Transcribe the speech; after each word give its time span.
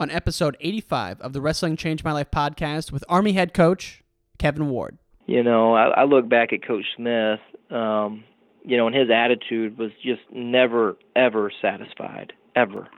on 0.00 0.10
episode 0.10 0.56
85 0.60 1.20
of 1.20 1.32
the 1.32 1.40
Wrestling 1.40 1.76
Changed 1.76 2.04
My 2.04 2.12
Life 2.12 2.30
podcast 2.30 2.90
with 2.90 3.04
Army 3.08 3.32
head 3.32 3.54
coach 3.54 4.02
Kevin 4.38 4.68
Ward. 4.68 4.98
You 5.26 5.42
know, 5.42 5.74
I, 5.74 5.86
I 5.88 6.04
look 6.04 6.28
back 6.28 6.52
at 6.52 6.66
Coach 6.66 6.84
Smith, 6.96 7.40
um, 7.70 8.24
you 8.64 8.76
know, 8.76 8.86
and 8.86 8.96
his 8.96 9.08
attitude 9.10 9.78
was 9.78 9.90
just 10.02 10.22
never, 10.32 10.96
ever 11.14 11.52
satisfied, 11.62 12.32
ever. 12.56 12.88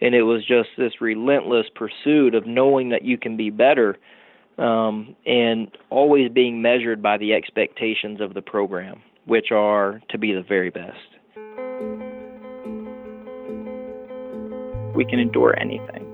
And 0.00 0.14
it 0.14 0.22
was 0.22 0.44
just 0.44 0.70
this 0.76 1.00
relentless 1.00 1.66
pursuit 1.74 2.34
of 2.34 2.46
knowing 2.46 2.88
that 2.88 3.04
you 3.04 3.18
can 3.18 3.36
be 3.36 3.50
better 3.50 3.96
um, 4.58 5.14
and 5.26 5.68
always 5.90 6.30
being 6.30 6.62
measured 6.62 7.02
by 7.02 7.18
the 7.18 7.34
expectations 7.34 8.20
of 8.20 8.34
the 8.34 8.42
program, 8.42 9.02
which 9.26 9.52
are 9.52 10.00
to 10.10 10.18
be 10.18 10.32
the 10.32 10.42
very 10.42 10.70
best. 10.70 10.96
We 14.96 15.04
can 15.04 15.18
endure 15.18 15.58
anything 15.58 16.13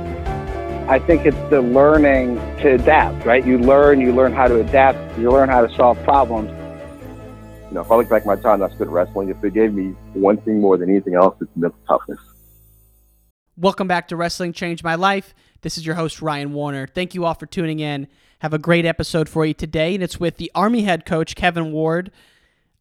I 0.91 0.99
think 0.99 1.25
it's 1.25 1.37
the 1.49 1.61
learning 1.61 2.35
to 2.57 2.73
adapt, 2.73 3.25
right? 3.25 3.47
You 3.47 3.57
learn, 3.57 4.01
you 4.01 4.13
learn 4.13 4.33
how 4.33 4.49
to 4.49 4.59
adapt, 4.59 5.17
you 5.17 5.31
learn 5.31 5.47
how 5.47 5.65
to 5.65 5.73
solve 5.73 5.97
problems. 6.03 6.49
You 7.69 7.75
know, 7.75 7.79
if 7.79 7.89
I 7.89 7.95
look 7.95 8.09
back 8.09 8.23
at 8.23 8.25
my 8.25 8.35
time 8.35 8.61
I 8.61 8.69
spent 8.71 8.89
wrestling, 8.89 9.29
if 9.29 9.41
it 9.41 9.53
gave 9.53 9.73
me 9.73 9.95
one 10.11 10.35
thing 10.41 10.59
more 10.59 10.77
than 10.77 10.89
anything 10.89 11.15
else, 11.15 11.37
it's 11.39 11.49
mental 11.55 11.79
toughness. 11.87 12.19
Welcome 13.55 13.87
back 13.87 14.09
to 14.09 14.17
Wrestling 14.17 14.51
Changed 14.51 14.83
My 14.83 14.95
Life. 14.95 15.33
This 15.61 15.77
is 15.77 15.85
your 15.85 15.95
host, 15.95 16.21
Ryan 16.21 16.51
Warner. 16.51 16.87
Thank 16.87 17.15
you 17.15 17.23
all 17.23 17.35
for 17.35 17.45
tuning 17.45 17.79
in. 17.79 18.09
Have 18.39 18.53
a 18.53 18.59
great 18.59 18.85
episode 18.85 19.29
for 19.29 19.45
you 19.45 19.53
today, 19.53 19.95
and 19.95 20.03
it's 20.03 20.19
with 20.19 20.35
the 20.35 20.51
Army 20.53 20.83
head 20.83 21.05
coach, 21.05 21.35
Kevin 21.35 21.71
Ward. 21.71 22.11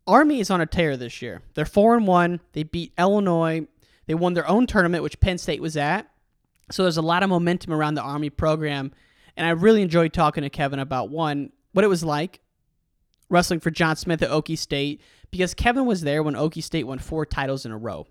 Army 0.08 0.40
is 0.40 0.50
on 0.50 0.60
a 0.60 0.66
tear 0.66 0.96
this 0.96 1.22
year. 1.22 1.42
They're 1.54 1.64
4 1.64 1.98
and 1.98 2.08
1. 2.08 2.40
They 2.54 2.64
beat 2.64 2.92
Illinois. 2.98 3.68
They 4.06 4.14
won 4.14 4.34
their 4.34 4.48
own 4.48 4.66
tournament, 4.66 5.04
which 5.04 5.20
Penn 5.20 5.38
State 5.38 5.62
was 5.62 5.76
at. 5.76 6.10
So 6.70 6.82
there's 6.82 6.96
a 6.96 7.02
lot 7.02 7.22
of 7.22 7.28
momentum 7.30 7.72
around 7.72 7.94
the 7.94 8.02
Army 8.02 8.30
program. 8.30 8.92
And 9.36 9.46
I 9.46 9.50
really 9.50 9.82
enjoyed 9.82 10.12
talking 10.12 10.42
to 10.42 10.50
Kevin 10.50 10.78
about 10.78 11.10
one, 11.10 11.50
what 11.72 11.84
it 11.84 11.88
was 11.88 12.04
like 12.04 12.40
wrestling 13.28 13.60
for 13.60 13.70
John 13.70 13.96
Smith 13.96 14.22
at 14.22 14.30
Okie 14.30 14.58
State, 14.58 15.00
because 15.30 15.54
Kevin 15.54 15.86
was 15.86 16.02
there 16.02 16.22
when 16.22 16.34
Okie 16.34 16.62
State 16.62 16.86
won 16.86 16.98
four 16.98 17.24
titles 17.24 17.64
in 17.64 17.72
a 17.72 17.78
row. 17.78 18.06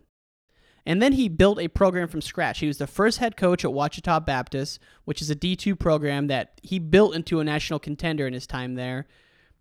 And 0.86 1.02
then 1.02 1.14
he 1.14 1.28
built 1.28 1.60
a 1.60 1.68
program 1.68 2.08
from 2.08 2.22
scratch. 2.22 2.60
He 2.60 2.68
was 2.68 2.78
the 2.78 2.88
first 2.88 3.20
head 3.20 3.36
coach 3.36 3.66
at 3.66 3.72
Ouachita 3.72 4.22
Baptist, 4.26 4.80
which 5.04 5.22
is 5.22 5.30
a 5.30 5.36
D2 5.36 5.78
program 5.78 6.28
that 6.28 6.60
he 6.64 6.80
built 6.80 7.16
into 7.16 7.40
a 7.40 7.44
national 7.44 7.80
contender 7.80 8.26
in 8.26 8.34
his 8.34 8.48
time 8.48 8.76
there. 8.76 9.06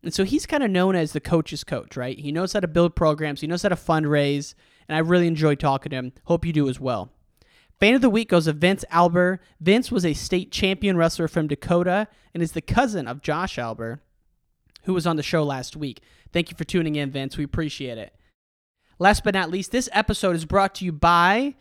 And 0.03 0.14
so 0.14 0.22
he's 0.22 0.47
kind 0.47 0.62
of 0.62 0.70
known 0.70 0.94
as 0.94 1.12
the 1.12 1.20
coach's 1.20 1.64
coach, 1.64 1.97
right? 1.97 2.19
He 2.19 2.31
knows 2.31 2.53
how 2.53 2.60
to 2.60 2.69
build 2.69 2.94
programs, 2.94 3.41
he 3.41 3.48
knows 3.48 3.62
how 3.62 3.69
to 3.69 3.75
fundraise, 3.75 4.54
and 4.88 4.94
I 4.94 5.00
really 5.00 5.26
enjoyed 5.26 5.58
talking 5.58 5.91
to 5.91 5.97
him. 5.97 6.12
Hope 6.25 6.47
you 6.47 6.53
do 6.53 6.69
as 6.69 6.78
well. 6.78 7.10
Fan 7.80 7.94
of 7.94 8.00
the 8.00 8.10
week 8.10 8.28
goes 8.28 8.46
to 8.46 8.52
Vince 8.52 8.84
Alber. 8.92 9.38
Vince 9.60 9.92
was 9.92 10.04
a 10.04 10.14
state 10.14 10.50
champion 10.50 10.96
wrestler 10.96 11.28
from 11.28 11.46
Dakota 11.46 12.08
and 12.34 12.42
is 12.42 12.52
the 12.52 12.60
cousin 12.60 13.06
of 13.06 13.22
Josh 13.22 13.56
Alber, 13.56 14.00
who 14.82 14.94
was 14.94 15.06
on 15.06 15.16
the 15.16 15.22
show 15.22 15.44
last 15.44 15.76
week. 15.76 16.00
Thank 16.32 16.50
you 16.50 16.56
for 16.56 16.64
tuning 16.64 16.96
in, 16.96 17.10
Vince. 17.10 17.36
We 17.36 17.44
appreciate 17.44 17.98
it. 17.98 18.14
Last 18.98 19.22
but 19.22 19.34
not 19.34 19.50
least, 19.50 19.70
this 19.70 19.88
episode 19.92 20.34
is 20.34 20.44
brought 20.44 20.74
to 20.76 20.84
you 20.84 20.90
by 20.90 21.54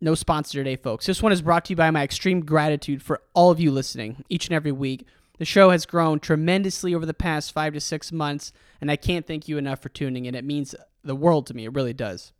no 0.00 0.14
sponsor 0.14 0.58
today, 0.58 0.76
folks. 0.76 1.04
This 1.04 1.22
one 1.22 1.32
is 1.32 1.42
brought 1.42 1.66
to 1.66 1.72
you 1.72 1.76
by 1.76 1.90
my 1.90 2.02
extreme 2.02 2.40
gratitude 2.40 3.02
for 3.02 3.20
all 3.34 3.50
of 3.50 3.60
you 3.60 3.70
listening 3.70 4.24
each 4.30 4.46
and 4.46 4.54
every 4.54 4.72
week. 4.72 5.06
The 5.36 5.44
show 5.44 5.70
has 5.70 5.84
grown 5.84 6.20
tremendously 6.20 6.94
over 6.94 7.04
the 7.04 7.12
past 7.12 7.52
five 7.52 7.74
to 7.74 7.80
six 7.80 8.12
months, 8.12 8.52
and 8.80 8.90
I 8.90 8.96
can't 8.96 9.26
thank 9.26 9.46
you 9.46 9.58
enough 9.58 9.80
for 9.80 9.90
tuning 9.90 10.24
in. 10.24 10.34
It 10.34 10.44
means 10.44 10.74
the 11.04 11.14
world 11.14 11.46
to 11.48 11.54
me. 11.54 11.66
It 11.66 11.74
really 11.74 11.92
does. 11.92 12.32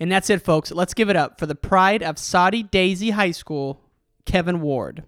And 0.00 0.12
that's 0.12 0.30
it, 0.30 0.42
folks. 0.42 0.70
Let's 0.70 0.94
give 0.94 1.10
it 1.10 1.16
up 1.16 1.38
for 1.38 1.46
the 1.46 1.54
pride 1.54 2.02
of 2.02 2.18
Soddy 2.18 2.62
Daisy 2.62 3.10
High 3.10 3.32
School, 3.32 3.80
Kevin 4.24 4.60
Ward. 4.60 5.02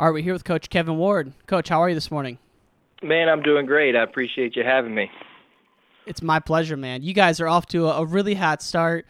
All 0.00 0.06
right, 0.06 0.12
we're 0.12 0.22
here 0.22 0.32
with 0.32 0.44
Coach 0.44 0.70
Kevin 0.70 0.96
Ward. 0.96 1.32
Coach, 1.46 1.68
how 1.68 1.82
are 1.82 1.88
you 1.88 1.94
this 1.94 2.10
morning? 2.10 2.38
Man, 3.02 3.28
I'm 3.28 3.42
doing 3.42 3.66
great. 3.66 3.96
I 3.96 4.02
appreciate 4.02 4.56
you 4.56 4.64
having 4.64 4.94
me. 4.94 5.10
It's 6.06 6.22
my 6.22 6.40
pleasure, 6.40 6.76
man. 6.76 7.02
You 7.02 7.12
guys 7.12 7.40
are 7.40 7.48
off 7.48 7.66
to 7.66 7.88
a, 7.88 8.04
really 8.04 8.34
hot 8.34 8.62
start. 8.62 9.06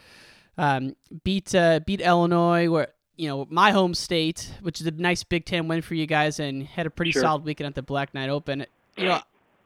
Um, 0.56 0.96
beat 1.22 1.54
uh, 1.54 1.78
beat 1.86 2.00
Illinois, 2.00 2.68
where 2.68 2.88
you 3.16 3.28
know 3.28 3.46
my 3.48 3.70
home 3.70 3.94
state, 3.94 4.52
which 4.62 4.80
is 4.80 4.86
a 4.88 4.90
nice 4.90 5.22
Big 5.22 5.44
Ten 5.44 5.68
win 5.68 5.80
for 5.80 5.94
you 5.94 6.06
guys, 6.06 6.40
and 6.40 6.66
had 6.66 6.86
a 6.86 6.90
pretty 6.90 7.12
sure. 7.12 7.22
solid 7.22 7.44
weekend 7.44 7.68
at 7.68 7.76
the 7.76 7.82
Black 7.82 8.14
Knight 8.14 8.28
Open. 8.28 8.66
You 8.96 9.04
know, 9.04 9.20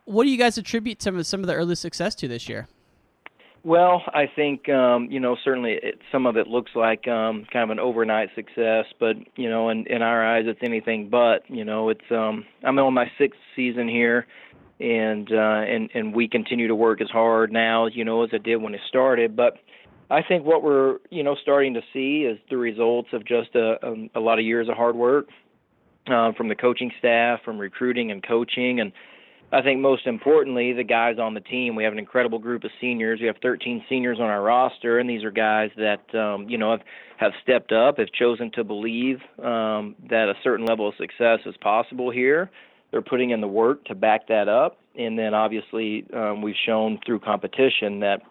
what 0.05 0.25
do 0.25 0.31
you 0.31 0.37
guys 0.37 0.59
attribute 0.59 1.01
some 1.01 1.17
of 1.17 1.27
some 1.27 1.41
of 1.41 1.47
the 1.47 1.55
early 1.55 1.75
success 1.75 2.15
to 2.17 2.29
this 2.29 2.49
year? 2.49 2.69
Well, 3.65 4.03
I 4.09 4.25
think 4.35 4.69
um, 4.69 5.09
you 5.11 5.21
know 5.21 5.37
certainly 5.45 5.79
it, 5.81 5.99
some 6.11 6.27
of 6.27 6.37
it 6.37 6.49
looks 6.49 6.73
like 6.75 7.07
um, 7.07 7.47
kind 7.53 7.63
of 7.63 7.71
an 7.71 7.79
overnight 7.79 8.31
success, 8.35 8.87
but 8.99 9.17
you 9.37 9.49
know 9.49 9.69
in 9.69 9.87
in 9.87 10.03
our 10.03 10.25
eyes 10.25 10.45
it's 10.49 10.59
anything 10.63 11.09
but. 11.09 11.49
You 11.49 11.65
know 11.65 11.89
it's 11.89 12.11
um, 12.11 12.45
I'm 12.65 12.79
on 12.79 12.95
my 12.95 13.07
sixth 13.19 13.39
season 13.55 13.89
here, 13.89 14.27
and 14.81 15.31
uh, 15.31 15.63
and 15.63 15.91
and 15.95 16.15
we 16.15 16.27
continue 16.27 16.67
to 16.67 16.75
work 16.75 17.01
as 17.01 17.09
hard 17.09 17.53
now 17.53 17.87
you 17.87 18.05
know 18.05 18.25
as 18.25 18.31
I 18.33 18.39
did 18.39 18.57
when 18.57 18.75
it 18.75 18.81
started, 18.89 19.37
but. 19.37 19.59
I 20.11 20.21
think 20.21 20.45
what 20.45 20.63
we're 20.63 20.99
you 21.09 21.23
know 21.23 21.37
starting 21.41 21.73
to 21.73 21.81
see 21.95 22.27
is 22.31 22.37
the 22.51 22.59
results 22.59 23.09
of 23.15 23.25
just 23.25 23.55
a, 23.55 23.77
a, 23.83 24.11
a 24.17 24.21
lot 24.21 24.39
of 24.39 24.45
years 24.45 24.69
of 24.69 24.77
hard 24.77 24.95
work 24.95 25.29
uh, 26.07 26.33
from 26.37 26.49
the 26.49 26.55
coaching 26.55 26.91
staff, 26.99 27.41
from 27.43 27.59
recruiting 27.59 28.11
and 28.11 28.23
coaching, 28.23 28.79
and 28.79 28.93
I 29.53 29.61
think 29.61 29.81
most 29.81 30.07
importantly, 30.07 30.73
the 30.73 30.83
guys 30.83 31.19
on 31.19 31.35
the 31.35 31.41
team. 31.41 31.77
We 31.77 31.85
have 31.85 31.93
an 31.93 31.99
incredible 31.99 32.39
group 32.39 32.65
of 32.65 32.71
seniors. 32.81 33.21
We 33.21 33.27
have 33.27 33.37
13 33.43 33.85
seniors 33.87 34.19
on 34.19 34.25
our 34.25 34.43
roster, 34.43 34.99
and 34.99 35.09
these 35.09 35.23
are 35.25 35.31
guys 35.31 35.71
that 35.77 36.15
um, 36.19 36.49
you 36.49 36.57
know 36.57 36.71
have 36.71 36.81
have 37.19 37.33
stepped 37.43 37.71
up, 37.71 37.99
have 37.99 38.11
chosen 38.13 38.51
to 38.53 38.65
believe 38.65 39.19
um, 39.39 39.95
that 40.09 40.29
a 40.29 40.35
certain 40.43 40.65
level 40.65 40.89
of 40.89 40.95
success 40.97 41.41
is 41.45 41.55
possible 41.61 42.11
here. 42.11 42.51
They're 42.91 43.03
putting 43.03 43.31
in 43.31 43.43
the 43.43 43.49
work 43.49 43.85
to 43.87 43.95
back 43.95 44.27
that 44.29 44.49
up, 44.49 44.79
and 44.97 45.19
then 45.19 45.35
obviously 45.35 46.07
um, 46.15 46.41
we've 46.41 46.57
shown 46.65 46.99
through 47.05 47.21
competition 47.21 48.01
that 48.01 48.23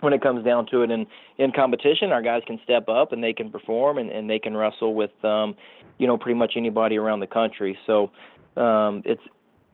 when 0.00 0.14
it 0.14 0.22
comes 0.22 0.44
down 0.46 0.66
to 0.70 0.82
it 0.82 0.90
in 0.90 1.06
in 1.38 1.52
competition 1.52 2.10
our 2.10 2.20
guys 2.20 2.42
can 2.46 2.58
step 2.62 2.88
up 2.88 3.12
and 3.12 3.22
they 3.22 3.32
can 3.32 3.50
perform 3.50 3.96
and, 3.96 4.10
and 4.10 4.28
they 4.28 4.38
can 4.38 4.54
wrestle 4.54 4.94
with 4.94 5.12
um 5.24 5.54
you 5.98 6.06
know 6.06 6.18
pretty 6.18 6.38
much 6.38 6.54
anybody 6.56 6.98
around 6.98 7.20
the 7.20 7.26
country 7.26 7.78
so 7.86 8.10
um 8.56 9.02
it's 9.06 9.22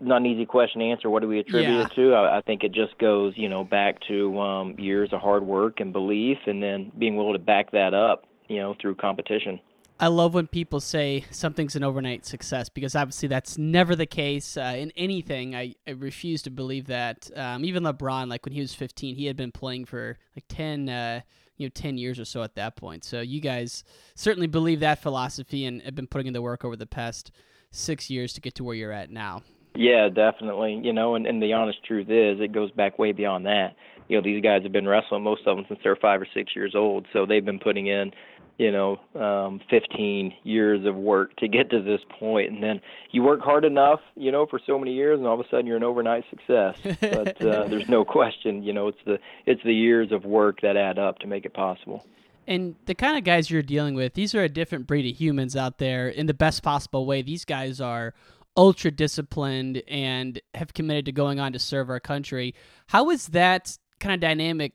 not 0.01 0.19
an 0.19 0.27
easy 0.27 0.47
question 0.47 0.81
to 0.81 0.87
answer 0.87 1.11
what 1.11 1.21
do 1.23 1.29
we 1.29 1.39
attribute 1.41 1.69
Yeah. 1.79 1.87
it 1.87 1.93
to 1.95 2.15
I, 2.15 2.39
I 2.39 2.41
think 2.41 2.65
it 2.65 2.73
just 2.73 2.97
goes 2.99 3.35
you 3.37 3.49
know 3.49 3.65
back 3.65 3.99
to 4.09 4.39
um 4.41 4.75
years 4.79 5.11
of 5.13 5.21
hard 5.21 5.45
work 5.45 5.81
and 5.81 5.93
belief 5.93 6.39
and 6.47 6.63
then 6.63 6.91
being 6.99 7.17
willing 7.17 7.35
to 7.35 7.39
back 7.39 7.71
that 7.73 7.95
up 7.95 8.25
you 8.49 8.59
know 8.59 8.75
through 8.81 8.95
competition 8.97 9.61
I 10.03 10.07
love 10.07 10.33
when 10.33 10.47
people 10.47 10.81
say 10.81 11.27
something's 11.31 11.77
an 11.77 11.85
overnight 11.85 12.25
success 12.25 12.71
because 12.71 12.97
obviously 12.97 13.29
that's 13.29 13.59
never 13.59 13.95
the 13.95 14.07
case 14.07 14.57
uh, 14.57 14.75
in 14.79 14.91
anything. 14.97 15.55
I, 15.55 15.75
I 15.87 15.91
refuse 15.91 16.41
to 16.45 16.51
believe 16.51 16.87
that. 16.87 17.31
Um, 17.37 17.67
even 17.67 17.83
LeBron, 17.83 18.31
like 18.31 18.47
when 18.47 18.55
he 18.55 18.63
was 18.63 18.73
15, 18.73 19.17
he 19.17 19.27
had 19.27 19.37
been 19.37 19.53
playing 19.53 19.85
for 19.85 20.17
like 20.35 20.47
10, 20.49 20.89
uh, 20.89 21.21
you 21.59 21.67
know, 21.67 21.71
10 21.75 21.99
years 21.99 22.19
or 22.19 22.25
so 22.25 22.43
at 22.43 22.55
that 22.55 22.77
point. 22.77 23.05
So 23.05 23.21
you 23.21 23.43
guys 23.43 23.85
certainly 24.15 24.47
believe 24.47 24.81
that 24.81 25.03
philosophy 25.03 25.67
and 25.67 25.83
have 25.83 25.95
been 25.95 26.07
putting 26.07 26.29
in 26.29 26.33
the 26.33 26.41
work 26.41 26.65
over 26.65 26.77
the 26.77 26.87
past 26.87 27.31
six 27.71 28.09
years 28.09 28.33
to 28.33 28.41
get 28.41 28.55
to 28.55 28.65
where 28.65 28.75
you're 28.75 28.93
at 28.93 29.11
now. 29.11 29.43
Yeah, 29.75 30.09
definitely. 30.09 30.81
You 30.83 30.93
know, 30.93 31.15
and, 31.15 31.27
and 31.27 31.43
the 31.43 31.53
honest 31.53 31.85
truth 31.85 32.09
is, 32.11 32.41
it 32.41 32.53
goes 32.53 32.71
back 32.73 32.99
way 32.99 33.13
beyond 33.13 33.47
that. 33.47 33.77
You 34.09 34.17
know, 34.17 34.23
these 34.23 34.43
guys 34.43 34.63
have 34.65 34.73
been 34.73 34.89
wrestling, 34.89 35.23
most 35.23 35.47
of 35.47 35.57
them, 35.57 35.65
since 35.69 35.81
they're 35.85 35.97
five 35.97 36.21
or 36.21 36.27
six 36.35 36.57
years 36.57 36.75
old. 36.75 37.07
So 37.13 37.27
they've 37.27 37.45
been 37.45 37.61
putting 37.61 37.87
in, 37.87 38.11
you 38.59 38.73
know, 38.73 38.99
um, 39.15 39.61
15 39.71 40.35
years 40.43 40.85
of 40.85 40.97
work 40.97 41.37
to 41.37 41.47
get 41.47 41.71
to 41.71 41.81
this 41.81 42.01
point. 42.01 42.21
point, 42.21 42.51
and 42.53 42.63
then 42.63 42.81
you 43.13 43.23
work 43.23 43.41
hard 43.41 43.65
enough, 43.65 44.01
you 44.17 44.31
know, 44.31 44.47
for 44.47 44.61
so 44.67 44.79
many 44.79 44.93
years, 44.93 45.19
and 45.19 45.27
all 45.27 45.41
of 45.41 45.47
a 45.47 45.49
sudden 45.49 45.67
you're 45.67 45.77
an 45.77 45.85
overnight 45.85 46.25
success. 46.29 46.77
But 47.01 47.41
uh, 47.43 47.67
there's 47.69 47.89
no 47.89 48.05
question, 48.05 48.63
you 48.63 48.73
know, 48.73 48.89
it's 48.89 48.99
the 49.07 49.19
it's 49.47 49.63
the 49.63 49.73
years 49.73 50.13
of 50.13 50.25
work 50.25 50.61
that 50.61 50.77
add 50.77 50.99
up 50.99 51.19
to 51.21 51.27
make 51.27 51.47
it 51.47 51.55
possible. 51.55 52.05
And 52.47 52.75
the 52.87 52.95
kind 52.95 53.17
of 53.17 53.25
guys 53.25 53.51
you're 53.51 53.63
dealing 53.63 53.95
with, 53.95 54.15
these 54.15 54.35
are 54.35 54.43
a 54.43 54.49
different 54.49 54.87
breed 54.87 55.11
of 55.11 55.19
humans 55.19 55.57
out 55.57 55.79
there 55.79 56.09
in 56.09 56.27
the 56.27 56.35
best 56.35 56.63
possible 56.63 57.07
way. 57.07 57.23
These 57.23 57.45
guys 57.45 57.81
are 57.81 58.13
ultra 58.57 58.91
disciplined 58.91 59.83
and 59.89 60.41
have 60.55 60.75
committed 60.75 61.07
to 61.07 61.13
going 61.13 61.41
on 61.41 61.53
to 61.53 61.59
serve 61.59 61.89
our 61.91 62.01
country. 62.01 62.55
How 62.89 63.11
is 63.11 63.29
that 63.29 63.77
kind 64.01 64.15
of 64.15 64.21
dynamic 64.21 64.73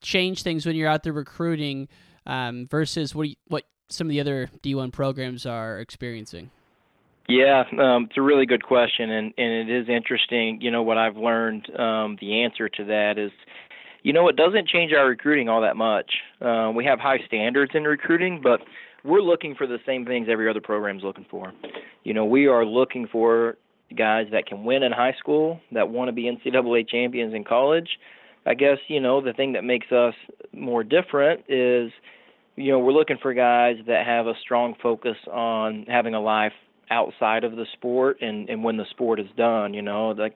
change 0.00 0.42
things 0.42 0.64
when 0.64 0.76
you're 0.76 0.88
out 0.88 1.02
there 1.02 1.12
recruiting? 1.12 1.88
um, 2.26 2.66
versus 2.70 3.14
what 3.14 3.28
you, 3.28 3.36
what 3.48 3.64
some 3.88 4.06
of 4.06 4.10
the 4.10 4.20
other 4.20 4.48
D1 4.62 4.92
programs 4.92 5.46
are 5.46 5.78
experiencing? 5.78 6.50
Yeah, 7.28 7.64
um, 7.78 8.04
it's 8.04 8.16
a 8.16 8.22
really 8.22 8.46
good 8.46 8.64
question, 8.64 9.10
and 9.10 9.32
and 9.36 9.52
it 9.52 9.70
is 9.70 9.88
interesting. 9.88 10.60
You 10.60 10.70
know 10.70 10.82
what 10.82 10.98
I've 10.98 11.16
learned. 11.16 11.68
Um, 11.78 12.16
the 12.20 12.42
answer 12.42 12.68
to 12.68 12.84
that 12.84 13.18
is, 13.18 13.30
you 14.02 14.12
know, 14.12 14.26
it 14.28 14.36
doesn't 14.36 14.66
change 14.66 14.92
our 14.92 15.06
recruiting 15.06 15.48
all 15.48 15.60
that 15.60 15.76
much. 15.76 16.10
Uh, 16.40 16.72
we 16.74 16.84
have 16.86 16.98
high 16.98 17.20
standards 17.26 17.72
in 17.74 17.84
recruiting, 17.84 18.40
but 18.42 18.60
we're 19.04 19.22
looking 19.22 19.54
for 19.54 19.66
the 19.66 19.78
same 19.86 20.04
things 20.04 20.28
every 20.30 20.48
other 20.48 20.60
program's 20.60 21.02
looking 21.02 21.26
for. 21.30 21.52
You 22.04 22.14
know, 22.14 22.24
we 22.24 22.46
are 22.46 22.64
looking 22.64 23.08
for 23.10 23.56
guys 23.96 24.26
that 24.32 24.46
can 24.46 24.64
win 24.64 24.82
in 24.82 24.92
high 24.92 25.14
school, 25.18 25.60
that 25.72 25.88
want 25.88 26.08
to 26.08 26.12
be 26.12 26.24
NCAA 26.24 26.88
champions 26.88 27.34
in 27.34 27.44
college. 27.44 27.88
I 28.46 28.54
guess 28.54 28.78
you 28.88 29.00
know 29.00 29.20
the 29.20 29.32
thing 29.32 29.52
that 29.52 29.64
makes 29.64 29.92
us 29.92 30.14
more 30.52 30.82
different 30.82 31.44
is 31.48 31.90
you 32.60 32.72
know, 32.72 32.78
we're 32.78 32.92
looking 32.92 33.16
for 33.20 33.32
guys 33.32 33.76
that 33.86 34.06
have 34.06 34.26
a 34.26 34.34
strong 34.42 34.74
focus 34.82 35.16
on 35.30 35.86
having 35.88 36.14
a 36.14 36.20
life 36.20 36.52
outside 36.90 37.44
of 37.44 37.56
the 37.56 37.64
sport 37.72 38.20
and 38.20 38.48
and 38.48 38.62
when 38.64 38.76
the 38.76 38.84
sport 38.90 39.20
is 39.20 39.28
done, 39.36 39.72
you 39.72 39.82
know, 39.82 40.10
like 40.10 40.34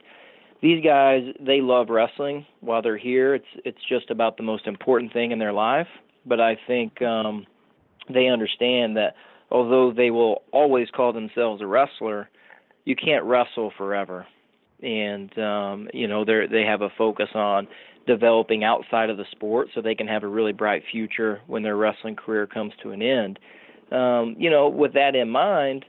these 0.63 0.83
guys 0.83 1.23
they 1.41 1.61
love 1.61 1.89
wrestling 1.91 2.47
while 2.61 2.81
they're 2.81 2.97
here. 2.97 3.35
It's 3.35 3.47
it's 3.65 3.79
just 3.89 4.11
about 4.11 4.37
the 4.37 4.43
most 4.43 4.67
important 4.67 5.13
thing 5.13 5.33
in 5.33 5.39
their 5.39 5.53
life, 5.53 5.89
but 6.25 6.41
I 6.41 6.57
think 6.67 7.03
um 7.03 7.47
they 8.13 8.29
understand 8.29 8.97
that 8.97 9.15
although 9.51 9.93
they 9.93 10.11
will 10.11 10.43
always 10.53 10.89
call 10.91 11.13
themselves 11.13 11.63
a 11.63 11.67
wrestler, 11.67 12.29
you 12.85 12.97
can't 12.97 13.25
wrestle 13.25 13.73
forever. 13.77 14.27
And 14.83 15.37
um 15.39 15.89
you 15.95 16.09
know, 16.09 16.25
they 16.25 16.47
they 16.51 16.63
have 16.63 16.83
a 16.83 16.91
focus 16.97 17.29
on 17.35 17.69
developing 18.07 18.65
outside 18.65 19.11
of 19.11 19.17
the 19.17 19.25
sport 19.31 19.69
so 19.75 19.81
they 19.81 19.95
can 19.95 20.07
have 20.07 20.23
a 20.23 20.29
really 20.29 20.53
bright 20.53 20.83
future 20.91 21.41
when 21.47 21.63
their 21.63 21.77
wrestling 21.77 22.17
career 22.17 22.47
comes 22.47 22.73
to 22.83 22.91
an 22.91 23.03
end. 23.03 23.39
Um, 23.91 24.37
you 24.39 24.51
know, 24.51 24.69
with 24.69 24.95
that 24.95 25.15
in 25.15 25.31
mind, 25.31 25.85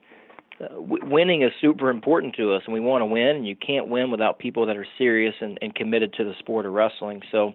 uh, 0.62 0.68
w- 0.76 1.06
winning 1.06 1.42
is 1.42 1.52
super 1.60 1.90
important 1.90 2.36
to 2.36 2.54
us, 2.54 2.62
and 2.66 2.74
we 2.74 2.80
want 2.80 3.02
to 3.02 3.06
win. 3.06 3.38
And 3.38 3.48
you 3.48 3.56
can't 3.56 3.88
win 3.88 4.12
without 4.12 4.40
people 4.40 4.66
that 4.66 4.78
are 4.78 4.88
serious 4.98 5.34
and, 5.42 5.58
and 5.62 5.74
committed 5.74 6.14
to 6.14 6.24
the 6.24 6.34
sport 6.40 6.66
of 6.66 6.74
wrestling. 6.74 7.22
So, 7.32 7.54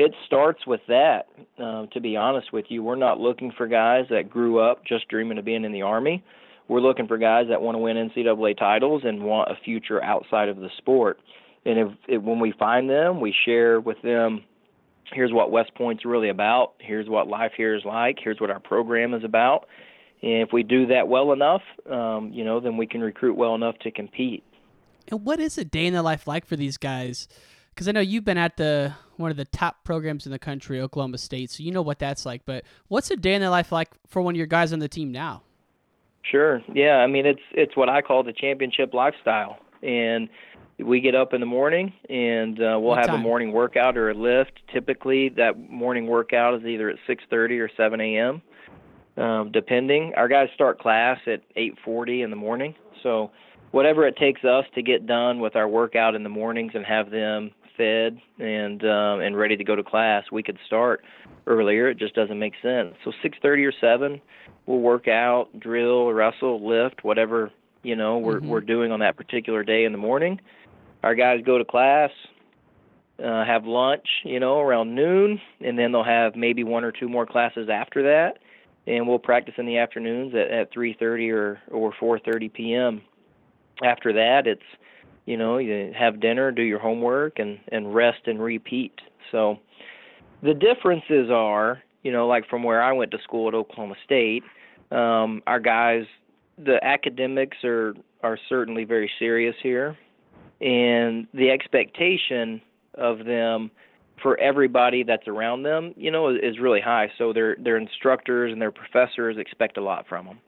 it 0.00 0.14
starts 0.24 0.66
with 0.66 0.80
that. 0.88 1.26
Uh, 1.62 1.84
to 1.92 2.00
be 2.00 2.16
honest 2.16 2.54
with 2.54 2.64
you, 2.70 2.82
we're 2.82 2.96
not 2.96 3.20
looking 3.20 3.52
for 3.54 3.66
guys 3.66 4.06
that 4.08 4.30
grew 4.30 4.58
up 4.58 4.82
just 4.86 5.06
dreaming 5.08 5.36
of 5.36 5.44
being 5.44 5.62
in 5.62 5.72
the 5.72 5.82
army. 5.82 6.24
We're 6.68 6.80
looking 6.80 7.06
for 7.06 7.18
guys 7.18 7.48
that 7.50 7.60
want 7.60 7.74
to 7.74 7.80
win 7.80 7.96
NCAA 7.96 8.58
titles 8.58 9.02
and 9.04 9.22
want 9.22 9.50
a 9.50 9.56
future 9.62 10.02
outside 10.02 10.48
of 10.48 10.56
the 10.56 10.70
sport. 10.78 11.18
And 11.66 11.78
if, 11.78 11.88
if 12.08 12.22
when 12.22 12.40
we 12.40 12.54
find 12.58 12.88
them, 12.88 13.20
we 13.20 13.34
share 13.44 13.78
with 13.78 14.00
them 14.00 14.44
here's 15.12 15.32
what 15.32 15.50
West 15.50 15.74
Point's 15.74 16.06
really 16.06 16.30
about. 16.30 16.74
Here's 16.78 17.08
what 17.08 17.28
life 17.28 17.52
here 17.54 17.74
is 17.74 17.84
like. 17.84 18.16
Here's 18.22 18.40
what 18.40 18.50
our 18.50 18.60
program 18.60 19.12
is 19.12 19.24
about. 19.24 19.66
And 20.22 20.40
if 20.42 20.50
we 20.50 20.62
do 20.62 20.86
that 20.86 21.08
well 21.08 21.32
enough, 21.32 21.62
um, 21.90 22.30
you 22.32 22.44
know, 22.44 22.60
then 22.60 22.78
we 22.78 22.86
can 22.86 23.02
recruit 23.02 23.36
well 23.36 23.54
enough 23.54 23.78
to 23.80 23.90
compete. 23.90 24.44
And 25.08 25.24
what 25.24 25.40
is 25.40 25.58
a 25.58 25.64
day 25.64 25.86
in 25.86 25.92
the 25.92 26.02
life 26.02 26.26
like 26.26 26.46
for 26.46 26.56
these 26.56 26.78
guys? 26.78 27.28
Because 27.80 27.88
I 27.88 27.92
know 27.92 28.00
you've 28.00 28.26
been 28.26 28.36
at 28.36 28.58
the 28.58 28.92
one 29.16 29.30
of 29.30 29.38
the 29.38 29.46
top 29.46 29.84
programs 29.84 30.26
in 30.26 30.32
the 30.32 30.38
country, 30.38 30.82
Oklahoma 30.82 31.16
State, 31.16 31.50
so 31.50 31.62
you 31.62 31.70
know 31.70 31.80
what 31.80 31.98
that's 31.98 32.26
like. 32.26 32.42
But 32.44 32.64
what's 32.88 33.10
a 33.10 33.16
day 33.16 33.32
in 33.32 33.40
the 33.40 33.48
life 33.48 33.72
like 33.72 33.88
for 34.06 34.20
one 34.20 34.34
of 34.34 34.36
your 34.36 34.46
guys 34.46 34.74
on 34.74 34.80
the 34.80 34.88
team 34.88 35.10
now? 35.10 35.44
Sure. 36.22 36.60
Yeah. 36.74 36.96
I 36.96 37.06
mean, 37.06 37.24
it's 37.24 37.40
it's 37.52 37.74
what 37.78 37.88
I 37.88 38.02
call 38.02 38.22
the 38.22 38.34
championship 38.34 38.92
lifestyle, 38.92 39.56
and 39.82 40.28
we 40.78 41.00
get 41.00 41.14
up 41.14 41.32
in 41.32 41.40
the 41.40 41.46
morning 41.46 41.94
and 42.10 42.58
uh, 42.58 42.76
we'll 42.76 42.82
what 42.82 42.98
have 42.98 43.06
time? 43.06 43.20
a 43.20 43.22
morning 43.22 43.50
workout 43.50 43.96
or 43.96 44.10
a 44.10 44.14
lift. 44.14 44.60
Typically, 44.70 45.30
that 45.38 45.70
morning 45.70 46.06
workout 46.06 46.60
is 46.60 46.66
either 46.66 46.90
at 46.90 46.96
6:30 47.08 47.60
or 47.60 47.70
7 47.78 47.98
a.m. 47.98 48.42
Um, 49.16 49.52
depending. 49.52 50.12
Our 50.18 50.28
guys 50.28 50.50
start 50.54 50.80
class 50.80 51.18
at 51.26 51.40
8:40 51.56 52.24
in 52.24 52.28
the 52.28 52.36
morning, 52.36 52.74
so 53.02 53.30
whatever 53.70 54.06
it 54.06 54.18
takes 54.18 54.44
us 54.44 54.66
to 54.74 54.82
get 54.82 55.06
done 55.06 55.40
with 55.40 55.56
our 55.56 55.66
workout 55.66 56.14
in 56.14 56.24
the 56.24 56.28
mornings 56.28 56.72
and 56.74 56.84
have 56.84 57.10
them 57.10 57.52
fed 57.80 58.20
and 58.38 58.82
um, 58.84 59.20
and 59.20 59.36
ready 59.36 59.56
to 59.56 59.64
go 59.64 59.74
to 59.74 59.82
class, 59.82 60.24
we 60.30 60.42
could 60.42 60.58
start 60.66 61.02
earlier. 61.46 61.88
It 61.88 61.98
just 61.98 62.14
doesn't 62.14 62.38
make 62.38 62.54
sense. 62.62 62.94
So 63.04 63.12
6:30 63.24 63.66
or 63.66 63.72
7, 63.80 64.20
we'll 64.66 64.78
work 64.78 65.08
out, 65.08 65.48
drill, 65.58 66.12
wrestle, 66.12 66.66
lift, 66.66 67.04
whatever 67.04 67.50
you 67.82 67.96
know 67.96 68.18
we're 68.18 68.40
mm-hmm. 68.40 68.48
we're 68.48 68.60
doing 68.60 68.92
on 68.92 69.00
that 69.00 69.16
particular 69.16 69.62
day 69.62 69.84
in 69.84 69.92
the 69.92 69.98
morning 69.98 70.38
our 71.02 71.14
guys 71.14 71.40
go 71.44 71.58
to 71.58 71.64
class, 71.64 72.10
uh, 73.24 73.44
have 73.44 73.64
lunch, 73.64 74.06
you 74.24 74.40
know, 74.40 74.60
around 74.60 74.94
noon, 74.94 75.40
and 75.60 75.78
then 75.78 75.92
they'll 75.92 76.04
have 76.04 76.36
maybe 76.36 76.64
one 76.64 76.84
or 76.84 76.92
two 76.92 77.08
more 77.08 77.26
classes 77.26 77.68
after 77.70 78.02
that, 78.02 78.38
and 78.86 79.06
we'll 79.06 79.18
practice 79.18 79.54
in 79.58 79.66
the 79.66 79.78
afternoons 79.78 80.34
at, 80.34 80.50
at 80.50 80.72
3:30 80.72 81.32
or 81.32 81.60
or 81.70 81.92
4:30 81.92 82.52
p.m. 82.52 83.02
After 83.82 84.12
that, 84.12 84.46
it's 84.46 84.62
you 85.26 85.36
know, 85.36 85.58
you 85.58 85.92
have 85.98 86.20
dinner, 86.20 86.50
do 86.50 86.62
your 86.62 86.78
homework, 86.78 87.38
and 87.38 87.58
and 87.72 87.94
rest 87.94 88.20
and 88.26 88.42
repeat. 88.42 88.92
So 89.30 89.58
the 90.42 90.54
differences 90.54 91.30
are, 91.30 91.82
you 92.02 92.12
know, 92.12 92.26
like 92.26 92.48
from 92.48 92.62
where 92.62 92.82
I 92.82 92.92
went 92.92 93.10
to 93.12 93.18
school 93.22 93.48
at 93.48 93.54
Oklahoma 93.54 93.94
State, 94.04 94.42
um, 94.90 95.42
our 95.46 95.60
guys, 95.60 96.04
the 96.58 96.82
academics 96.84 97.58
are 97.64 97.94
are 98.22 98.38
certainly 98.48 98.84
very 98.84 99.10
serious 99.18 99.54
here 99.62 99.96
and 100.60 101.26
the 101.32 101.50
expectation 101.50 102.60
of 102.94 103.24
them 103.24 103.70
for 104.22 104.38
everybody 104.38 105.02
that's 105.02 105.26
around 105.26 105.62
them, 105.62 105.94
you 105.96 106.10
know, 106.10 106.28
is, 106.28 106.58
really 106.60 106.80
high. 106.80 107.10
So 107.16 107.32
their 107.32 107.56
their 107.56 107.78
instructors 107.78 108.52
and 108.52 108.60
their 108.60 108.70
professors 108.70 109.36
expect 109.38 109.78
a 109.78 109.80
lot 109.80 110.06
from 110.06 110.26
them. 110.26 110.38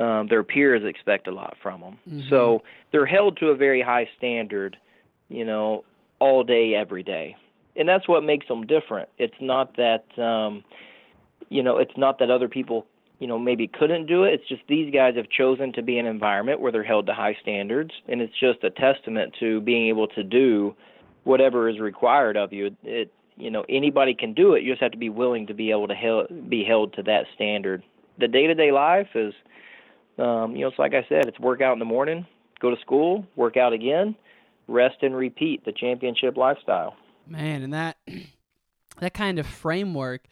Um, 0.00 0.28
their 0.28 0.42
peers 0.42 0.82
expect 0.84 1.26
a 1.26 1.30
lot 1.30 1.56
from 1.62 1.80
them. 1.80 1.98
Mm-hmm. 2.08 2.30
So 2.30 2.62
they're 2.90 3.06
held 3.06 3.36
to 3.38 3.48
a 3.48 3.56
very 3.56 3.82
high 3.82 4.08
standard, 4.16 4.76
you 5.28 5.44
know, 5.44 5.84
all 6.20 6.42
day, 6.42 6.74
every 6.74 7.02
day, 7.02 7.36
and 7.76 7.88
that's 7.88 8.08
what 8.08 8.24
makes 8.24 8.48
them 8.48 8.66
different. 8.66 9.08
It's 9.18 9.34
not 9.40 9.76
that, 9.76 10.04
um, 10.18 10.64
you 11.48 11.62
know, 11.62 11.76
it's 11.78 11.96
not 11.96 12.18
that 12.20 12.30
other 12.30 12.48
people 12.48 12.86
you 13.20 13.26
know 13.26 13.38
maybe 13.38 13.68
couldn't 13.68 14.06
do 14.06 14.24
it. 14.24 14.34
It's 14.34 14.48
just 14.48 14.62
these 14.68 14.92
guys 14.92 15.14
have 15.16 15.28
chosen 15.28 15.72
to 15.74 15.82
be 15.82 15.98
in 15.98 16.06
an 16.06 16.10
environment 16.10 16.60
where 16.60 16.72
they're 16.72 16.82
held 16.82 17.06
to 17.06 17.14
high 17.14 17.36
standards, 17.40 17.92
and 18.08 18.20
it's 18.20 18.32
just 18.40 18.64
a 18.64 18.70
testament 18.70 19.36
to 19.38 19.60
being 19.60 19.88
able 19.88 20.08
to 20.08 20.24
do 20.24 20.74
whatever 21.24 21.68
is 21.68 21.78
required 21.78 22.36
of 22.36 22.52
you. 22.52 22.74
It 22.82 23.12
you 23.36 23.50
know 23.50 23.64
anybody 23.68 24.14
can 24.14 24.32
do 24.32 24.54
it. 24.54 24.62
You 24.62 24.72
just 24.72 24.82
have 24.82 24.92
to 24.92 24.98
be 24.98 25.10
willing 25.10 25.46
to 25.46 25.54
be 25.54 25.70
able 25.70 25.86
to 25.88 25.94
held, 25.94 26.50
be 26.50 26.64
held 26.64 26.94
to 26.94 27.02
that 27.04 27.26
standard. 27.34 27.82
The 28.18 28.28
day 28.28 28.46
to 28.46 28.54
day 28.54 28.72
life 28.72 29.08
is, 29.14 29.34
um, 30.20 30.54
you 30.54 30.62
know, 30.62 30.68
it's 30.68 30.78
like 30.78 30.94
I 30.94 31.04
said, 31.08 31.26
it's 31.26 31.38
work 31.38 31.60
out 31.60 31.72
in 31.72 31.78
the 31.78 31.84
morning, 31.84 32.26
go 32.60 32.70
to 32.70 32.80
school, 32.80 33.26
work 33.36 33.56
out 33.56 33.72
again, 33.72 34.14
rest 34.68 34.96
and 35.02 35.16
repeat. 35.16 35.64
The 35.64 35.72
championship 35.72 36.36
lifestyle. 36.36 36.94
Man, 37.26 37.62
and 37.62 37.72
that 37.72 37.96
that 38.98 39.14
kind 39.14 39.38
of 39.38 39.46
framework 39.46 40.22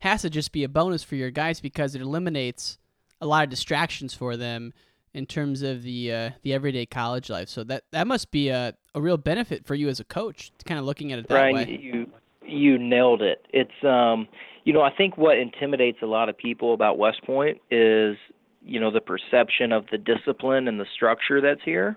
has 0.00 0.22
to 0.22 0.30
just 0.30 0.52
be 0.52 0.64
a 0.64 0.68
bonus 0.68 1.02
for 1.02 1.14
your 1.14 1.30
guys 1.30 1.60
because 1.60 1.94
it 1.94 2.02
eliminates 2.02 2.78
a 3.20 3.26
lot 3.26 3.44
of 3.44 3.50
distractions 3.50 4.14
for 4.14 4.36
them 4.36 4.72
in 5.12 5.26
terms 5.26 5.62
of 5.62 5.82
the 5.82 6.12
uh, 6.12 6.30
the 6.42 6.52
everyday 6.54 6.86
college 6.86 7.30
life. 7.30 7.48
So 7.48 7.64
that 7.64 7.84
that 7.92 8.06
must 8.06 8.30
be 8.30 8.48
a, 8.48 8.74
a 8.94 9.00
real 9.00 9.16
benefit 9.16 9.66
for 9.66 9.74
you 9.74 9.88
as 9.88 10.00
a 10.00 10.04
coach, 10.04 10.52
kind 10.64 10.78
of 10.78 10.86
looking 10.86 11.12
at 11.12 11.18
it 11.18 11.28
that 11.28 11.34
Brian, 11.34 11.54
way. 11.54 11.78
You 11.80 12.06
you 12.46 12.78
nailed 12.78 13.22
it. 13.22 13.46
It's 13.52 13.84
um 13.84 14.28
you 14.64 14.72
know 14.72 14.82
I 14.82 14.90
think 14.94 15.16
what 15.16 15.38
intimidates 15.38 15.98
a 16.02 16.06
lot 16.06 16.28
of 16.28 16.36
people 16.36 16.74
about 16.74 16.98
West 16.98 17.22
Point 17.24 17.60
is 17.70 18.16
you 18.64 18.80
know 18.80 18.90
the 18.90 19.00
perception 19.00 19.72
of 19.72 19.86
the 19.90 19.98
discipline 19.98 20.68
and 20.68 20.78
the 20.80 20.86
structure 20.94 21.40
that's 21.40 21.62
here, 21.64 21.96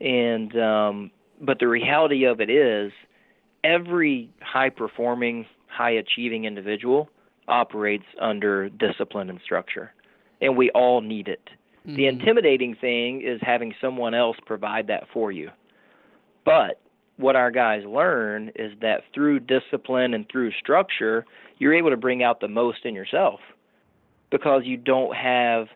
and 0.00 0.56
um 0.58 1.10
but 1.40 1.58
the 1.58 1.68
reality 1.68 2.24
of 2.24 2.40
it 2.40 2.48
is 2.48 2.92
every 3.62 4.30
high 4.40 4.70
performing 4.70 5.46
high 5.68 5.90
achieving 5.90 6.44
individual 6.44 7.10
operates 7.48 8.04
under 8.20 8.68
discipline 8.68 9.30
and 9.30 9.40
structure, 9.44 9.92
and 10.40 10.56
we 10.56 10.70
all 10.70 11.00
need 11.00 11.28
it. 11.28 11.48
Mm-hmm. 11.86 11.96
The 11.96 12.06
intimidating 12.06 12.74
thing 12.74 13.22
is 13.22 13.40
having 13.42 13.74
someone 13.80 14.14
else 14.14 14.36
provide 14.46 14.88
that 14.88 15.04
for 15.12 15.30
you. 15.30 15.50
But 16.44 16.80
what 17.16 17.36
our 17.36 17.50
guys 17.50 17.82
learn 17.86 18.50
is 18.56 18.72
that 18.80 19.02
through 19.14 19.40
discipline 19.40 20.14
and 20.14 20.26
through 20.30 20.52
structure, 20.52 21.24
you're 21.58 21.74
able 21.74 21.90
to 21.90 21.96
bring 21.96 22.22
out 22.22 22.40
the 22.40 22.48
most 22.48 22.84
in 22.84 22.94
yourself. 22.94 23.40
Because 24.30 24.62
you 24.64 24.76
don't 24.76 25.14
have 25.14 25.68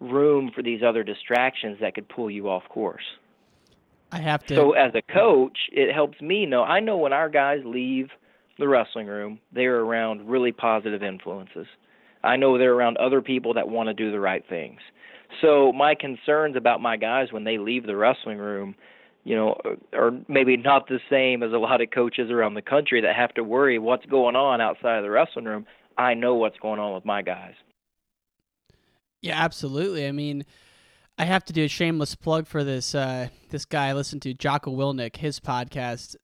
room 0.00 0.50
for 0.54 0.62
these 0.62 0.82
other 0.82 1.02
distractions 1.02 1.78
that 1.80 1.94
could 1.94 2.08
pull 2.08 2.30
you 2.30 2.48
off 2.48 2.62
course. 2.68 3.04
I 4.12 4.20
have 4.20 4.44
to. 4.46 4.54
So 4.54 4.72
as 4.72 4.92
a 4.94 5.02
coach, 5.02 5.56
it 5.72 5.92
helps 5.92 6.20
me 6.20 6.46
know. 6.46 6.62
I 6.62 6.80
know 6.80 6.96
when 6.96 7.12
our 7.12 7.28
guys 7.28 7.60
leave 7.64 8.08
the 8.58 8.66
wrestling 8.66 9.06
room, 9.06 9.38
they're 9.52 9.80
around 9.80 10.28
really 10.28 10.52
positive 10.52 11.02
influences. 11.02 11.66
I 12.22 12.36
know 12.36 12.58
they're 12.58 12.74
around 12.74 12.96
other 12.98 13.22
people 13.22 13.54
that 13.54 13.68
want 13.68 13.88
to 13.88 13.94
do 13.94 14.10
the 14.10 14.20
right 14.20 14.44
things. 14.48 14.80
So 15.40 15.72
my 15.72 15.94
concerns 15.94 16.56
about 16.56 16.80
my 16.80 16.96
guys 16.96 17.28
when 17.30 17.44
they 17.44 17.56
leave 17.56 17.86
the 17.86 17.96
wrestling 17.96 18.38
room, 18.38 18.74
you 19.24 19.36
know, 19.36 19.56
are 19.92 20.12
maybe 20.28 20.56
not 20.56 20.88
the 20.88 20.98
same 21.08 21.42
as 21.42 21.52
a 21.52 21.58
lot 21.58 21.80
of 21.80 21.90
coaches 21.90 22.30
around 22.30 22.54
the 22.54 22.62
country 22.62 23.00
that 23.00 23.14
have 23.14 23.32
to 23.34 23.44
worry 23.44 23.78
what's 23.78 24.06
going 24.06 24.34
on 24.34 24.60
outside 24.60 24.96
of 24.96 25.04
the 25.04 25.10
wrestling 25.10 25.44
room. 25.44 25.66
I 25.96 26.14
know 26.14 26.34
what's 26.34 26.58
going 26.58 26.80
on 26.80 26.94
with 26.94 27.04
my 27.04 27.22
guys. 27.22 27.54
Yeah, 29.22 29.42
absolutely. 29.42 30.06
I 30.06 30.12
mean, 30.12 30.44
I 31.18 31.24
have 31.24 31.44
to 31.46 31.52
do 31.52 31.64
a 31.64 31.68
shameless 31.68 32.14
plug 32.14 32.46
for 32.46 32.64
this 32.64 32.94
uh, 32.94 33.28
this 33.50 33.64
guy 33.64 33.88
I 33.88 33.92
listen 33.92 34.20
to, 34.20 34.32
Jocko 34.34 34.74
Willink, 34.74 35.16
his 35.16 35.38
podcast. 35.38 36.16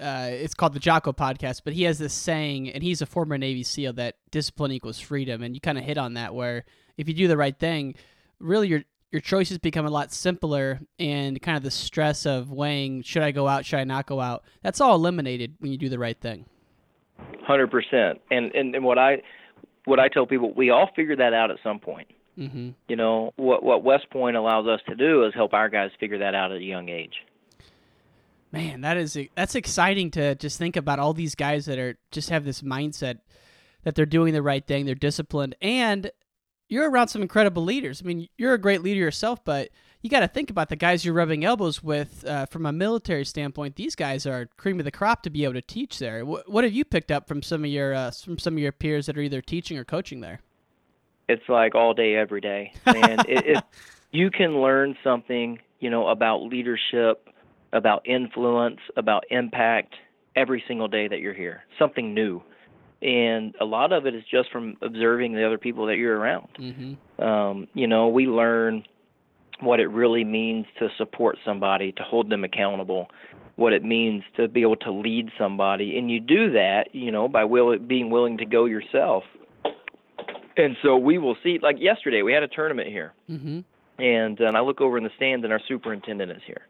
Uh, 0.00 0.28
it's 0.30 0.52
called 0.52 0.74
the 0.74 0.78
Jocko 0.78 1.14
Podcast, 1.14 1.62
but 1.64 1.72
he 1.72 1.84
has 1.84 1.98
this 1.98 2.12
saying, 2.12 2.68
and 2.70 2.82
he's 2.82 3.00
a 3.00 3.06
former 3.06 3.38
Navy 3.38 3.62
SEAL, 3.62 3.94
that 3.94 4.16
discipline 4.30 4.70
equals 4.70 5.00
freedom. 5.00 5.42
And 5.42 5.54
you 5.54 5.60
kind 5.60 5.78
of 5.78 5.84
hit 5.84 5.96
on 5.96 6.14
that, 6.14 6.34
where 6.34 6.66
if 6.98 7.08
you 7.08 7.14
do 7.14 7.28
the 7.28 7.36
right 7.38 7.58
thing, 7.58 7.94
really 8.38 8.68
your 8.68 8.84
your 9.10 9.22
choices 9.22 9.56
become 9.56 9.86
a 9.86 9.90
lot 9.90 10.12
simpler, 10.12 10.80
and 10.98 11.40
kind 11.40 11.56
of 11.56 11.62
the 11.62 11.70
stress 11.70 12.26
of 12.26 12.50
weighing 12.50 13.00
should 13.02 13.22
I 13.22 13.30
go 13.30 13.48
out, 13.48 13.64
should 13.64 13.78
I 13.78 13.84
not 13.84 14.04
go 14.04 14.20
out, 14.20 14.44
that's 14.62 14.80
all 14.82 14.96
eliminated 14.96 15.54
when 15.60 15.72
you 15.72 15.78
do 15.78 15.88
the 15.88 15.98
right 15.98 16.20
thing. 16.20 16.44
Hundred 17.46 17.70
percent. 17.70 18.20
And 18.30 18.54
and 18.54 18.84
what 18.84 18.98
I 18.98 19.22
what 19.86 19.98
I 19.98 20.08
tell 20.08 20.26
people, 20.26 20.52
we 20.54 20.68
all 20.68 20.90
figure 20.94 21.16
that 21.16 21.32
out 21.32 21.50
at 21.50 21.56
some 21.62 21.78
point. 21.78 22.08
Mm-hmm. 22.38 22.70
You 22.88 22.96
know 22.96 23.32
what 23.36 23.62
what 23.62 23.82
West 23.82 24.10
Point 24.10 24.36
allows 24.36 24.66
us 24.66 24.80
to 24.88 24.94
do 24.94 25.24
is 25.24 25.34
help 25.34 25.54
our 25.54 25.68
guys 25.68 25.90
figure 25.98 26.18
that 26.18 26.34
out 26.34 26.52
at 26.52 26.58
a 26.58 26.64
young 26.64 26.88
age. 26.88 27.14
Man, 28.52 28.82
that 28.82 28.96
is 28.96 29.18
that's 29.34 29.54
exciting 29.54 30.10
to 30.12 30.34
just 30.34 30.58
think 30.58 30.76
about 30.76 30.98
all 30.98 31.12
these 31.12 31.34
guys 31.34 31.66
that 31.66 31.78
are 31.78 31.96
just 32.10 32.30
have 32.30 32.44
this 32.44 32.62
mindset 32.62 33.18
that 33.84 33.94
they're 33.94 34.06
doing 34.06 34.32
the 34.32 34.42
right 34.42 34.66
thing, 34.66 34.84
they're 34.84 34.94
disciplined, 34.94 35.54
and 35.62 36.10
you're 36.68 36.90
around 36.90 37.08
some 37.08 37.22
incredible 37.22 37.62
leaders. 37.64 38.02
I 38.02 38.06
mean, 38.06 38.28
you're 38.36 38.54
a 38.54 38.58
great 38.58 38.82
leader 38.82 38.98
yourself, 38.98 39.44
but 39.44 39.68
you 40.02 40.10
got 40.10 40.20
to 40.20 40.28
think 40.28 40.50
about 40.50 40.68
the 40.68 40.76
guys 40.76 41.04
you're 41.04 41.14
rubbing 41.14 41.44
elbows 41.44 41.82
with 41.82 42.24
uh, 42.26 42.46
from 42.46 42.66
a 42.66 42.72
military 42.72 43.24
standpoint. 43.24 43.76
These 43.76 43.94
guys 43.94 44.26
are 44.26 44.46
cream 44.56 44.78
of 44.78 44.84
the 44.84 44.90
crop 44.90 45.22
to 45.22 45.30
be 45.30 45.44
able 45.44 45.54
to 45.54 45.62
teach 45.62 45.98
there. 45.98 46.24
What, 46.24 46.50
what 46.50 46.64
have 46.64 46.72
you 46.72 46.84
picked 46.84 47.10
up 47.10 47.28
from 47.28 47.42
some 47.42 47.64
of 47.64 47.70
your 47.70 47.94
uh, 47.94 48.10
from 48.10 48.38
some 48.38 48.54
of 48.54 48.58
your 48.58 48.72
peers 48.72 49.06
that 49.06 49.16
are 49.16 49.22
either 49.22 49.40
teaching 49.40 49.78
or 49.78 49.84
coaching 49.84 50.20
there? 50.20 50.40
It's 51.28 51.48
like 51.48 51.74
all 51.74 51.94
day, 51.94 52.14
every 52.14 52.40
day, 52.40 52.72
and 52.86 53.20
it, 53.28 53.46
it, 53.46 53.64
you 54.12 54.30
can 54.30 54.60
learn 54.60 54.96
something, 55.02 55.58
you 55.80 55.90
know, 55.90 56.08
about 56.08 56.42
leadership, 56.42 57.28
about 57.72 58.06
influence, 58.06 58.80
about 58.96 59.24
impact 59.30 59.94
every 60.36 60.62
single 60.68 60.88
day 60.88 61.08
that 61.08 61.18
you're 61.18 61.34
here. 61.34 61.64
Something 61.78 62.14
new 62.14 62.42
and 63.02 63.54
a 63.60 63.64
lot 63.64 63.92
of 63.92 64.06
it 64.06 64.14
is 64.14 64.24
just 64.30 64.50
from 64.50 64.76
observing 64.80 65.34
the 65.34 65.46
other 65.46 65.58
people 65.58 65.86
that 65.86 65.96
you're 65.96 66.18
around. 66.18 66.48
Mm-hmm. 66.58 67.22
Um, 67.22 67.68
you 67.74 67.86
know, 67.86 68.08
we 68.08 68.26
learn 68.26 68.84
what 69.60 69.80
it 69.80 69.86
really 69.88 70.24
means 70.24 70.66
to 70.78 70.88
support 70.96 71.36
somebody, 71.44 71.92
to 71.92 72.02
hold 72.02 72.30
them 72.30 72.44
accountable, 72.44 73.08
what 73.56 73.72
it 73.72 73.84
means 73.84 74.22
to 74.36 74.48
be 74.48 74.62
able 74.62 74.76
to 74.76 74.92
lead 74.92 75.30
somebody, 75.38 75.98
and 75.98 76.10
you 76.10 76.20
do 76.20 76.52
that, 76.52 76.88
you 76.92 77.10
know, 77.10 77.28
by 77.28 77.44
will 77.44 77.78
being 77.78 78.10
willing 78.10 78.38
to 78.38 78.46
go 78.46 78.64
yourself. 78.64 79.24
And 80.56 80.76
so 80.82 80.96
we 80.96 81.18
will 81.18 81.36
see. 81.42 81.58
Like 81.62 81.76
yesterday, 81.78 82.22
we 82.22 82.32
had 82.32 82.42
a 82.42 82.48
tournament 82.48 82.88
here, 82.88 83.12
mm-hmm. 83.30 83.60
and 84.02 84.40
and 84.40 84.56
I 84.56 84.60
look 84.60 84.80
over 84.80 84.96
in 84.96 85.04
the 85.04 85.10
stands, 85.16 85.44
and 85.44 85.52
our 85.52 85.60
superintendent 85.68 86.30
is 86.30 86.42
here. 86.46 86.62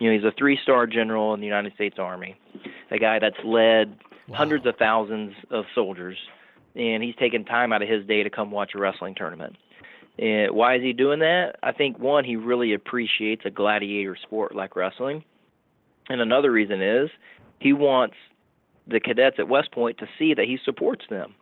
You 0.00 0.08
know, 0.08 0.16
he's 0.16 0.24
a 0.24 0.32
three-star 0.38 0.86
general 0.86 1.34
in 1.34 1.40
the 1.40 1.46
United 1.46 1.74
States 1.74 1.96
Army, 1.98 2.36
a 2.90 2.98
guy 2.98 3.18
that's 3.18 3.36
led 3.44 3.98
wow. 4.28 4.36
hundreds 4.36 4.64
of 4.64 4.76
thousands 4.76 5.34
of 5.50 5.64
soldiers, 5.74 6.16
and 6.76 7.02
he's 7.02 7.16
taken 7.16 7.44
time 7.44 7.72
out 7.72 7.82
of 7.82 7.88
his 7.88 8.06
day 8.06 8.22
to 8.22 8.30
come 8.30 8.50
watch 8.50 8.72
a 8.74 8.78
wrestling 8.78 9.14
tournament. 9.14 9.56
And 10.18 10.52
why 10.52 10.76
is 10.76 10.82
he 10.82 10.92
doing 10.92 11.18
that? 11.18 11.56
I 11.62 11.72
think 11.72 11.98
one, 11.98 12.24
he 12.24 12.36
really 12.36 12.74
appreciates 12.74 13.42
a 13.44 13.50
gladiator 13.50 14.16
sport 14.16 14.54
like 14.54 14.76
wrestling, 14.76 15.24
and 16.08 16.20
another 16.20 16.50
reason 16.50 16.80
is 16.80 17.10
he 17.58 17.72
wants 17.72 18.16
the 18.86 19.00
cadets 19.00 19.36
at 19.38 19.48
West 19.48 19.72
Point 19.72 19.98
to 19.98 20.06
see 20.18 20.32
that 20.32 20.46
he 20.46 20.58
supports 20.64 21.04
them. 21.10 21.34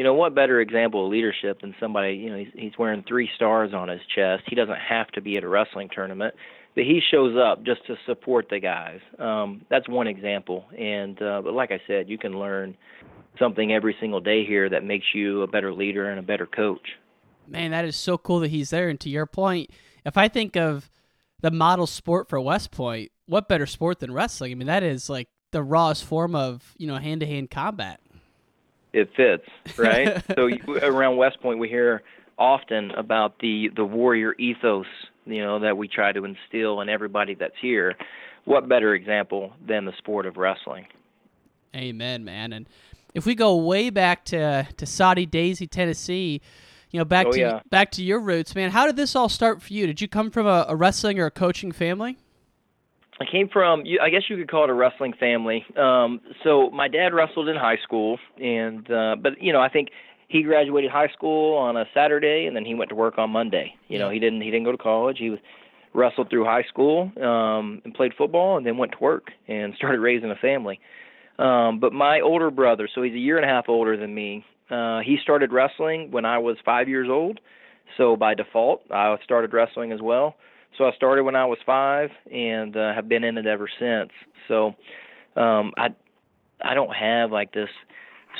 You 0.00 0.04
know 0.04 0.14
what 0.14 0.34
better 0.34 0.62
example 0.62 1.04
of 1.04 1.12
leadership 1.12 1.60
than 1.60 1.74
somebody? 1.78 2.14
You 2.14 2.30
know, 2.30 2.38
he's, 2.38 2.48
he's 2.54 2.72
wearing 2.78 3.04
three 3.06 3.28
stars 3.36 3.74
on 3.74 3.88
his 3.88 4.00
chest. 4.16 4.44
He 4.46 4.56
doesn't 4.56 4.78
have 4.78 5.08
to 5.08 5.20
be 5.20 5.36
at 5.36 5.44
a 5.44 5.48
wrestling 5.48 5.90
tournament 5.94 6.34
but 6.74 6.84
he 6.84 7.02
shows 7.10 7.36
up 7.36 7.62
just 7.64 7.84
to 7.86 7.96
support 8.06 8.46
the 8.48 8.60
guys. 8.60 9.00
Um, 9.18 9.66
that's 9.68 9.86
one 9.90 10.06
example. 10.06 10.64
And 10.78 11.20
uh, 11.20 11.42
but 11.44 11.52
like 11.52 11.70
I 11.70 11.82
said, 11.86 12.08
you 12.08 12.16
can 12.16 12.38
learn 12.38 12.78
something 13.38 13.74
every 13.74 13.94
single 14.00 14.20
day 14.20 14.46
here 14.46 14.70
that 14.70 14.84
makes 14.84 15.04
you 15.12 15.42
a 15.42 15.46
better 15.46 15.74
leader 15.74 16.08
and 16.08 16.18
a 16.18 16.22
better 16.22 16.46
coach. 16.46 16.96
Man, 17.46 17.72
that 17.72 17.84
is 17.84 17.96
so 17.96 18.16
cool 18.16 18.40
that 18.40 18.50
he's 18.50 18.70
there. 18.70 18.88
And 18.88 18.98
to 19.00 19.10
your 19.10 19.26
point, 19.26 19.68
if 20.06 20.16
I 20.16 20.28
think 20.28 20.56
of 20.56 20.88
the 21.42 21.50
model 21.50 21.86
sport 21.86 22.30
for 22.30 22.40
West 22.40 22.70
Point, 22.70 23.12
what 23.26 23.48
better 23.48 23.66
sport 23.66 23.98
than 23.98 24.14
wrestling? 24.14 24.52
I 24.52 24.54
mean, 24.54 24.68
that 24.68 24.82
is 24.82 25.10
like 25.10 25.28
the 25.50 25.62
rawest 25.62 26.04
form 26.04 26.34
of 26.34 26.74
you 26.78 26.86
know 26.86 26.96
hand 26.96 27.20
to 27.20 27.26
hand 27.26 27.50
combat. 27.50 28.00
It 28.92 29.10
fits, 29.16 29.44
right? 29.78 30.22
so 30.34 30.50
around 30.82 31.16
West 31.16 31.40
Point, 31.40 31.58
we 31.58 31.68
hear 31.68 32.02
often 32.38 32.90
about 32.92 33.38
the 33.38 33.70
the 33.76 33.84
warrior 33.84 34.34
ethos 34.38 34.86
you 35.26 35.42
know 35.42 35.58
that 35.60 35.76
we 35.76 35.86
try 35.88 36.12
to 36.12 36.24
instill 36.24 36.80
in 36.80 36.88
everybody 36.88 37.34
that's 37.34 37.54
here. 37.60 37.94
What 38.44 38.68
better 38.68 38.94
example 38.94 39.52
than 39.64 39.84
the 39.84 39.92
sport 39.98 40.26
of 40.26 40.36
wrestling? 40.36 40.86
Amen 41.76 42.24
man. 42.24 42.52
And 42.52 42.66
if 43.14 43.26
we 43.26 43.34
go 43.34 43.56
way 43.56 43.90
back 43.90 44.24
to 44.26 44.66
to 44.76 44.86
Soddy 44.86 45.26
Daisy 45.26 45.66
Tennessee 45.66 46.40
you 46.90 46.98
know 46.98 47.04
back 47.04 47.26
oh, 47.28 47.32
to 47.32 47.38
yeah. 47.38 47.60
back 47.70 47.92
to 47.92 48.02
your 48.02 48.18
roots 48.18 48.52
man 48.56 48.72
how 48.72 48.84
did 48.84 48.96
this 48.96 49.14
all 49.14 49.28
start 49.28 49.62
for 49.62 49.72
you? 49.72 49.86
Did 49.86 50.00
you 50.00 50.08
come 50.08 50.30
from 50.30 50.46
a, 50.46 50.66
a 50.68 50.74
wrestling 50.74 51.20
or 51.20 51.26
a 51.26 51.30
coaching 51.30 51.72
family 51.72 52.18
I 53.20 53.26
came 53.30 53.48
from, 53.48 53.84
I 54.00 54.08
guess 54.08 54.22
you 54.30 54.36
could 54.38 54.50
call 54.50 54.64
it 54.64 54.70
a 54.70 54.74
wrestling 54.74 55.12
family. 55.20 55.64
Um, 55.76 56.20
so 56.42 56.70
my 56.70 56.88
dad 56.88 57.12
wrestled 57.12 57.48
in 57.48 57.56
high 57.56 57.76
school, 57.84 58.18
and 58.42 58.90
uh, 58.90 59.16
but 59.20 59.42
you 59.42 59.52
know 59.52 59.60
I 59.60 59.68
think 59.68 59.90
he 60.30 60.42
graduated 60.42 60.90
high 60.90 61.08
school 61.08 61.56
on 61.56 61.76
a 61.76 61.84
Saturday 61.92 62.46
and 62.46 62.54
then 62.54 62.64
he 62.64 62.74
went 62.74 62.88
to 62.88 62.94
work 62.94 63.18
on 63.18 63.30
Monday. 63.30 63.74
You 63.88 63.98
know, 63.98 64.10
he 64.10 64.20
didn't 64.20 64.40
he 64.40 64.50
didn't 64.50 64.64
go 64.64 64.72
to 64.72 64.78
college. 64.78 65.18
He 65.18 65.28
was 65.28 65.40
wrestled 65.92 66.30
through 66.30 66.44
high 66.44 66.62
school 66.62 67.10
um 67.20 67.82
and 67.84 67.92
played 67.92 68.12
football 68.16 68.56
and 68.56 68.64
then 68.64 68.78
went 68.78 68.92
to 68.92 68.98
work 69.00 69.32
and 69.48 69.74
started 69.76 69.98
raising 69.98 70.30
a 70.30 70.36
family. 70.36 70.78
Um 71.38 71.80
but 71.80 71.92
my 71.92 72.20
older 72.20 72.50
brother, 72.50 72.88
so 72.94 73.02
he's 73.02 73.12
a 73.12 73.18
year 73.18 73.36
and 73.36 73.44
a 73.44 73.48
half 73.48 73.68
older 73.68 73.96
than 73.96 74.14
me. 74.14 74.44
Uh 74.70 75.00
he 75.00 75.18
started 75.20 75.52
wrestling 75.52 76.12
when 76.12 76.24
I 76.24 76.38
was 76.38 76.56
5 76.64 76.88
years 76.88 77.08
old. 77.10 77.40
So 77.96 78.14
by 78.14 78.34
default, 78.34 78.82
I 78.88 79.16
started 79.24 79.52
wrestling 79.52 79.90
as 79.90 80.00
well. 80.00 80.36
So 80.78 80.84
I 80.84 80.92
started 80.92 81.24
when 81.24 81.36
I 81.36 81.44
was 81.44 81.58
5 81.66 82.10
and 82.32 82.76
uh, 82.76 82.94
have 82.94 83.08
been 83.08 83.24
in 83.24 83.36
it 83.38 83.46
ever 83.46 83.68
since. 83.78 84.10
So 84.48 84.74
um 85.36 85.72
I 85.76 85.90
I 86.62 86.74
don't 86.74 86.94
have 86.94 87.30
like 87.30 87.52
this 87.52 87.68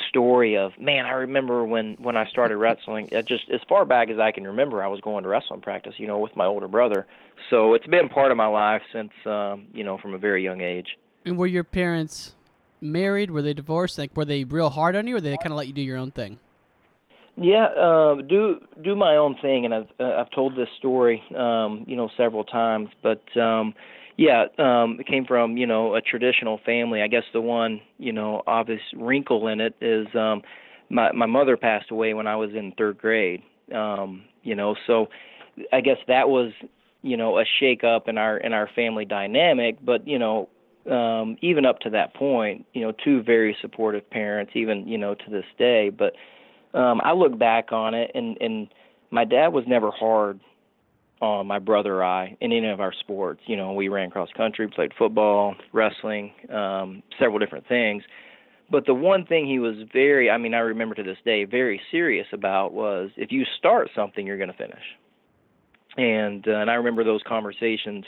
story 0.09 0.57
of 0.57 0.71
man 0.79 1.05
i 1.05 1.11
remember 1.11 1.65
when 1.65 1.97
when 1.99 2.17
i 2.17 2.25
started 2.29 2.57
wrestling. 2.57 3.09
Just 3.27 3.51
as 3.53 3.61
far 3.69 3.85
back 3.85 4.09
as 4.09 4.19
i 4.19 4.31
can 4.31 4.47
remember 4.47 4.83
i 4.83 4.87
was 4.87 5.01
going 5.01 5.25
to 5.25 5.29
wrestling 5.29 5.61
practice 5.61 5.95
you 5.97 6.07
know 6.07 6.19
with 6.19 6.35
my 6.37 6.47
older 6.47 6.69
brother. 6.69 7.07
So 7.51 7.75
it's 7.75 7.87
been 7.87 8.09
part 8.09 8.31
of 8.31 8.37
my 8.37 8.47
life 8.47 8.83
since 8.93 9.11
um 9.27 9.67
you 9.73 9.85
know 9.85 9.99
from 9.99 10.15
a 10.15 10.19
very 10.19 10.43
young 10.43 10.61
age. 10.61 10.97
And 11.25 11.37
were 11.37 11.47
your 11.47 11.65
parents 11.65 12.35
married? 12.81 13.31
Were 13.31 13.43
they 13.43 13.53
divorced? 13.53 13.99
Like 13.99 14.17
were 14.17 14.25
they 14.25 14.45
real 14.45 14.71
hard 14.71 14.97
on 14.97 15.07
you 15.07 15.17
or 15.17 15.21
they 15.21 15.37
kind 15.37 15.53
of 15.53 15.57
let 15.57 15.67
you 15.67 15.73
do 15.73 15.83
your 15.83 15.99
own 15.99 16.11
thing 16.13 16.39
yeah 17.41 17.67
um 17.77 18.27
do 18.29 18.57
do 18.83 18.95
my 18.95 19.17
own 19.17 19.35
thing 19.41 19.65
and 19.65 19.75
i've 19.75 19.89
uh, 19.99 20.15
i've 20.19 20.31
told 20.31 20.55
this 20.57 20.69
story 20.79 21.23
um 21.37 21.85
you 21.87 21.97
know 21.97 22.09
several 22.17 22.45
times 22.45 22.89
but 23.03 23.23
um 23.41 23.75
yeah, 24.21 24.45
um, 24.59 24.99
it 25.01 25.07
came 25.07 25.25
from 25.25 25.57
you 25.57 25.67
know 25.67 25.95
a 25.95 26.03
traditional 26.03 26.61
family. 26.67 27.01
I 27.01 27.09
guess 27.09 27.23
the 27.33 27.41
one 27.41 27.81
you 27.97 28.13
know 28.13 28.43
obvious 28.47 28.83
wrinkle 28.95 29.47
in 29.49 29.63
it 29.63 29.75
is 29.81 30.09
um, 30.15 30.43
my 30.91 31.11
my 31.13 31.25
mother 31.25 31.57
passed 31.57 31.91
away 31.91 32.13
when 32.13 32.27
I 32.27 32.37
was 32.37 32.51
in 32.51 32.73
third 32.77 32.99
grade. 32.99 33.43
Um, 33.75 34.25
you 34.43 34.55
know, 34.55 34.77
so 34.87 35.07
I 35.73 35.81
guess 35.81 35.97
that 36.07 36.29
was 36.29 36.53
you 37.01 37.17
know 37.17 37.39
a 37.39 37.45
shake 37.61 37.83
up 37.83 38.09
in 38.09 38.19
our 38.19 38.37
in 38.37 38.53
our 38.53 38.69
family 38.77 39.07
dynamic. 39.07 39.79
But 39.83 40.07
you 40.07 40.19
know, 40.19 40.51
um, 40.91 41.39
even 41.41 41.65
up 41.65 41.79
to 41.81 41.91
that 41.91 42.13
point, 42.13 42.67
you 42.75 42.83
know, 42.83 42.93
two 43.03 43.23
very 43.23 43.57
supportive 43.63 44.11
parents, 44.11 44.53
even 44.55 44.87
you 44.87 44.99
know 44.99 45.15
to 45.15 45.31
this 45.31 45.47
day. 45.57 45.89
But 45.89 46.13
um, 46.75 47.01
I 47.03 47.13
look 47.13 47.39
back 47.39 47.73
on 47.73 47.95
it, 47.95 48.11
and 48.15 48.37
and 48.41 48.69
my 49.11 49.25
dad 49.25 49.49
was 49.49 49.65
never 49.67 49.91
hard 49.91 50.41
on 51.21 51.47
my 51.47 51.59
brother 51.59 51.97
or 51.97 52.05
I 52.05 52.37
in 52.41 52.53
any 52.53 52.69
of 52.69 52.81
our 52.81 52.95
sports. 52.99 53.41
You 53.47 53.57
know, 53.57 53.73
we 53.73 53.89
ran 53.89 54.11
cross 54.11 54.31
country, 54.37 54.69
played 54.69 54.93
football, 54.99 55.55
wrestling, 55.73 56.33
um, 56.53 57.03
several 57.19 57.39
different 57.39 57.67
things. 57.69 58.03
But 58.71 58.87
the 58.87 58.95
one 58.95 59.27
thing 59.27 59.47
he 59.47 59.59
was 59.59 59.75
very, 59.93 60.31
I 60.31 60.39
mean, 60.39 60.55
I 60.55 60.59
remember 60.59 60.95
to 60.95 61.03
this 61.03 61.19
day, 61.25 61.45
very 61.45 61.81
serious 61.91 62.27
about 62.33 62.73
was 62.73 63.11
if 63.17 63.33
you 63.33 63.45
start 63.59 63.91
something, 63.95 64.27
you're 64.27 64.39
going 64.39 64.51
to 64.51 64.57
finish. 64.57 64.83
And 65.97 66.47
uh, 66.47 66.53
and 66.53 66.71
I 66.71 66.75
remember 66.75 67.03
those 67.03 67.21
conversations, 67.27 68.05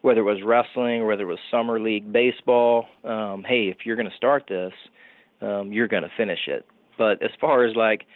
whether 0.00 0.20
it 0.20 0.24
was 0.24 0.42
wrestling 0.42 1.02
or 1.02 1.06
whether 1.06 1.24
it 1.24 1.26
was 1.26 1.38
summer 1.50 1.78
league 1.78 2.10
baseball. 2.10 2.86
Um, 3.04 3.44
hey, 3.46 3.68
if 3.68 3.84
you're 3.84 3.96
going 3.96 4.08
to 4.08 4.16
start 4.16 4.44
this, 4.48 4.72
um, 5.42 5.72
you're 5.72 5.88
going 5.88 6.04
to 6.04 6.10
finish 6.16 6.40
it. 6.46 6.64
But 7.02 7.20
as 7.20 7.32
far 7.40 7.64
as 7.64 7.74
like 7.74 8.06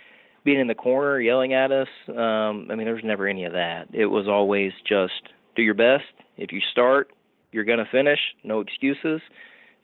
being 0.44 0.60
in 0.60 0.68
the 0.68 0.74
corner 0.76 1.20
yelling 1.20 1.54
at 1.54 1.72
us, 1.72 1.88
um, 2.08 2.68
I 2.70 2.76
mean, 2.76 2.84
there 2.84 2.94
was 2.94 3.02
never 3.02 3.26
any 3.26 3.44
of 3.44 3.52
that. 3.54 3.88
It 3.92 4.06
was 4.06 4.28
always 4.28 4.72
just 4.88 5.22
do 5.56 5.62
your 5.62 5.74
best. 5.74 6.04
If 6.36 6.52
you 6.52 6.60
start, 6.70 7.10
you're 7.50 7.64
going 7.64 7.80
to 7.80 7.90
finish. 7.90 8.20
No 8.44 8.60
excuses 8.60 9.20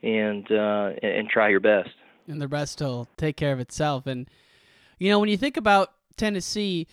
and 0.04 0.46
uh, 0.52 0.90
and 1.02 1.28
try 1.28 1.48
your 1.48 1.58
best. 1.58 1.90
And 2.28 2.40
the 2.40 2.46
rest 2.46 2.80
will 2.80 3.08
take 3.16 3.36
care 3.36 3.52
of 3.52 3.58
itself. 3.58 4.06
And 4.06 4.30
you 5.00 5.10
know, 5.10 5.18
when 5.18 5.28
you 5.28 5.36
think 5.36 5.56
about 5.56 5.88
Tennessee, 6.16 6.86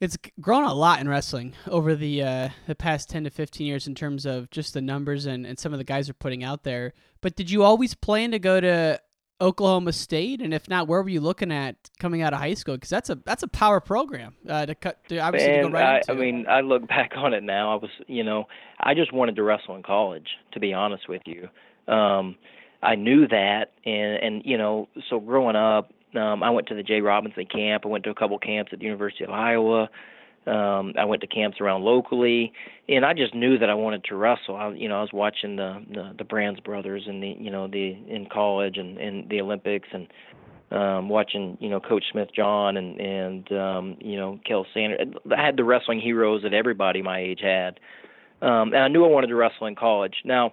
it's 0.00 0.18
grown 0.40 0.64
a 0.64 0.74
lot 0.74 1.00
in 1.00 1.08
wrestling 1.08 1.52
over 1.68 1.94
the 1.94 2.24
uh, 2.24 2.48
the 2.66 2.74
past 2.74 3.08
ten 3.08 3.22
to 3.22 3.30
fifteen 3.30 3.68
years 3.68 3.86
in 3.86 3.94
terms 3.94 4.26
of 4.26 4.50
just 4.50 4.74
the 4.74 4.82
numbers 4.82 5.26
and, 5.26 5.46
and 5.46 5.60
some 5.60 5.72
of 5.72 5.78
the 5.78 5.84
guys 5.84 6.10
are 6.10 6.14
putting 6.14 6.42
out 6.42 6.64
there. 6.64 6.92
But 7.20 7.36
did 7.36 7.52
you 7.52 7.62
always 7.62 7.94
plan 7.94 8.32
to 8.32 8.40
go 8.40 8.60
to 8.60 9.00
Oklahoma 9.40 9.92
State? 9.92 10.40
And 10.40 10.52
if 10.52 10.68
not, 10.68 10.88
where 10.88 11.02
were 11.02 11.08
you 11.08 11.20
looking 11.20 11.52
at 11.52 11.76
coming 11.98 12.22
out 12.22 12.32
of 12.32 12.40
high 12.40 12.54
school? 12.54 12.74
Because 12.74 12.90
that's 12.90 13.10
a 13.10 13.16
that's 13.24 13.42
a 13.42 13.48
power 13.48 13.80
program 13.80 14.34
uh, 14.48 14.66
to 14.66 14.74
cut. 14.74 15.02
To 15.08 15.18
obviously 15.18 15.50
Man, 15.50 15.62
to 15.64 15.68
go 15.70 15.74
right 15.74 15.84
I, 15.84 15.96
into. 15.96 16.12
I 16.12 16.14
mean, 16.14 16.46
I 16.48 16.60
look 16.60 16.86
back 16.88 17.12
on 17.16 17.34
it 17.34 17.42
now. 17.42 17.72
I 17.72 17.76
was, 17.76 17.90
you 18.06 18.24
know, 18.24 18.44
I 18.78 18.94
just 18.94 19.12
wanted 19.12 19.36
to 19.36 19.42
wrestle 19.42 19.76
in 19.76 19.82
college. 19.82 20.28
To 20.52 20.60
be 20.60 20.72
honest 20.72 21.08
with 21.08 21.22
you, 21.26 21.48
um, 21.92 22.36
I 22.82 22.94
knew 22.94 23.26
that, 23.28 23.72
and 23.84 24.22
and 24.22 24.42
you 24.44 24.58
know, 24.58 24.88
so 25.08 25.20
growing 25.20 25.56
up, 25.56 25.92
um, 26.14 26.42
I 26.42 26.50
went 26.50 26.68
to 26.68 26.74
the 26.74 26.82
J 26.82 27.00
Robinson 27.00 27.46
camp. 27.46 27.84
I 27.84 27.88
went 27.88 28.04
to 28.04 28.10
a 28.10 28.14
couple 28.14 28.38
camps 28.38 28.72
at 28.72 28.78
the 28.78 28.84
University 28.84 29.24
of 29.24 29.30
Iowa. 29.30 29.88
Um, 30.46 30.94
I 30.98 31.04
went 31.04 31.20
to 31.20 31.26
camps 31.26 31.60
around 31.60 31.82
locally, 31.82 32.52
and 32.88 33.04
I 33.04 33.12
just 33.12 33.34
knew 33.34 33.58
that 33.58 33.68
I 33.68 33.74
wanted 33.74 34.04
to 34.04 34.16
wrestle. 34.16 34.56
I, 34.56 34.70
you 34.70 34.88
know, 34.88 34.98
I 34.98 35.02
was 35.02 35.12
watching 35.12 35.56
the 35.56 35.84
the, 35.92 36.14
the 36.18 36.24
Brands 36.24 36.60
brothers 36.60 37.04
and 37.06 37.22
the 37.22 37.36
you 37.38 37.50
know 37.50 37.68
the 37.68 37.96
in 38.08 38.26
college 38.32 38.76
and 38.78 38.98
in 38.98 39.26
the 39.28 39.40
Olympics 39.40 39.88
and 39.92 40.08
um 40.72 41.08
watching 41.08 41.58
you 41.60 41.68
know 41.68 41.80
coach 41.80 42.04
smith 42.12 42.28
john 42.32 42.76
and 42.76 43.00
and 43.00 43.50
um 43.50 43.96
you 43.98 44.16
know 44.16 44.38
kel 44.46 44.64
sanders 44.72 45.00
i 45.36 45.44
had 45.44 45.56
the 45.56 45.64
wrestling 45.64 46.00
heroes 46.00 46.44
that 46.44 46.54
everybody 46.54 47.02
my 47.02 47.18
age 47.18 47.40
had 47.42 47.80
um 48.40 48.72
and 48.72 48.76
i 48.76 48.86
knew 48.86 49.04
i 49.04 49.08
wanted 49.08 49.26
to 49.26 49.34
wrestle 49.34 49.66
in 49.66 49.74
college 49.74 50.14
now 50.24 50.52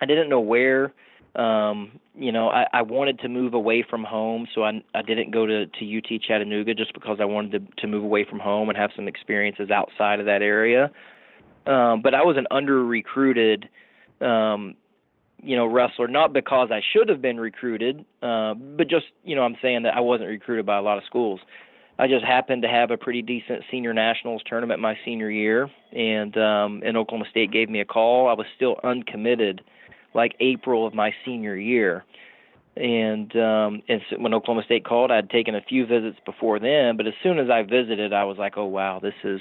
I 0.00 0.06
didn't 0.06 0.28
know 0.28 0.40
where. 0.40 0.92
Um, 1.36 2.00
you 2.16 2.32
know, 2.32 2.48
I, 2.48 2.66
I 2.72 2.82
wanted 2.82 3.20
to 3.20 3.28
move 3.28 3.54
away 3.54 3.84
from 3.88 4.02
home, 4.02 4.48
so 4.54 4.64
I 4.64 4.82
I 4.94 5.02
didn't 5.02 5.30
go 5.30 5.46
to 5.46 5.66
to 5.66 5.98
UT 5.98 6.20
Chattanooga 6.20 6.74
just 6.74 6.92
because 6.92 7.18
I 7.20 7.24
wanted 7.24 7.52
to 7.52 7.82
to 7.82 7.86
move 7.86 8.02
away 8.02 8.24
from 8.28 8.40
home 8.40 8.68
and 8.68 8.76
have 8.76 8.90
some 8.96 9.06
experiences 9.06 9.70
outside 9.70 10.18
of 10.18 10.26
that 10.26 10.42
area. 10.42 10.90
Um, 11.66 12.02
but 12.02 12.14
I 12.14 12.22
was 12.22 12.36
an 12.36 12.46
under 12.50 12.84
recruited 12.84 13.68
um 14.20 14.74
you 15.42 15.56
know 15.56 15.66
wrestler 15.66 16.08
not 16.08 16.32
because 16.32 16.70
I 16.70 16.80
should 16.92 17.08
have 17.08 17.22
been 17.22 17.40
recruited 17.40 18.04
uh 18.22 18.54
but 18.54 18.88
just 18.88 19.06
you 19.24 19.34
know 19.34 19.42
I'm 19.42 19.56
saying 19.62 19.84
that 19.84 19.96
I 19.96 20.00
wasn't 20.00 20.28
recruited 20.28 20.66
by 20.66 20.76
a 20.76 20.82
lot 20.82 20.98
of 20.98 21.04
schools. 21.04 21.40
I 21.98 22.08
just 22.08 22.24
happened 22.24 22.62
to 22.62 22.68
have 22.68 22.90
a 22.90 22.96
pretty 22.96 23.22
decent 23.22 23.62
senior 23.70 23.94
nationals 23.94 24.42
tournament 24.44 24.80
my 24.80 24.98
senior 25.04 25.30
year 25.30 25.70
and 25.92 26.36
um 26.36 26.82
and 26.84 26.96
Oklahoma 26.96 27.26
State 27.30 27.52
gave 27.52 27.70
me 27.70 27.80
a 27.80 27.84
call. 27.84 28.28
I 28.28 28.32
was 28.32 28.46
still 28.56 28.80
uncommitted 28.82 29.62
like 30.14 30.34
April 30.40 30.86
of 30.86 30.94
my 30.94 31.12
senior 31.24 31.56
year. 31.56 32.04
And 32.76 33.34
um 33.36 33.82
and 33.88 34.00
so 34.08 34.16
when 34.18 34.32
Oklahoma 34.32 34.64
State 34.64 34.84
called, 34.84 35.10
I'd 35.10 35.28
taken 35.28 35.54
a 35.54 35.60
few 35.60 35.86
visits 35.86 36.18
before 36.24 36.58
then, 36.60 36.96
but 36.96 37.06
as 37.06 37.14
soon 37.22 37.38
as 37.38 37.50
I 37.50 37.62
visited, 37.62 38.12
I 38.12 38.24
was 38.24 38.38
like, 38.38 38.56
"Oh 38.56 38.66
wow, 38.66 39.00
this 39.00 39.14
is 39.24 39.40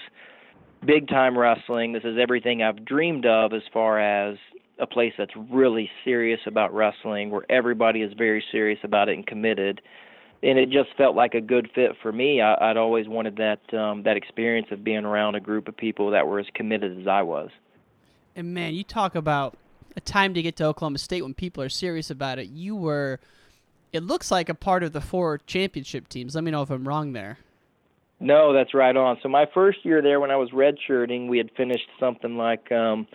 big 0.85 1.07
time 1.07 1.37
wrestling. 1.37 1.93
This 1.93 2.03
is 2.03 2.17
everything 2.19 2.63
I've 2.63 2.83
dreamed 2.83 3.25
of 3.25 3.53
as 3.53 3.61
far 3.71 3.99
as 3.99 4.37
a 4.79 4.87
place 4.87 5.13
that's 5.17 5.33
really 5.49 5.89
serious 6.03 6.39
about 6.47 6.73
wrestling, 6.73 7.29
where 7.29 7.45
everybody 7.49 8.01
is 8.01 8.13
very 8.13 8.43
serious 8.51 8.79
about 8.83 9.09
it 9.09 9.15
and 9.15 9.25
committed." 9.25 9.81
And 10.41 10.57
it 10.57 10.69
just 10.69 10.89
felt 10.97 11.17
like 11.17 11.33
a 11.33 11.41
good 11.41 11.69
fit 11.75 11.91
for 12.01 12.13
me. 12.13 12.41
I, 12.41 12.71
I'd 12.71 12.77
always 12.77 13.09
wanted 13.09 13.35
that 13.37 13.77
um, 13.77 14.03
that 14.03 14.17
experience 14.17 14.67
of 14.71 14.83
being 14.83 15.05
around 15.05 15.35
a 15.35 15.41
group 15.41 15.67
of 15.67 15.77
people 15.77 16.11
that 16.11 16.27
were 16.27 16.39
as 16.39 16.47
committed 16.55 16.99
as 16.99 17.07
I 17.07 17.21
was. 17.21 17.49
And 18.35 18.53
man, 18.53 18.73
you 18.73 18.83
talk 18.83 19.15
about 19.15 19.57
a 19.99 20.01
time 20.01 20.33
to 20.33 20.41
get 20.41 20.55
to 20.55 20.63
Oklahoma 20.63 20.97
State 20.97 21.23
when 21.23 21.33
people 21.33 21.61
are 21.61 21.69
serious 21.69 22.09
about 22.09 22.39
it. 22.39 22.47
You 22.47 22.75
were, 22.75 23.19
it 23.91 24.01
looks 24.01 24.31
like 24.31 24.47
a 24.47 24.55
part 24.55 24.81
of 24.81 24.93
the 24.93 25.01
four 25.01 25.39
championship 25.39 26.07
teams. 26.07 26.35
Let 26.35 26.43
me 26.45 26.51
know 26.51 26.61
if 26.61 26.69
I'm 26.69 26.87
wrong 26.87 27.11
there. 27.11 27.37
No, 28.21 28.53
that's 28.53 28.73
right 28.73 28.95
on. 28.95 29.17
So 29.21 29.29
my 29.29 29.45
first 29.53 29.79
year 29.83 30.01
there, 30.01 30.19
when 30.19 30.31
I 30.31 30.37
was 30.37 30.51
redshirting, 30.51 31.27
we 31.27 31.37
had 31.37 31.51
finished 31.55 31.87
something 31.99 32.37
like 32.37 32.71
um, 32.71 33.07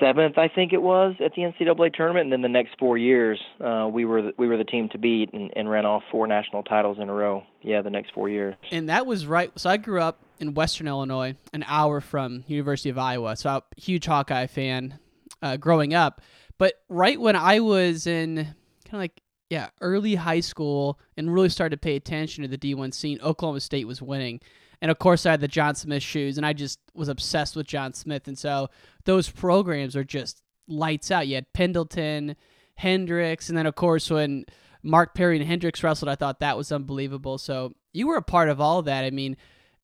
seventh, 0.00 0.38
I 0.38 0.48
think 0.48 0.72
it 0.72 0.82
was, 0.82 1.14
at 1.24 1.32
the 1.34 1.42
NCAA 1.42 1.94
tournament. 1.94 2.24
And 2.24 2.32
then 2.32 2.42
the 2.42 2.48
next 2.48 2.78
four 2.78 2.96
years, 2.96 3.40
uh, 3.60 3.88
we 3.92 4.04
were 4.04 4.22
the, 4.22 4.32
we 4.36 4.46
were 4.46 4.56
the 4.56 4.64
team 4.64 4.88
to 4.90 4.98
beat 4.98 5.32
and, 5.32 5.52
and 5.56 5.68
ran 5.68 5.84
off 5.84 6.02
four 6.10 6.26
national 6.26 6.62
titles 6.62 6.98
in 7.00 7.08
a 7.08 7.12
row. 7.12 7.42
Yeah, 7.62 7.82
the 7.82 7.90
next 7.90 8.12
four 8.12 8.28
years. 8.28 8.54
And 8.70 8.88
that 8.88 9.06
was 9.06 9.26
right. 9.26 9.50
So 9.58 9.70
I 9.70 9.78
grew 9.78 10.00
up 10.00 10.20
in 10.38 10.54
Western 10.54 10.88
Illinois, 10.88 11.36
an 11.52 11.64
hour 11.66 12.00
from 12.00 12.44
University 12.46 12.90
of 12.90 12.98
Iowa. 12.98 13.36
So 13.36 13.50
I'm 13.50 13.62
a 13.76 13.80
huge 13.80 14.06
Hawkeye 14.06 14.46
fan 14.46 14.98
uh, 15.44 15.56
growing 15.56 15.94
up. 15.94 16.22
But 16.58 16.74
right 16.88 17.20
when 17.20 17.36
I 17.36 17.60
was 17.60 18.08
in 18.08 18.36
kind 18.36 18.94
of 18.94 18.98
like 18.98 19.20
yeah 19.50 19.68
early 19.80 20.16
high 20.16 20.40
school 20.40 20.98
and 21.16 21.32
really 21.32 21.50
started 21.50 21.76
to 21.76 21.80
pay 21.80 21.94
attention 21.94 22.42
to 22.42 22.48
the 22.48 22.58
D1 22.58 22.92
scene, 22.94 23.20
Oklahoma 23.22 23.60
State 23.60 23.86
was 23.86 24.02
winning. 24.02 24.40
And 24.80 24.90
of 24.90 24.98
course, 24.98 25.24
I 25.24 25.32
had 25.32 25.40
the 25.40 25.48
John 25.48 25.74
Smith 25.74 26.02
shoes, 26.02 26.36
and 26.36 26.44
I 26.44 26.52
just 26.52 26.80
was 26.94 27.08
obsessed 27.08 27.54
with 27.54 27.66
John 27.66 27.92
Smith. 27.92 28.26
And 28.26 28.38
so 28.38 28.68
those 29.04 29.30
programs 29.30 29.94
are 29.94 30.04
just 30.04 30.42
lights 30.66 31.10
out. 31.10 31.28
You 31.28 31.36
had 31.36 31.52
Pendleton, 31.52 32.36
Hendricks, 32.76 33.48
and 33.48 33.56
then 33.56 33.66
of 33.66 33.74
course 33.74 34.10
when 34.10 34.44
Mark 34.82 35.14
Perry 35.14 35.38
and 35.38 35.46
Hendricks 35.46 35.82
wrestled, 35.82 36.08
I 36.08 36.14
thought 36.14 36.40
that 36.40 36.56
was 36.56 36.72
unbelievable. 36.72 37.38
So 37.38 37.74
you 37.92 38.06
were 38.06 38.16
a 38.16 38.22
part 38.22 38.48
of 38.48 38.60
all 38.60 38.80
of 38.80 38.84
that. 38.86 39.04
I 39.04 39.10
mean, 39.10 39.36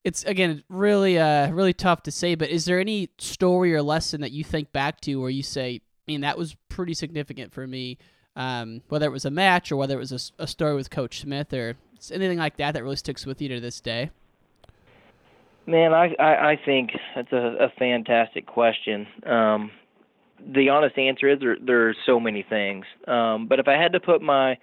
it's 0.05 0.25
again 0.25 0.63
really 0.69 1.19
uh 1.19 1.51
really 1.51 1.73
tough 1.73 2.03
to 2.05 2.11
say, 2.11 2.35
but 2.35 2.51
is 2.51 2.65
there 2.65 2.81
any 2.81 3.11
story 3.19 3.75
or 3.75 3.83
lesson 3.83 4.21
that 4.23 4.33
you 4.33 4.45
think 4.45 4.73
back 4.73 5.01
to 5.03 5.17
where 5.17 5.31
you 5.31 5.43
say, 5.43 5.81
I 6.09 6.11
mean, 6.11 6.23
that 6.23 6.39
was 6.39 6.57
pretty 6.69 6.95
significant 6.95 7.53
for 7.53 7.67
me, 7.67 7.99
um, 8.37 8.83
whether 8.89 9.07
it 9.07 9.13
was 9.13 9.25
a 9.25 9.31
match 9.31 9.71
or 9.71 9.77
whether 9.77 9.95
it 9.95 9.99
was 9.99 10.33
a, 10.39 10.43
a 10.43 10.47
story 10.47 10.75
with 10.75 10.91
Coach 10.91 11.21
Smith 11.21 11.53
or 11.53 11.77
anything 12.11 12.39
like 12.39 12.57
that 12.57 12.73
that 12.73 12.83
really 12.83 12.97
sticks 12.97 13.27
with 13.27 13.43
you 13.43 13.49
to 13.49 13.61
this 13.61 13.81
day? 13.81 14.11
Man, 15.67 15.93
I 15.93 16.15
I, 16.19 16.51
I 16.53 16.61
think 16.65 16.91
that's 17.15 17.33
a, 17.33 17.57
a 17.61 17.73
fantastic 17.79 18.47
question. 18.47 19.07
Um, 19.27 19.71
the 20.55 20.71
honest 20.71 20.97
answer 20.97 21.29
is 21.29 21.41
there 21.41 21.57
there 21.61 21.89
are 21.89 21.95
so 22.07 22.19
many 22.19 22.43
things. 22.43 22.87
Um, 23.07 23.47
but 23.47 23.59
if 23.59 23.69
I 23.69 23.75
had 23.75 23.93
to 23.93 24.01
put 24.01 24.23
my 24.23 24.57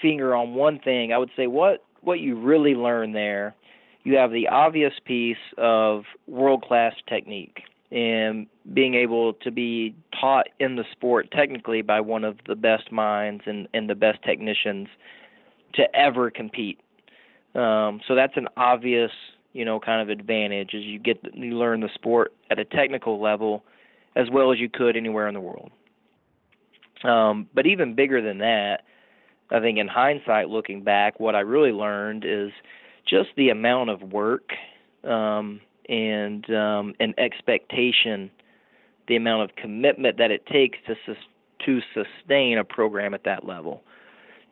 finger 0.00 0.34
on 0.34 0.54
one 0.54 0.78
thing, 0.78 1.12
I 1.12 1.18
would 1.18 1.30
say 1.36 1.46
what 1.48 1.84
what 2.02 2.20
you 2.20 2.38
really 2.38 2.74
learn 2.74 3.12
there. 3.12 3.54
You 4.08 4.16
have 4.16 4.32
the 4.32 4.48
obvious 4.48 4.94
piece 5.04 5.36
of 5.58 6.04
world 6.26 6.62
class 6.62 6.94
technique 7.06 7.58
and 7.90 8.46
being 8.72 8.94
able 8.94 9.34
to 9.34 9.50
be 9.50 9.94
taught 10.18 10.46
in 10.58 10.76
the 10.76 10.84
sport 10.92 11.30
technically 11.30 11.82
by 11.82 12.00
one 12.00 12.24
of 12.24 12.38
the 12.46 12.54
best 12.54 12.90
minds 12.90 13.42
and, 13.44 13.68
and 13.74 13.86
the 13.86 13.94
best 13.94 14.22
technicians 14.22 14.88
to 15.74 15.94
ever 15.94 16.30
compete. 16.30 16.80
Um, 17.54 18.00
so 18.08 18.14
that's 18.14 18.32
an 18.36 18.48
obvious, 18.56 19.10
you 19.52 19.66
know, 19.66 19.78
kind 19.78 20.00
of 20.00 20.08
advantage 20.08 20.72
is 20.72 20.84
you 20.84 20.98
get 20.98 21.18
you 21.34 21.58
learn 21.58 21.80
the 21.80 21.90
sport 21.92 22.32
at 22.50 22.58
a 22.58 22.64
technical 22.64 23.20
level 23.20 23.62
as 24.16 24.30
well 24.32 24.50
as 24.50 24.58
you 24.58 24.70
could 24.70 24.96
anywhere 24.96 25.28
in 25.28 25.34
the 25.34 25.40
world. 25.40 25.70
Um, 27.04 27.46
but 27.54 27.66
even 27.66 27.94
bigger 27.94 28.22
than 28.22 28.38
that, 28.38 28.84
I 29.50 29.60
think 29.60 29.76
in 29.76 29.86
hindsight, 29.86 30.48
looking 30.48 30.82
back, 30.82 31.20
what 31.20 31.34
I 31.34 31.40
really 31.40 31.72
learned 31.72 32.24
is 32.24 32.52
just 33.08 33.30
the 33.36 33.50
amount 33.50 33.90
of 33.90 34.02
work 34.02 34.50
um, 35.04 35.60
and 35.88 36.48
um, 36.50 36.94
an 37.00 37.14
expectation, 37.18 38.30
the 39.06 39.16
amount 39.16 39.50
of 39.50 39.56
commitment 39.56 40.18
that 40.18 40.30
it 40.30 40.46
takes 40.46 40.78
to 40.86 40.94
sus- 41.06 41.16
to 41.66 41.80
sustain 41.92 42.58
a 42.58 42.64
program 42.64 43.14
at 43.14 43.24
that 43.24 43.44
level. 43.44 43.82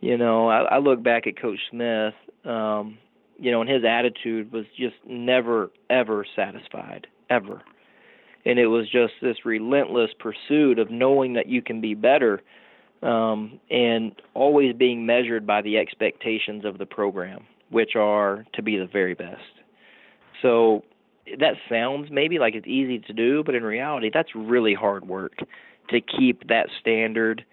You 0.01 0.19
know, 0.19 0.49
I, 0.49 0.63
I 0.63 0.79
look 0.79 1.03
back 1.03 1.27
at 1.27 1.41
Coach 1.41 1.61
Smith. 1.71 2.15
Um, 2.45 2.99
you 3.39 3.51
know, 3.51 3.61
and 3.61 3.71
his 3.71 3.85
attitude 3.85 4.53
was 4.53 4.65
just 4.77 4.95
never 5.07 5.71
ever 5.91 6.27
satisfied, 6.35 7.07
ever. 7.29 7.63
And 8.45 8.59
it 8.59 8.69
was 8.69 8.89
just 8.89 9.15
this 9.21 9.45
relentless 9.45 10.11
pursuit 10.19 10.79
of 10.79 10.91
knowing 10.91 11.35
that 11.35 11.49
you 11.49 11.61
can 11.61 11.81
be 11.81 11.95
better 11.95 12.43
um, 13.03 13.61
and 13.71 14.13
always 14.35 14.75
being 14.75 15.05
measured 15.05 15.47
by 15.47 15.63
the 15.63 15.77
expectations 15.77 16.65
of 16.65 16.79
the 16.79 16.87
program, 16.87 17.45
which 17.71 17.97
are 17.97 18.45
to 18.55 18.63
be 18.63 18.77
the 18.77 18.87
very 18.87 19.15
best. 19.15 19.41
So 20.43 20.83
that 21.39 21.55
sounds 21.69 22.09
maybe 22.11 22.39
like 22.39 22.55
it's 22.55 22.67
easy 22.67 23.01
to 23.01 23.13
do, 23.13 23.43
but 23.45 23.55
in 23.55 23.63
reality, 23.65 24.11
that's 24.13 24.35
really 24.35 24.75
hard 24.75 25.07
work 25.07 25.33
to 25.91 26.01
keep 26.01 26.49
that 26.49 26.69
standard 26.81 27.45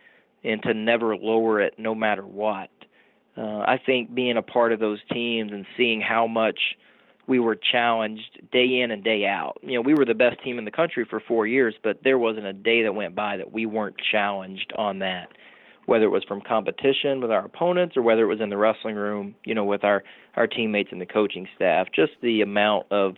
and 0.43 0.62
to 0.63 0.73
never 0.73 1.15
lower 1.15 1.62
it 1.62 1.76
no 1.78 1.95
matter 1.95 2.26
what. 2.26 2.69
Uh, 3.38 3.60
I 3.60 3.80
think 3.84 4.13
being 4.13 4.38
a 4.38 4.41
part 4.41 4.71
of 4.71 4.80
those 4.80 4.99
teams 5.12 5.52
and 5.52 5.65
seeing 5.76 6.02
how 6.02 6.28
much 6.28 6.60
we 7.26 7.39
were 7.39 7.56
challenged 7.56 8.41
day 8.52 8.82
in 8.82 8.91
and 8.91 9.04
day 9.04 9.26
out. 9.26 9.58
You 9.62 9.76
know, 9.76 9.82
we 9.82 9.93
were 9.93 10.06
the 10.06 10.13
best 10.13 10.43
team 10.43 10.60
in 10.60 10.65
the 10.65 10.71
country 10.71 11.06
for 11.10 11.19
4 11.19 11.47
years, 11.47 11.73
but 11.82 12.04
there 12.04 12.19
wasn't 12.19 12.45
a 12.45 12.54
day 12.54 12.84
that 12.84 12.93
went 12.93 13.15
by 13.15 13.38
that 13.38 13.52
we 13.52 13.65
weren't 13.65 13.95
challenged 14.12 14.73
on 14.78 14.99
that. 14.99 15.30
Whether 15.86 16.06
it 16.06 16.10
was 16.10 16.24
from 16.24 16.41
competition 16.41 17.19
with 17.19 17.32
our 17.32 17.46
opponents 17.46 17.98
or 17.98 18.02
whether 18.02 18.24
it 18.24 18.28
was 18.28 18.39
in 18.41 18.50
the 18.50 18.58
wrestling 18.58 18.96
room, 18.96 19.36
you 19.43 19.54
know, 19.54 19.65
with 19.65 19.84
our 19.84 20.04
our 20.36 20.48
teammates 20.48 20.89
and 20.91 21.02
the 21.02 21.06
coaching 21.06 21.48
staff, 21.56 21.88
just 21.93 22.13
the 22.22 22.41
amount 22.41 22.88
of 22.91 23.15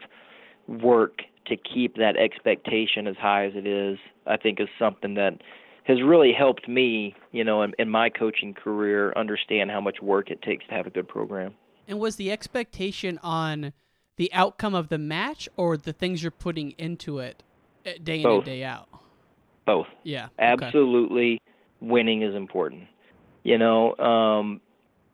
work 0.67 1.21
to 1.47 1.55
keep 1.55 1.95
that 1.95 2.17
expectation 2.17 3.07
as 3.07 3.15
high 3.17 3.45
as 3.45 3.53
it 3.55 3.67
is, 3.67 3.97
I 4.25 4.37
think 4.37 4.59
is 4.59 4.67
something 4.79 5.13
that 5.15 5.41
has 5.85 6.01
really 6.01 6.33
helped 6.33 6.67
me, 6.67 7.15
you 7.31 7.43
know, 7.43 7.61
in, 7.61 7.73
in 7.77 7.89
my 7.89 8.09
coaching 8.09 8.53
career, 8.53 9.13
understand 9.15 9.69
how 9.69 9.79
much 9.79 10.01
work 10.01 10.31
it 10.31 10.41
takes 10.41 10.65
to 10.67 10.73
have 10.73 10.87
a 10.87 10.89
good 10.89 11.07
program. 11.07 11.53
And 11.87 11.99
was 11.99 12.15
the 12.15 12.31
expectation 12.31 13.19
on 13.21 13.73
the 14.17 14.31
outcome 14.33 14.73
of 14.73 14.89
the 14.89 14.97
match 14.97 15.47
or 15.55 15.77
the 15.77 15.93
things 15.93 16.23
you're 16.23 16.31
putting 16.31 16.71
into 16.71 17.19
it 17.19 17.43
uh, 17.85 17.91
day 18.03 18.17
in 18.17 18.23
Both. 18.23 18.37
and 18.37 18.45
day 18.45 18.63
out? 18.63 18.87
Both. 19.67 19.87
Yeah. 20.03 20.29
okay. 20.39 20.71
Winning 21.85 22.21
is 22.21 22.35
important. 22.35 22.83
You 23.43 23.57
know, 23.57 23.95
um, 23.97 24.61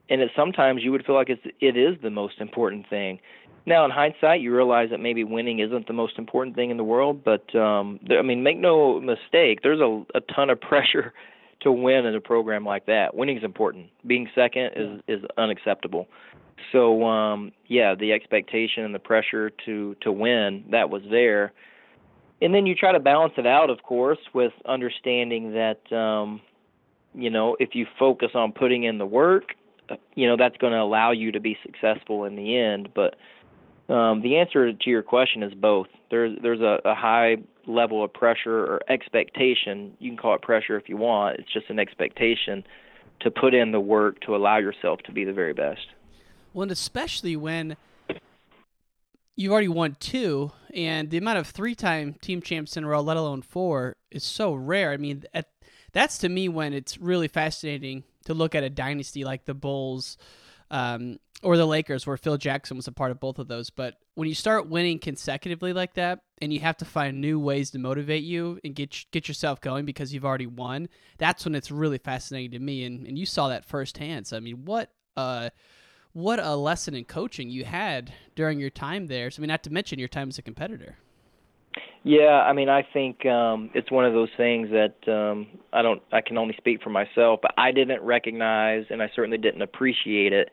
and 0.09 0.21
it, 0.21 0.31
sometimes 0.35 0.83
you 0.83 0.91
would 0.91 1.05
feel 1.05 1.15
like 1.15 1.29
it's 1.29 1.41
it 1.59 1.77
is 1.77 1.97
the 2.01 2.09
most 2.09 2.39
important 2.39 2.89
thing. 2.89 3.19
Now, 3.65 3.85
in 3.85 3.91
hindsight, 3.91 4.41
you 4.41 4.55
realize 4.55 4.89
that 4.89 4.99
maybe 4.99 5.23
winning 5.23 5.59
isn't 5.59 5.85
the 5.85 5.93
most 5.93 6.17
important 6.17 6.55
thing 6.55 6.71
in 6.71 6.77
the 6.77 6.83
world. 6.83 7.23
But 7.23 7.53
um, 7.55 7.99
there, 8.07 8.17
I 8.17 8.21
mean, 8.23 8.41
make 8.41 8.57
no 8.57 8.99
mistake, 8.99 9.59
there's 9.61 9.79
a, 9.79 10.03
a 10.15 10.21
ton 10.33 10.49
of 10.49 10.59
pressure 10.69 11.13
to 11.61 11.71
win 11.71 12.05
in 12.05 12.15
a 12.15 12.21
program 12.21 12.65
like 12.65 12.85
that. 12.87 13.15
Winning 13.15 13.37
is 13.37 13.43
important. 13.43 13.87
Being 14.05 14.29
second 14.33 14.71
is 14.75 15.01
is 15.07 15.23
unacceptable. 15.37 16.07
So 16.71 17.05
um, 17.05 17.51
yeah, 17.67 17.95
the 17.95 18.13
expectation 18.13 18.83
and 18.83 18.93
the 18.93 18.99
pressure 18.99 19.51
to 19.65 19.95
to 20.01 20.11
win 20.11 20.65
that 20.71 20.89
was 20.89 21.03
there, 21.09 21.53
and 22.41 22.53
then 22.53 22.65
you 22.65 22.75
try 22.75 22.91
to 22.91 22.99
balance 22.99 23.33
it 23.37 23.45
out, 23.45 23.69
of 23.69 23.83
course, 23.83 24.19
with 24.33 24.53
understanding 24.65 25.53
that 25.53 25.91
um, 25.95 26.41
you 27.13 27.29
know 27.29 27.55
if 27.59 27.69
you 27.73 27.85
focus 27.99 28.31
on 28.33 28.51
putting 28.51 28.83
in 28.83 28.97
the 28.97 29.05
work, 29.05 29.53
you 30.15 30.27
know 30.27 30.37
that's 30.37 30.57
going 30.57 30.73
to 30.73 30.79
allow 30.79 31.11
you 31.11 31.31
to 31.31 31.39
be 31.39 31.57
successful 31.63 32.25
in 32.25 32.35
the 32.35 32.57
end. 32.57 32.89
But 32.93 33.15
um, 33.93 34.21
the 34.21 34.37
answer 34.37 34.71
to 34.71 34.89
your 34.89 35.03
question 35.03 35.43
is 35.43 35.53
both. 35.53 35.87
There's 36.09 36.37
there's 36.41 36.61
a, 36.61 36.79
a 36.85 36.95
high 36.95 37.37
level 37.67 38.03
of 38.03 38.13
pressure 38.13 38.59
or 38.59 38.81
expectation. 38.89 39.95
You 39.99 40.11
can 40.11 40.17
call 40.17 40.35
it 40.35 40.41
pressure 40.41 40.77
if 40.77 40.89
you 40.89 40.97
want. 40.97 41.39
It's 41.39 41.51
just 41.51 41.69
an 41.69 41.79
expectation 41.79 42.63
to 43.19 43.29
put 43.29 43.53
in 43.53 43.71
the 43.71 43.79
work 43.79 44.19
to 44.21 44.35
allow 44.35 44.57
yourself 44.57 44.99
to 45.05 45.11
be 45.11 45.23
the 45.23 45.33
very 45.33 45.53
best. 45.53 45.87
Well, 46.53 46.63
and 46.63 46.71
especially 46.71 47.35
when 47.35 47.77
you've 49.35 49.51
already 49.51 49.67
won 49.67 49.95
two, 49.99 50.51
and 50.73 51.09
the 51.09 51.17
amount 51.17 51.37
of 51.37 51.47
three-time 51.47 52.15
team 52.21 52.41
champs 52.41 52.75
in 52.75 52.83
a 52.83 52.87
row, 52.87 53.01
let 53.01 53.17
alone 53.17 53.41
four, 53.41 53.95
is 54.09 54.23
so 54.23 54.53
rare. 54.53 54.91
I 54.91 54.97
mean, 54.97 55.23
at, 55.33 55.47
that's 55.93 56.19
to 56.19 56.29
me 56.29 56.49
when 56.49 56.73
it's 56.73 56.97
really 56.97 57.27
fascinating 57.27 58.03
to 58.25 58.33
look 58.33 58.55
at 58.55 58.63
a 58.63 58.69
dynasty 58.69 59.23
like 59.23 59.45
the 59.45 59.53
Bulls 59.53 60.17
um, 60.69 61.19
or 61.43 61.57
the 61.57 61.65
Lakers, 61.65 62.05
where 62.05 62.17
Phil 62.17 62.37
Jackson 62.37 62.77
was 62.77 62.87
a 62.87 62.91
part 62.91 63.11
of 63.11 63.19
both 63.19 63.39
of 63.39 63.47
those. 63.47 63.69
But 63.69 63.95
when 64.15 64.27
you 64.27 64.35
start 64.35 64.69
winning 64.69 64.99
consecutively 64.99 65.73
like 65.73 65.95
that, 65.95 66.19
and 66.41 66.51
you 66.51 66.59
have 66.59 66.77
to 66.77 66.85
find 66.85 67.21
new 67.21 67.39
ways 67.39 67.71
to 67.71 67.79
motivate 67.79 68.23
you 68.23 68.59
and 68.63 68.73
get 68.73 69.05
get 69.11 69.27
yourself 69.27 69.61
going 69.61 69.85
because 69.85 70.13
you've 70.13 70.25
already 70.25 70.47
won, 70.47 70.89
that's 71.17 71.45
when 71.45 71.55
it's 71.55 71.71
really 71.71 71.97
fascinating 71.99 72.51
to 72.51 72.59
me. 72.59 72.83
And 72.83 73.05
and 73.05 73.17
you 73.17 73.25
saw 73.25 73.49
that 73.49 73.65
firsthand. 73.65 74.27
So 74.27 74.37
I 74.37 74.39
mean, 74.39 74.65
what 74.65 74.91
uh 75.15 75.49
what 76.13 76.39
a 76.39 76.55
lesson 76.55 76.95
in 76.95 77.05
coaching 77.05 77.49
you 77.49 77.63
had 77.63 78.11
during 78.35 78.59
your 78.59 78.69
time 78.69 79.07
there. 79.07 79.31
So, 79.31 79.39
I 79.39 79.41
mean, 79.41 79.47
not 79.47 79.63
to 79.63 79.71
mention 79.71 79.99
your 79.99 80.09
time 80.09 80.29
as 80.29 80.37
a 80.37 80.41
competitor. 80.41 80.97
Yeah, 82.03 82.43
I 82.47 82.53
mean, 82.53 82.67
I 82.67 82.81
think 82.93 83.25
um, 83.27 83.69
it's 83.75 83.91
one 83.91 84.05
of 84.05 84.13
those 84.13 84.29
things 84.35 84.69
that 84.71 84.95
um, 85.11 85.47
I 85.71 85.83
don't. 85.83 86.01
I 86.11 86.21
can 86.21 86.37
only 86.37 86.55
speak 86.57 86.81
for 86.81 86.89
myself, 86.89 87.39
but 87.43 87.53
I 87.57 87.71
didn't 87.71 88.01
recognize, 88.01 88.85
and 88.89 89.03
I 89.03 89.11
certainly 89.15 89.37
didn't 89.37 89.61
appreciate 89.61 90.33
it 90.33 90.49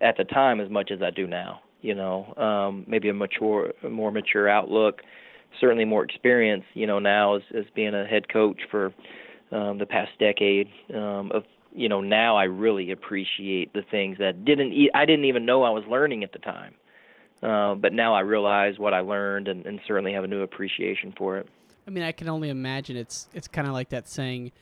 at 0.00 0.16
the 0.16 0.24
time 0.24 0.60
as 0.60 0.70
much 0.70 0.92
as 0.92 1.02
I 1.02 1.10
do 1.10 1.26
now. 1.26 1.60
You 1.80 1.96
know, 1.96 2.32
um, 2.36 2.84
maybe 2.86 3.08
a 3.08 3.14
mature, 3.14 3.72
more 3.88 4.12
mature 4.12 4.48
outlook, 4.48 5.02
certainly 5.60 5.84
more 5.84 6.04
experience. 6.04 6.64
You 6.74 6.86
know, 6.86 7.00
now 7.00 7.36
as 7.36 7.42
as 7.58 7.64
being 7.74 7.94
a 7.94 8.04
head 8.06 8.28
coach 8.28 8.60
for 8.70 8.94
um, 9.50 9.78
the 9.78 9.86
past 9.86 10.12
decade 10.20 10.68
um, 10.94 11.32
of 11.34 11.42
you 11.74 11.88
know 11.88 12.00
now 12.02 12.36
I 12.36 12.44
really 12.44 12.92
appreciate 12.92 13.72
the 13.72 13.82
things 13.90 14.18
that 14.18 14.44
didn't 14.44 14.72
e- 14.72 14.90
I 14.94 15.06
didn't 15.06 15.24
even 15.24 15.44
know 15.44 15.64
I 15.64 15.70
was 15.70 15.82
learning 15.90 16.22
at 16.22 16.32
the 16.32 16.38
time. 16.38 16.74
Uh, 17.44 17.74
but 17.74 17.92
now 17.92 18.14
I 18.14 18.20
realize 18.20 18.78
what 18.78 18.94
I 18.94 19.00
learned 19.00 19.48
and, 19.48 19.66
and 19.66 19.78
certainly 19.86 20.14
have 20.14 20.24
a 20.24 20.26
new 20.26 20.40
appreciation 20.40 21.12
for 21.16 21.36
it. 21.36 21.46
I 21.86 21.90
mean, 21.90 22.02
I 22.02 22.12
can 22.12 22.28
only 22.30 22.48
imagine 22.48 22.96
it's 22.96 23.28
it's 23.34 23.48
kind 23.48 23.68
of 23.68 23.74
like 23.74 23.90
that 23.90 24.08
saying, 24.08 24.52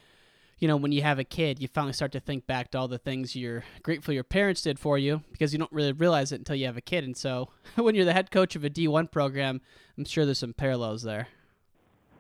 you 0.59 0.67
know, 0.67 0.77
when 0.77 0.91
you 0.91 1.03
have 1.03 1.21
a 1.21 1.25
kid, 1.25 1.63
you 1.63 1.69
finally 1.69 1.93
start 1.93 2.11
to 2.13 2.21
think 2.21 2.45
back 2.49 2.73
to 2.73 2.79
all 2.79 2.89
the 2.89 2.99
things 2.99 3.37
you're 3.37 3.63
grateful 3.85 4.13
your 4.13 4.25
parents 4.25 4.63
did 4.63 4.81
for 4.81 4.99
you 4.99 5.23
because 5.31 5.53
you 5.53 5.61
don't 5.61 5.71
really 5.71 5.93
realize 5.93 6.33
it 6.33 6.41
until 6.41 6.57
you 6.57 6.67
have 6.67 6.77
a 6.77 6.81
kid. 6.81 7.05
And 7.05 7.17
so, 7.17 7.51
when 7.77 7.95
you're 7.95 8.05
the 8.05 8.13
head 8.13 8.33
coach 8.33 8.57
of 8.57 8.65
a 8.65 8.71
D1 8.71 9.13
program, 9.13 9.61
I'm 9.97 10.05
sure 10.05 10.25
there's 10.25 10.41
some 10.41 10.53
parallels 10.53 11.05
there. 11.05 11.29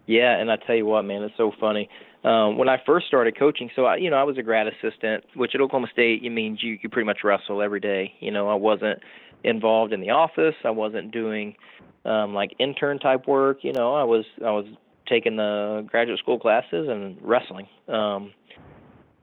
Yeah, 0.07 0.37
and 0.37 0.51
I 0.51 0.57
tell 0.57 0.77
you 0.77 0.87
what, 0.87 1.03
man, 1.03 1.22
it's 1.22 1.37
so 1.37 1.53
funny. 1.59 1.88
Um, 2.25 2.57
when 2.57 2.68
I 2.68 2.81
first 2.87 3.07
started 3.09 3.37
coaching, 3.37 3.70
so 3.75 3.85
I, 3.85 3.96
you 3.96 4.11
know, 4.11 4.16
I 4.16 4.22
was 4.22 4.38
a 4.38 4.42
grad 4.42 4.68
assistant, 4.68 5.25
which 5.35 5.57
at 5.57 5.61
Oklahoma 5.61 5.88
State, 5.92 6.22
it 6.22 6.31
means 6.31 6.62
you 6.62 6.79
you 6.81 6.88
pretty 6.88 7.07
much 7.07 7.25
wrestle 7.25 7.62
every 7.62 7.81
day. 7.81 8.12
You 8.20 8.31
know, 8.31 8.48
I 8.48 8.55
wasn't 8.55 9.01
involved 9.44 9.92
in 9.92 10.00
the 10.00 10.11
office. 10.11 10.55
I 10.64 10.70
wasn't 10.70 11.11
doing 11.11 11.57
um, 12.05 12.35
like 12.35 12.55
intern 12.59 12.98
type 12.98 13.26
work. 13.26 13.59
You 13.62 13.72
know, 13.72 13.94
I 13.94 14.05
was 14.05 14.24
I 14.44 14.50
was 14.50 14.66
taking 15.09 15.37
the 15.37 15.87
graduate 15.88 16.18
school 16.18 16.38
classes 16.38 16.88
and 16.88 17.16
wrestling. 17.20 17.68
Um, 17.88 18.33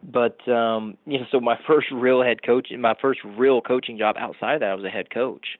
but 0.03 0.47
um, 0.47 0.97
you 1.05 1.19
know, 1.19 1.25
so 1.31 1.39
my 1.39 1.59
first 1.67 1.87
real 1.91 2.21
head 2.21 2.43
coach, 2.43 2.69
my 2.77 2.95
first 3.01 3.21
real 3.23 3.61
coaching 3.61 3.97
job 3.97 4.15
outside 4.17 4.55
of 4.55 4.59
that, 4.61 4.69
I 4.69 4.75
was 4.75 4.85
a 4.85 4.89
head 4.89 5.09
coach, 5.09 5.57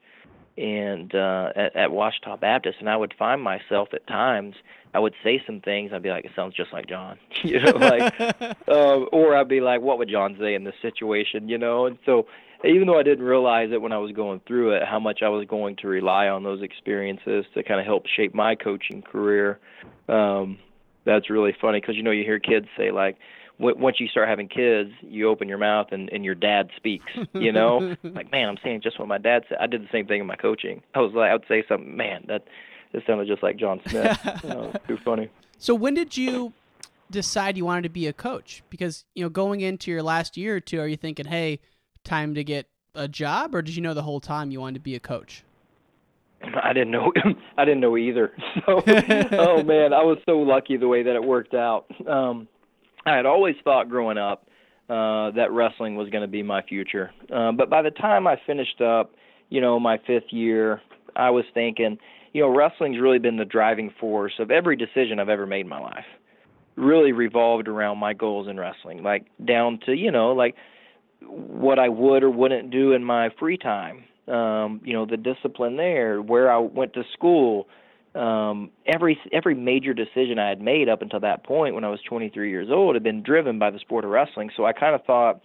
and 0.57 1.13
uh, 1.13 1.49
at, 1.55 1.75
at 1.75 1.91
Ouachita 1.91 2.37
Baptist, 2.39 2.77
and 2.79 2.89
I 2.89 2.97
would 2.97 3.13
find 3.17 3.41
myself 3.41 3.89
at 3.93 4.05
times. 4.07 4.55
I 4.91 4.97
would 4.97 5.13
say 5.23 5.39
some 5.45 5.61
things. 5.61 5.91
I'd 5.93 6.01
be 6.01 6.09
like, 6.09 6.25
"It 6.25 6.31
sounds 6.35 6.55
just 6.55 6.73
like 6.73 6.87
John," 6.87 7.19
you 7.43 7.59
know, 7.59 7.71
like, 7.71 8.19
uh, 8.67 8.95
or 9.11 9.35
I'd 9.35 9.47
be 9.47 9.61
like, 9.61 9.81
"What 9.81 9.99
would 9.99 10.09
John 10.09 10.35
say 10.39 10.55
in 10.55 10.63
this 10.63 10.75
situation?" 10.81 11.47
You 11.47 11.57
know, 11.57 11.85
and 11.85 11.99
so 12.05 12.25
even 12.65 12.87
though 12.87 12.99
I 12.99 13.03
didn't 13.03 13.23
realize 13.23 13.69
it 13.71 13.81
when 13.81 13.91
I 13.91 13.97
was 13.97 14.11
going 14.11 14.41
through 14.47 14.73
it, 14.73 14.83
how 14.83 14.99
much 14.99 15.21
I 15.23 15.29
was 15.29 15.47
going 15.47 15.77
to 15.77 15.87
rely 15.87 16.27
on 16.27 16.43
those 16.43 16.61
experiences 16.61 17.45
to 17.53 17.63
kind 17.63 17.79
of 17.79 17.85
help 17.85 18.05
shape 18.07 18.33
my 18.35 18.55
coaching 18.55 19.01
career. 19.01 19.59
Um, 20.07 20.59
that's 21.05 21.29
really 21.29 21.55
funny 21.59 21.79
because 21.79 21.95
you 21.95 22.03
know 22.03 22.11
you 22.11 22.23
hear 22.23 22.39
kids 22.39 22.67
say 22.77 22.91
like, 22.91 23.17
w- 23.59 23.77
once 23.77 23.99
you 23.99 24.07
start 24.07 24.27
having 24.27 24.47
kids, 24.47 24.91
you 25.01 25.29
open 25.29 25.47
your 25.47 25.57
mouth 25.57 25.87
and 25.91 26.09
and 26.11 26.25
your 26.25 26.35
dad 26.35 26.69
speaks. 26.75 27.11
You 27.33 27.51
know, 27.51 27.95
like 28.03 28.31
man, 28.31 28.49
I'm 28.49 28.57
saying 28.63 28.81
just 28.81 28.99
what 28.99 29.07
my 29.07 29.17
dad 29.17 29.43
said. 29.47 29.57
I 29.61 29.67
did 29.67 29.81
the 29.81 29.89
same 29.91 30.05
thing 30.05 30.21
in 30.21 30.27
my 30.27 30.35
coaching. 30.35 30.83
I 30.93 30.99
was 30.99 31.13
like, 31.13 31.29
I 31.29 31.33
would 31.33 31.45
say 31.47 31.63
something, 31.67 31.95
man, 31.95 32.25
that 32.27 32.43
it 32.91 33.03
sounded 33.07 33.27
just 33.27 33.41
like 33.41 33.57
John 33.57 33.79
Smith. 33.87 34.19
you 34.43 34.49
know, 34.49 34.73
too 34.87 34.97
funny. 34.97 35.29
So 35.57 35.73
when 35.73 35.93
did 35.93 36.17
you 36.17 36.53
decide 37.09 37.57
you 37.57 37.65
wanted 37.65 37.83
to 37.83 37.89
be 37.89 38.07
a 38.07 38.13
coach? 38.13 38.63
Because 38.69 39.05
you 39.15 39.23
know, 39.23 39.29
going 39.29 39.61
into 39.61 39.91
your 39.91 40.03
last 40.03 40.35
year 40.35 40.57
or 40.57 40.59
two, 40.59 40.79
are 40.79 40.87
you 40.87 40.97
thinking, 40.97 41.25
hey? 41.25 41.59
Time 42.03 42.35
to 42.35 42.43
get 42.43 42.67
a 42.95 43.07
job, 43.07 43.55
or 43.55 43.61
did 43.61 43.75
you 43.75 43.81
know 43.81 43.93
the 43.93 44.01
whole 44.01 44.19
time 44.19 44.51
you 44.51 44.59
wanted 44.59 44.75
to 44.75 44.79
be 44.81 44.95
a 44.95 44.99
coach? 44.99 45.43
I 46.63 46.73
didn't 46.73 46.91
know. 46.91 47.11
I 47.57 47.65
didn't 47.65 47.81
know 47.81 47.97
either. 47.97 48.31
So, 48.65 48.83
oh 49.31 49.63
man, 49.63 49.93
I 49.93 50.03
was 50.03 50.17
so 50.25 50.37
lucky 50.37 50.77
the 50.77 50.87
way 50.87 51.03
that 51.03 51.15
it 51.15 51.23
worked 51.23 51.53
out. 51.53 51.85
Um, 52.07 52.47
I 53.05 53.15
had 53.15 53.25
always 53.25 53.55
thought 53.63 53.89
growing 53.89 54.17
up 54.17 54.47
uh, 54.89 55.31
that 55.31 55.51
wrestling 55.51 55.95
was 55.95 56.09
going 56.09 56.21
to 56.21 56.27
be 56.27 56.43
my 56.43 56.61
future, 56.63 57.11
uh, 57.33 57.51
but 57.51 57.69
by 57.69 57.81
the 57.81 57.91
time 57.91 58.27
I 58.27 58.35
finished 58.45 58.81
up, 58.81 59.13
you 59.49 59.61
know, 59.61 59.79
my 59.79 59.97
fifth 60.05 60.31
year, 60.31 60.81
I 61.15 61.29
was 61.29 61.45
thinking, 61.53 61.97
you 62.33 62.41
know, 62.41 62.49
wrestling's 62.49 62.99
really 62.99 63.19
been 63.19 63.37
the 63.37 63.45
driving 63.45 63.91
force 63.99 64.33
of 64.39 64.51
every 64.51 64.75
decision 64.75 65.19
I've 65.19 65.29
ever 65.29 65.45
made 65.45 65.61
in 65.61 65.69
my 65.69 65.79
life. 65.79 66.05
Really 66.75 67.11
revolved 67.11 67.67
around 67.67 67.97
my 67.97 68.13
goals 68.13 68.47
in 68.47 68.59
wrestling, 68.59 69.03
like 69.03 69.25
down 69.43 69.79
to 69.85 69.93
you 69.93 70.11
know, 70.11 70.33
like 70.33 70.55
what 71.21 71.79
I 71.79 71.89
would 71.89 72.23
or 72.23 72.29
wouldn't 72.29 72.71
do 72.71 72.93
in 72.93 73.03
my 73.03 73.29
free 73.39 73.57
time. 73.57 74.03
Um, 74.27 74.81
you 74.83 74.93
know, 74.93 75.05
the 75.05 75.17
discipline 75.17 75.75
there, 75.77 76.21
where 76.21 76.51
I 76.51 76.59
went 76.59 76.93
to 76.93 77.03
school, 77.13 77.67
um, 78.15 78.69
every 78.85 79.19
every 79.31 79.55
major 79.55 79.93
decision 79.93 80.39
I 80.39 80.49
had 80.49 80.61
made 80.61 80.89
up 80.89 81.01
until 81.01 81.19
that 81.21 81.43
point 81.43 81.75
when 81.75 81.83
I 81.83 81.89
was 81.89 81.99
23 82.07 82.49
years 82.49 82.67
old 82.71 82.95
had 82.95 83.03
been 83.03 83.23
driven 83.23 83.59
by 83.59 83.71
the 83.71 83.79
sport 83.79 84.05
of 84.05 84.11
wrestling. 84.11 84.49
So 84.55 84.65
I 84.65 84.73
kind 84.73 84.93
of 84.93 85.03
thought 85.05 85.41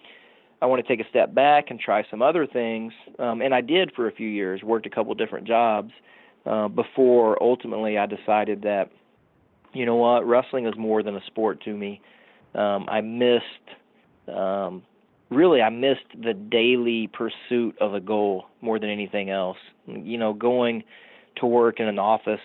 I 0.60 0.66
want 0.66 0.86
to 0.86 0.88
take 0.96 1.04
a 1.04 1.08
step 1.08 1.34
back 1.34 1.70
and 1.70 1.80
try 1.80 2.04
some 2.10 2.22
other 2.22 2.46
things, 2.46 2.92
um, 3.18 3.40
and 3.40 3.54
I 3.54 3.60
did 3.60 3.92
for 3.94 4.08
a 4.08 4.12
few 4.12 4.28
years. 4.28 4.62
Worked 4.62 4.86
a 4.86 4.90
couple 4.90 5.14
different 5.14 5.46
jobs 5.46 5.92
uh, 6.46 6.68
before 6.68 7.42
ultimately 7.42 7.96
I 7.96 8.06
decided 8.06 8.62
that 8.62 8.90
you 9.74 9.84
know 9.84 9.96
what, 9.96 10.26
wrestling 10.26 10.66
is 10.66 10.74
more 10.78 11.02
than 11.02 11.16
a 11.16 11.24
sport 11.26 11.62
to 11.64 11.74
me. 11.74 12.00
Um, 12.54 12.86
I 12.88 13.00
missed 13.00 13.44
um, 14.28 14.82
really 15.34 15.60
I 15.60 15.70
missed 15.70 16.06
the 16.20 16.34
daily 16.34 17.10
pursuit 17.12 17.76
of 17.80 17.94
a 17.94 18.00
goal 18.00 18.46
more 18.60 18.78
than 18.78 18.90
anything 18.90 19.30
else. 19.30 19.58
You 19.86 20.18
know, 20.18 20.32
going 20.32 20.84
to 21.36 21.46
work 21.46 21.80
in 21.80 21.86
an 21.88 21.98
office, 21.98 22.40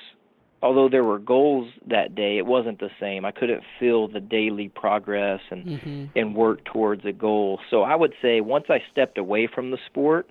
although 0.62 0.90
there 0.90 1.04
were 1.04 1.20
goals 1.20 1.70
that 1.88 2.16
day, 2.16 2.38
it 2.38 2.46
wasn't 2.46 2.80
the 2.80 2.90
same. 3.00 3.24
I 3.24 3.32
couldn't 3.32 3.64
feel 3.80 4.08
the 4.08 4.20
daily 4.20 4.70
progress 4.70 5.42
and 5.52 5.66
Mm-hmm. 5.66 6.06
and 6.16 6.36
work 6.36 6.64
towards 6.66 7.06
a 7.06 7.12
goal. 7.12 7.60
So 7.70 7.84
I 7.84 7.96
would 7.96 8.14
say 8.22 8.42
once 8.42 8.66
I 8.70 8.80
stepped 8.92 9.18
away 9.18 9.48
from 9.54 9.72
the 9.72 9.78
sport 9.86 10.30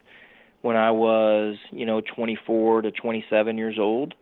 when 0.63 0.77
I 0.77 0.91
was, 0.91 1.57
you 1.71 1.87
know, 1.87 2.01
24 2.01 2.83
to 2.83 2.91
27 2.91 3.57
years 3.57 3.77
old, 3.79 4.15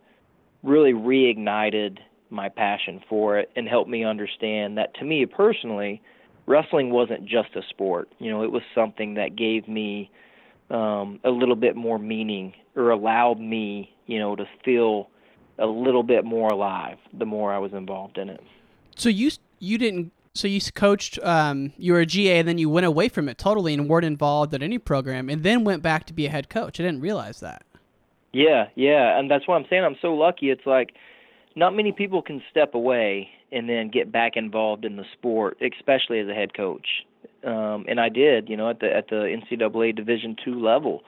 really 0.63 0.93
reignited 0.93 1.99
my 2.29 2.49
passion 2.49 3.01
for 3.09 3.39
it 3.39 3.51
and 3.57 3.69
helped 3.69 3.89
me 3.89 4.05
understand 4.05 4.77
that 4.79 4.95
to 4.97 5.05
me 5.05 5.25
personally, 5.27 6.03
wrestling 6.47 6.91
wasn't 6.91 7.27
just 7.27 7.55
a 7.55 7.63
sport. 7.69 8.09
You 8.19 8.31
know, 8.31 8.43
it 8.43 8.53
was 8.53 8.63
something 8.75 9.15
that 9.15 9.37
gave 9.37 9.69
me 9.69 10.11
um, 10.71 11.21
a 11.25 11.31
little 11.31 11.57
bit 11.57 11.77
more 11.77 11.99
meaning 11.99 12.55
or 12.75 12.91
allowed 12.91 13.39
me, 13.39 13.95
you 14.07 14.19
know, 14.19 14.37
to 14.37 14.47
feel 14.65 15.09
a 15.59 15.67
little 15.67 16.03
bit 16.03 16.25
more 16.25 16.49
alive 16.49 16.99
the 17.17 17.25
more 17.25 17.53
I 17.53 17.59
was 17.59 17.73
involved 17.73 18.19
in 18.19 18.29
it. 18.29 18.43
So 18.97 19.09
you 19.09 19.31
you 19.59 19.79
didn't 19.79 20.13
so 20.35 20.47
you 20.49 20.61
coached 20.75 21.19
um, 21.23 21.73
you 21.79 21.93
were 21.95 22.01
a 22.01 22.07
GA 22.07 22.39
and 22.39 22.49
then 22.49 22.59
you 22.59 22.69
went 22.69 22.87
away 22.87 23.09
from 23.09 23.29
it 23.29 23.39
totally 23.39 23.73
and 23.73 23.89
weren't 23.89 24.05
involved 24.05 24.53
in 24.55 24.63
any 24.63 24.79
program 24.79 25.29
and 25.31 25.43
then 25.43 25.65
went 25.65 25.83
back 25.83 26.05
to 26.07 26.13
be 26.13 26.27
a 26.27 26.31
head 26.31 26.51
coach. 26.51 26.79
I 26.79 26.83
didn't 26.83 27.01
realize 27.01 27.41
that. 27.41 27.63
Yeah, 28.33 28.69
yeah, 28.75 29.19
and 29.19 29.31
that's 29.31 29.49
why 29.49 29.57
I'm 29.57 29.65
saying 29.71 29.83
I'm 29.83 29.97
so 30.03 30.13
lucky. 30.13 30.51
It's 30.51 30.67
like 30.67 30.93
not 31.57 31.75
many 31.75 31.91
people 31.91 32.23
can 32.23 32.43
step 32.51 32.75
away 32.75 33.29
and 33.51 33.69
then 33.69 33.91
get 33.91 34.13
back 34.13 34.37
involved 34.37 34.85
in 34.85 34.97
the 34.97 35.05
sport, 35.15 35.57
especially 35.63 36.21
as 36.21 36.29
a 36.29 36.35
head 36.35 36.55
coach. 36.55 36.87
Um, 37.45 37.87
and 37.89 37.99
I 37.99 38.11
did, 38.11 38.49
you 38.49 38.57
know, 38.57 38.69
at 38.69 38.81
the 38.81 38.95
at 38.95 39.09
the 39.09 39.37
NCAA 39.51 39.97
Division 39.97 40.37
two 40.45 40.61
level. 40.61 41.03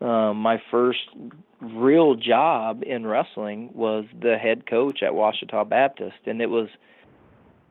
Um, 0.00 0.36
my 0.36 0.60
first 0.70 1.08
real 1.60 2.14
job 2.14 2.82
in 2.82 3.06
wrestling 3.06 3.70
was 3.72 4.04
the 4.20 4.36
head 4.36 4.68
coach 4.68 5.02
at 5.02 5.14
Ouachita 5.14 5.64
Baptist, 5.64 6.18
and 6.26 6.42
it 6.42 6.50
was, 6.50 6.68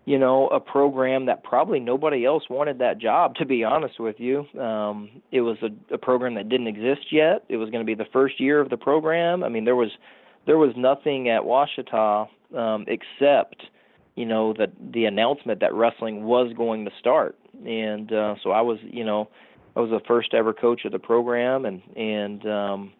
you 0.05 0.17
know, 0.17 0.47
a 0.47 0.59
program 0.59 1.27
that 1.27 1.43
probably 1.43 1.79
nobody 1.79 2.25
else 2.25 2.49
wanted 2.49 2.79
that 2.79 2.97
job. 2.97 3.35
To 3.35 3.45
be 3.45 3.63
honest 3.63 3.99
with 3.99 4.19
you, 4.19 4.47
um, 4.59 5.09
it 5.31 5.41
was 5.41 5.57
a, 5.61 5.93
a 5.93 5.99
program 5.99 6.33
that 6.33 6.49
didn't 6.49 6.67
exist 6.67 7.11
yet. 7.11 7.43
It 7.47 7.57
was 7.57 7.69
going 7.69 7.85
to 7.85 7.85
be 7.85 7.95
the 7.95 8.09
first 8.11 8.39
year 8.39 8.59
of 8.59 8.71
the 8.71 8.77
program. 8.77 9.43
I 9.43 9.49
mean, 9.49 9.65
there 9.65 9.75
was 9.75 9.91
there 10.45 10.57
was 10.57 10.73
nothing 10.75 11.29
at 11.29 11.43
Ouachita 11.43 12.27
um, 12.55 12.85
except 12.87 13.63
you 14.15 14.25
know 14.25 14.53
that 14.53 14.71
the 14.93 15.05
announcement 15.05 15.59
that 15.59 15.73
wrestling 15.73 16.23
was 16.23 16.53
going 16.55 16.85
to 16.85 16.91
start, 16.99 17.37
and 17.65 18.11
uh, 18.11 18.35
so 18.41 18.51
I 18.51 18.61
was 18.61 18.79
you 18.83 19.03
know 19.03 19.29
I 19.75 19.81
was 19.81 19.89
the 19.89 20.01
first 20.07 20.33
ever 20.33 20.53
coach 20.53 20.85
of 20.85 20.91
the 20.91 20.99
program, 20.99 21.65
and 21.65 21.81
and 21.95 22.45
um, 22.47 22.93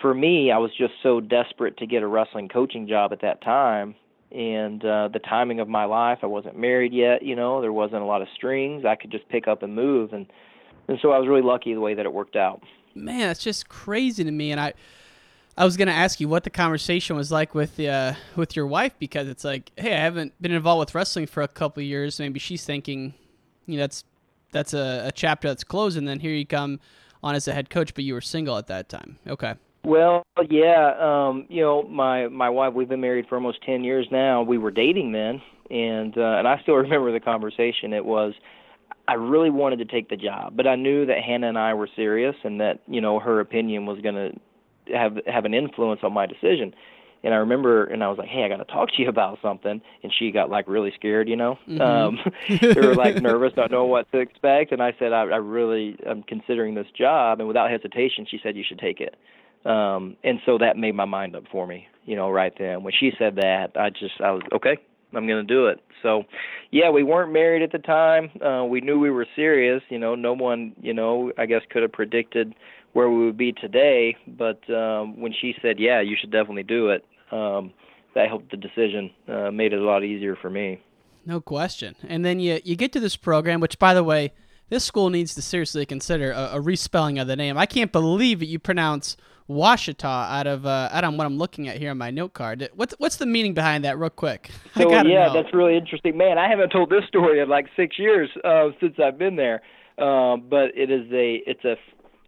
for 0.00 0.14
me, 0.14 0.52
I 0.52 0.58
was 0.58 0.70
just 0.76 0.94
so 1.02 1.20
desperate 1.20 1.76
to 1.78 1.86
get 1.86 2.02
a 2.02 2.06
wrestling 2.06 2.48
coaching 2.48 2.86
job 2.86 3.12
at 3.12 3.20
that 3.22 3.42
time, 3.42 3.96
and 4.30 4.84
uh, 4.84 5.08
the 5.08 5.18
timing 5.18 5.58
of 5.60 5.68
my 5.68 5.84
life. 5.84 6.18
I 6.22 6.26
wasn't 6.26 6.56
married 6.56 6.92
yet, 6.92 7.22
you 7.22 7.34
know. 7.34 7.60
There 7.60 7.72
wasn't 7.72 8.02
a 8.02 8.06
lot 8.06 8.22
of 8.22 8.28
strings. 8.34 8.84
I 8.84 8.94
could 8.94 9.10
just 9.10 9.28
pick 9.28 9.48
up 9.48 9.62
and 9.62 9.74
move, 9.74 10.12
and 10.12 10.26
and 10.86 10.98
so 11.02 11.10
I 11.10 11.18
was 11.18 11.28
really 11.28 11.42
lucky 11.42 11.74
the 11.74 11.80
way 11.80 11.94
that 11.94 12.06
it 12.06 12.12
worked 12.12 12.36
out. 12.36 12.62
Man, 12.94 13.30
it's 13.30 13.42
just 13.42 13.68
crazy 13.68 14.24
to 14.24 14.30
me, 14.30 14.52
and 14.52 14.60
I. 14.60 14.74
I 15.58 15.64
was 15.64 15.76
gonna 15.76 15.90
ask 15.90 16.20
you 16.20 16.28
what 16.28 16.44
the 16.44 16.50
conversation 16.50 17.16
was 17.16 17.32
like 17.32 17.52
with 17.52 17.80
uh, 17.80 18.12
with 18.36 18.54
your 18.54 18.68
wife 18.68 18.92
because 19.00 19.26
it's 19.26 19.42
like, 19.42 19.72
hey, 19.76 19.92
I 19.92 19.98
haven't 19.98 20.40
been 20.40 20.52
involved 20.52 20.78
with 20.78 20.94
wrestling 20.94 21.26
for 21.26 21.42
a 21.42 21.48
couple 21.48 21.82
years. 21.82 22.20
Maybe 22.20 22.38
she's 22.38 22.64
thinking, 22.64 23.12
you 23.66 23.74
know, 23.74 23.82
that's 23.82 24.04
that's 24.52 24.72
a, 24.72 25.06
a 25.06 25.12
chapter 25.12 25.48
that's 25.48 25.64
closed, 25.64 25.98
and 25.98 26.06
then 26.06 26.20
here 26.20 26.30
you 26.30 26.46
come 26.46 26.78
on 27.24 27.34
as 27.34 27.48
a 27.48 27.52
head 27.52 27.70
coach, 27.70 27.92
but 27.92 28.04
you 28.04 28.14
were 28.14 28.20
single 28.20 28.56
at 28.56 28.68
that 28.68 28.88
time. 28.88 29.18
Okay. 29.26 29.54
Well, 29.82 30.22
yeah, 30.48 30.94
um, 31.00 31.46
you 31.48 31.62
know, 31.62 31.82
my 31.82 32.28
my 32.28 32.48
wife, 32.48 32.72
we've 32.74 32.88
been 32.88 33.00
married 33.00 33.26
for 33.28 33.34
almost 33.34 33.60
10 33.66 33.82
years 33.82 34.06
now. 34.12 34.42
We 34.42 34.58
were 34.58 34.70
dating 34.70 35.10
then, 35.10 35.42
and 35.72 36.16
uh, 36.16 36.38
and 36.38 36.46
I 36.46 36.60
still 36.62 36.74
remember 36.76 37.10
the 37.10 37.18
conversation. 37.18 37.92
It 37.92 38.04
was 38.04 38.32
I 39.08 39.14
really 39.14 39.50
wanted 39.50 39.78
to 39.78 39.86
take 39.86 40.08
the 40.08 40.16
job, 40.16 40.54
but 40.54 40.66
I 40.66 40.76
knew 40.76 41.06
that 41.06 41.16
Hannah 41.18 41.48
and 41.48 41.58
I 41.58 41.72
were 41.72 41.88
serious 41.96 42.36
and 42.44 42.60
that, 42.60 42.80
you 42.86 43.00
know, 43.00 43.18
her 43.18 43.40
opinion 43.40 43.86
was 43.86 43.98
going 44.02 44.14
to 44.14 44.38
have 44.94 45.18
have 45.26 45.44
an 45.44 45.54
influence 45.54 46.00
on 46.02 46.12
my 46.12 46.26
decision. 46.26 46.74
And 47.24 47.34
I 47.34 47.38
remember, 47.38 47.84
and 47.84 48.04
I 48.04 48.08
was 48.08 48.16
like, 48.16 48.28
"Hey, 48.28 48.44
I 48.44 48.48
got 48.48 48.58
to 48.58 48.64
talk 48.64 48.90
to 48.90 49.02
you 49.02 49.08
about 49.08 49.38
something." 49.42 49.80
And 50.02 50.12
she 50.16 50.30
got 50.30 50.50
like 50.50 50.68
really 50.68 50.92
scared, 50.94 51.28
you 51.28 51.34
know. 51.36 51.58
Mhm. 51.68 51.80
Um, 51.80 52.18
they 52.60 52.80
were 52.80 52.94
like 52.94 53.16
nervous, 53.20 53.52
not 53.56 53.70
knowing 53.72 53.90
what 53.90 54.10
to 54.12 54.18
expect. 54.18 54.70
And 54.70 54.82
I 54.82 54.94
said, 54.98 55.12
I, 55.12 55.22
"I 55.22 55.36
really 55.36 55.96
am 56.06 56.22
considering 56.22 56.74
this 56.74 56.86
job." 56.96 57.40
And 57.40 57.48
without 57.48 57.70
hesitation, 57.70 58.26
she 58.30 58.38
said, 58.42 58.56
"You 58.56 58.64
should 58.66 58.78
take 58.78 59.00
it." 59.00 59.16
Um, 59.64 60.16
and 60.24 60.38
so 60.46 60.58
that 60.58 60.76
made 60.76 60.94
my 60.94 61.04
mind 61.04 61.34
up 61.34 61.44
for 61.50 61.66
me, 61.66 61.88
you 62.04 62.16
know, 62.16 62.30
right 62.30 62.52
then. 62.58 62.82
When 62.82 62.92
she 62.98 63.12
said 63.18 63.36
that, 63.36 63.72
I 63.76 63.90
just, 63.90 64.20
I 64.20 64.30
was 64.30 64.42
okay. 64.52 64.78
I'm 65.14 65.26
going 65.26 65.46
to 65.46 65.54
do 65.54 65.66
it. 65.66 65.80
So, 66.02 66.24
yeah, 66.70 66.90
we 66.90 67.02
weren't 67.02 67.32
married 67.32 67.62
at 67.62 67.72
the 67.72 67.78
time. 67.78 68.30
Uh, 68.42 68.64
we 68.64 68.80
knew 68.80 68.98
we 68.98 69.10
were 69.10 69.26
serious. 69.34 69.82
You 69.88 69.98
know, 69.98 70.14
no 70.14 70.34
one, 70.34 70.74
you 70.80 70.92
know, 70.92 71.32
I 71.38 71.46
guess 71.46 71.62
could 71.70 71.82
have 71.82 71.92
predicted 71.92 72.54
where 72.92 73.10
we 73.10 73.26
would 73.26 73.36
be 73.36 73.52
today. 73.52 74.16
But 74.26 74.68
um, 74.70 75.20
when 75.20 75.32
she 75.32 75.54
said, 75.62 75.78
"Yeah, 75.78 76.00
you 76.00 76.16
should 76.18 76.30
definitely 76.30 76.64
do 76.64 76.90
it," 76.90 77.04
um, 77.32 77.72
that 78.14 78.28
helped 78.28 78.50
the 78.50 78.56
decision. 78.56 79.10
Uh, 79.28 79.50
made 79.50 79.72
it 79.72 79.80
a 79.80 79.84
lot 79.84 80.04
easier 80.04 80.36
for 80.36 80.50
me. 80.50 80.80
No 81.26 81.40
question. 81.40 81.94
And 82.08 82.24
then 82.24 82.40
you 82.40 82.60
you 82.64 82.76
get 82.76 82.92
to 82.92 83.00
this 83.00 83.16
program, 83.16 83.60
which 83.60 83.78
by 83.78 83.94
the 83.94 84.04
way, 84.04 84.32
this 84.68 84.84
school 84.84 85.10
needs 85.10 85.34
to 85.34 85.42
seriously 85.42 85.86
consider 85.86 86.32
a, 86.32 86.52
a 86.54 86.60
respelling 86.60 87.20
of 87.20 87.26
the 87.26 87.36
name. 87.36 87.56
I 87.56 87.66
can't 87.66 87.92
believe 87.92 88.40
that 88.40 88.46
you 88.46 88.58
pronounce 88.58 89.16
Washita 89.48 90.04
out 90.04 90.46
of 90.46 90.66
uh, 90.66 90.90
out 90.92 91.04
of 91.04 91.14
what 91.14 91.26
I'm 91.26 91.38
looking 91.38 91.68
at 91.68 91.78
here 91.78 91.90
on 91.90 91.98
my 91.98 92.10
note 92.10 92.34
card. 92.34 92.68
What's 92.74 92.94
what's 92.98 93.16
the 93.16 93.26
meaning 93.26 93.54
behind 93.54 93.84
that, 93.84 93.98
real 93.98 94.10
quick? 94.10 94.50
So 94.74 94.90
yeah, 94.90 95.02
know. 95.02 95.32
that's 95.32 95.52
really 95.52 95.76
interesting, 95.76 96.16
man. 96.16 96.38
I 96.38 96.48
haven't 96.48 96.70
told 96.70 96.90
this 96.90 97.04
story 97.08 97.40
in 97.40 97.48
like 97.48 97.66
six 97.74 97.98
years 97.98 98.28
uh, 98.44 98.68
since 98.78 98.94
I've 99.02 99.18
been 99.18 99.36
there, 99.36 99.60
um, 99.98 100.44
but 100.48 100.70
it 100.76 100.90
is 100.90 101.10
a 101.10 101.42
it's 101.46 101.64
a 101.64 101.76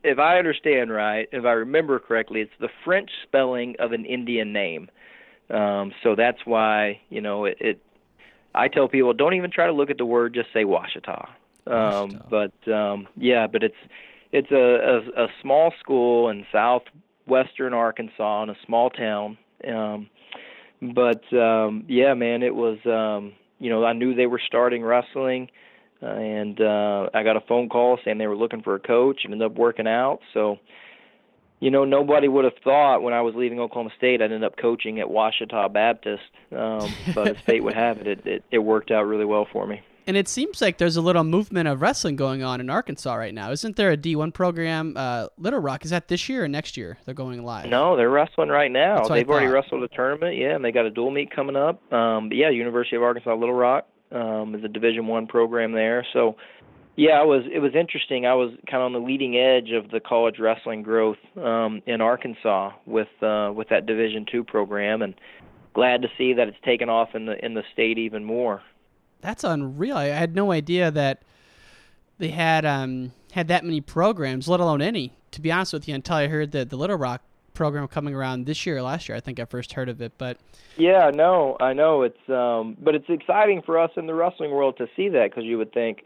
if 0.02 0.18
I 0.18 0.38
understand 0.38 0.90
right, 0.90 1.28
if 1.32 1.44
I 1.44 1.52
remember 1.52 1.98
correctly, 1.98 2.40
it's 2.40 2.52
the 2.60 2.68
French 2.84 3.10
spelling 3.22 3.76
of 3.78 3.92
an 3.92 4.04
Indian 4.04 4.52
name. 4.52 4.90
Um, 5.50 5.92
so 6.02 6.14
that's 6.16 6.38
why 6.44 7.00
you 7.08 7.20
know 7.20 7.44
it, 7.44 7.56
it. 7.60 7.82
I 8.54 8.68
tell 8.68 8.88
people 8.88 9.12
don't 9.12 9.34
even 9.34 9.50
try 9.50 9.66
to 9.66 9.72
look 9.72 9.90
at 9.90 9.98
the 9.98 10.06
word, 10.06 10.34
just 10.34 10.48
say 10.52 10.64
Washita. 10.64 11.28
Um, 11.66 12.22
but 12.30 12.72
um, 12.72 13.06
yeah, 13.16 13.46
but 13.46 13.62
it's 13.62 13.74
it's 14.32 14.50
a, 14.50 14.56
a 14.56 15.24
a 15.24 15.28
small 15.42 15.72
school 15.80 16.28
in 16.30 16.46
southwestern 16.52 17.74
Arkansas 17.74 18.42
in 18.44 18.50
a 18.50 18.56
small 18.66 18.90
town. 18.90 19.38
Um, 19.66 20.08
but 20.82 21.22
um 21.36 21.84
yeah 21.88 22.14
man 22.14 22.42
it 22.42 22.54
was 22.54 22.78
um 22.86 23.32
you 23.58 23.70
know 23.70 23.84
i 23.84 23.92
knew 23.92 24.14
they 24.14 24.26
were 24.26 24.40
starting 24.44 24.82
wrestling 24.82 25.50
uh, 26.02 26.06
and 26.06 26.60
uh 26.60 27.08
i 27.14 27.22
got 27.22 27.36
a 27.36 27.40
phone 27.42 27.68
call 27.68 27.98
saying 28.04 28.18
they 28.18 28.26
were 28.26 28.36
looking 28.36 28.62
for 28.62 28.74
a 28.74 28.80
coach 28.80 29.20
and 29.24 29.32
ended 29.32 29.46
up 29.50 29.56
working 29.56 29.86
out 29.86 30.20
so 30.32 30.58
you 31.60 31.70
know 31.70 31.84
nobody 31.84 32.28
would 32.28 32.44
have 32.44 32.54
thought 32.64 33.02
when 33.02 33.12
i 33.14 33.20
was 33.20 33.34
leaving 33.34 33.60
oklahoma 33.60 33.90
state 33.96 34.22
i'd 34.22 34.32
end 34.32 34.44
up 34.44 34.56
coaching 34.56 35.00
at 35.00 35.06
ouachita 35.08 35.72
baptist 35.72 36.22
um 36.52 36.90
but 37.14 37.28
as 37.28 37.36
fate 37.44 37.62
would 37.62 37.74
have 37.74 37.98
it 37.98 38.06
it, 38.06 38.26
it 38.26 38.44
it 38.50 38.58
worked 38.58 38.90
out 38.90 39.02
really 39.02 39.24
well 39.24 39.46
for 39.52 39.66
me 39.66 39.82
And 40.06 40.16
it 40.16 40.28
seems 40.28 40.60
like 40.60 40.78
there's 40.78 40.96
a 40.96 41.02
little 41.02 41.22
movement 41.22 41.68
of 41.68 41.82
wrestling 41.82 42.16
going 42.16 42.42
on 42.42 42.58
in 42.60 42.68
Arkansas 42.70 43.14
right 43.14 43.34
now. 43.34 43.52
Isn't 43.52 43.76
there 43.76 43.92
a 43.92 43.96
D1 43.96 44.32
program? 44.32 44.94
Uh, 44.96 45.26
Little 45.38 45.60
Rock 45.60 45.84
is 45.84 45.90
that 45.90 46.08
this 46.08 46.28
year 46.28 46.42
or 46.44 46.48
next 46.48 46.76
year? 46.76 46.98
They're 47.04 47.14
going 47.14 47.44
live. 47.44 47.68
No, 47.68 47.96
they're 47.96 48.10
wrestling 48.10 48.48
right 48.48 48.72
now. 48.72 48.96
That's 48.96 49.10
what 49.10 49.16
I 49.16 49.18
They've 49.20 49.30
already 49.30 49.46
wrestled 49.46 49.84
a 49.84 49.88
tournament, 49.88 50.36
yeah, 50.36 50.56
and 50.56 50.64
they 50.64 50.72
got 50.72 50.86
a 50.86 50.90
dual 50.90 51.12
meet 51.12 51.30
coming 51.30 51.54
up. 51.54 51.76
Um, 51.92 52.28
but 52.30 52.36
yeah, 52.38 52.48
University 52.50 52.96
of 52.96 53.02
Arkansas 53.04 53.34
Little 53.34 53.54
Rock 53.54 53.86
um, 54.12 54.55
is 54.55 54.64
a 54.64 54.68
Division 54.68 55.07
One 55.07 55.27
program 55.27 55.73
there. 55.73 56.07
So 56.12 56.37
yeah, 56.96 57.23
it 57.23 57.27
was 57.27 57.44
it 57.51 57.61
was 57.61 57.75
interesting. 57.75 58.27
I 58.27 58.35
was 58.35 58.51
kind 58.70 58.83
of 58.83 58.87
on 58.87 58.92
the 58.92 58.99
leading 58.99 59.37
edge 59.37 59.70
of 59.70 59.90
the 59.90 60.01
college 60.01 60.38
wrestling 60.38 60.83
growth 60.83 61.18
um, 61.37 61.83
in 61.87 62.01
Arkansas 62.01 62.73
with 62.85 63.09
uh, 63.23 63.53
with 63.55 63.68
that 63.70 63.87
Division 63.87 64.27
Two 64.31 64.44
program, 64.44 65.03
and 65.03 65.14
glad 65.73 66.03
to 66.03 66.09
see 66.18 66.35
that 66.35 66.49
it's 66.49 66.59
taken 66.64 66.88
off 66.88 67.14
in 67.14 67.27
the 67.27 67.42
in 67.44 67.55
the 67.55 67.62
state 67.73 67.96
even 67.99 68.25
more. 68.25 68.62
That's 69.20 69.44
unreal. 69.44 69.96
I 69.96 70.07
had 70.07 70.35
no 70.35 70.53
idea 70.53 70.90
that 70.90 71.23
they 72.18 72.29
had 72.29 72.64
um 72.64 73.12
had 73.33 73.49
that 73.49 73.64
many 73.64 73.81
programs, 73.81 74.49
let 74.49 74.61
alone 74.61 74.83
any. 74.83 75.16
To 75.33 75.40
be 75.40 75.53
honest 75.53 75.73
with 75.73 75.87
you, 75.87 75.94
until 75.94 76.16
I 76.16 76.27
heard 76.27 76.51
that 76.53 76.70
the 76.70 76.77
Little 76.77 76.96
Rock 76.96 77.23
program 77.61 77.87
coming 77.88 78.14
around 78.14 78.46
this 78.46 78.64
year 78.64 78.79
or 78.79 78.83
last 78.83 79.07
year, 79.07 79.16
I 79.16 79.20
think 79.20 79.38
I 79.38 79.44
first 79.44 79.75
heard 79.75 79.90
of 79.90 80.01
it. 80.01 80.12
But 80.16 80.38
Yeah, 80.79 81.11
no, 81.12 81.59
I 81.61 81.75
know 81.75 82.01
it's 82.01 82.31
um 82.31 82.75
but 82.81 82.94
it's 82.94 83.11
exciting 83.11 83.61
for 83.66 83.79
us 83.79 83.90
in 83.99 84.07
the 84.07 84.14
wrestling 84.14 84.51
world 84.51 84.79
to 84.79 84.87
see 84.96 85.11
that 85.11 85.35
cuz 85.35 85.44
you 85.44 85.59
would 85.59 85.70
think, 85.75 86.03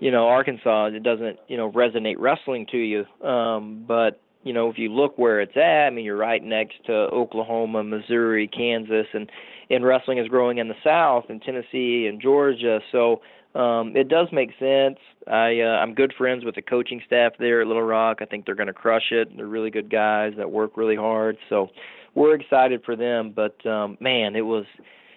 you 0.00 0.10
know, 0.10 0.26
Arkansas 0.26 0.86
it 0.86 1.04
doesn't, 1.04 1.38
you 1.46 1.56
know, 1.56 1.70
resonate 1.70 2.16
wrestling 2.18 2.66
to 2.72 2.76
you. 2.78 3.04
Um 3.24 3.84
but 3.86 4.18
you 4.42 4.52
know, 4.52 4.68
if 4.68 4.78
you 4.78 4.92
look 4.92 5.16
where 5.16 5.40
it's 5.40 5.56
at, 5.56 5.86
I 5.86 5.90
mean, 5.90 6.04
you're 6.04 6.16
right 6.16 6.42
next 6.42 6.84
to 6.86 6.92
Oklahoma, 6.92 7.84
Missouri, 7.84 8.48
Kansas, 8.48 9.06
and 9.12 9.30
and 9.70 9.84
wrestling 9.84 10.18
is 10.18 10.26
growing 10.26 10.58
in 10.58 10.66
the 10.66 10.80
South, 10.82 11.26
and 11.28 11.40
Tennessee, 11.40 12.08
and 12.08 12.20
Georgia. 12.20 12.80
So 12.90 13.20
um, 13.54 13.96
it 13.96 14.08
does 14.08 14.28
make 14.32 14.50
sense. 14.58 14.98
I 15.26 15.60
uh, 15.60 15.78
I'm 15.80 15.94
good 15.94 16.12
friends 16.16 16.44
with 16.44 16.54
the 16.54 16.62
coaching 16.62 17.02
staff 17.06 17.32
there 17.38 17.62
at 17.62 17.66
Little 17.66 17.82
Rock. 17.82 18.18
I 18.20 18.26
think 18.26 18.44
they're 18.44 18.54
going 18.54 18.66
to 18.66 18.72
crush 18.72 19.10
it. 19.10 19.34
They're 19.36 19.46
really 19.46 19.70
good 19.70 19.90
guys 19.90 20.34
that 20.36 20.50
work 20.50 20.76
really 20.76 20.96
hard. 20.96 21.38
So 21.48 21.70
we're 22.14 22.34
excited 22.34 22.82
for 22.84 22.96
them. 22.96 23.32
But 23.34 23.64
um, 23.66 23.96
man, 24.00 24.36
it 24.36 24.42
was 24.42 24.66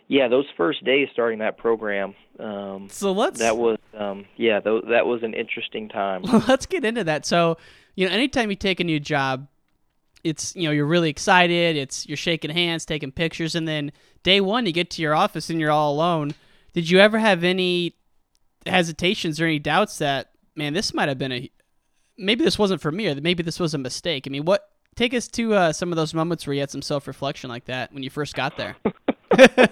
yeah 0.07 0.27
those 0.27 0.45
first 0.55 0.83
days 0.85 1.09
starting 1.11 1.39
that 1.39 1.57
program. 1.57 2.15
Um, 2.39 2.87
so 2.89 3.11
let's 3.11 3.39
that 3.39 3.57
was 3.57 3.77
um, 3.97 4.25
yeah 4.37 4.59
th- 4.61 4.85
that 4.89 5.05
was 5.05 5.21
an 5.23 5.33
interesting 5.33 5.89
time. 5.89 6.23
Let's 6.47 6.65
get 6.65 6.85
into 6.85 7.03
that. 7.03 7.25
So 7.25 7.57
you 7.95 8.07
know, 8.07 8.13
anytime 8.13 8.49
you 8.49 8.55
take 8.55 8.79
a 8.79 8.85
new 8.85 8.99
job, 8.99 9.47
it's 10.23 10.55
you 10.55 10.63
know 10.63 10.71
you're 10.71 10.85
really 10.85 11.09
excited. 11.09 11.75
It's 11.75 12.07
you're 12.07 12.17
shaking 12.17 12.51
hands, 12.51 12.85
taking 12.85 13.11
pictures, 13.11 13.55
and 13.55 13.67
then 13.67 13.91
day 14.23 14.39
one 14.39 14.65
you 14.65 14.71
get 14.71 14.89
to 14.91 15.01
your 15.01 15.13
office 15.13 15.49
and 15.49 15.59
you're 15.59 15.71
all 15.71 15.93
alone. 15.93 16.33
Did 16.73 16.89
you 16.89 16.99
ever 16.99 17.19
have 17.19 17.43
any 17.43 17.95
hesitations 18.69 19.39
or 19.39 19.45
any 19.45 19.59
doubts 19.59 19.97
that 19.99 20.31
man, 20.55 20.73
this 20.73 20.93
might 20.93 21.09
have 21.09 21.17
been 21.17 21.31
a 21.31 21.51
maybe 22.17 22.43
this 22.43 22.59
wasn't 22.59 22.81
for 22.81 22.91
me 22.91 23.07
or 23.07 23.15
maybe 23.15 23.43
this 23.43 23.59
was 23.59 23.73
a 23.73 23.77
mistake? 23.77 24.25
I 24.27 24.29
mean, 24.29 24.45
what 24.45 24.69
take 24.95 25.13
us 25.13 25.27
to 25.27 25.53
uh, 25.53 25.73
some 25.73 25.91
of 25.91 25.95
those 25.95 26.13
moments 26.13 26.45
where 26.45 26.53
you 26.53 26.59
had 26.59 26.69
some 26.69 26.81
self 26.81 27.07
reflection 27.07 27.49
like 27.49 27.65
that 27.65 27.93
when 27.93 28.03
you 28.03 28.09
first 28.09 28.35
got 28.35 28.57
there. 28.57 28.75
uh, 29.39 29.67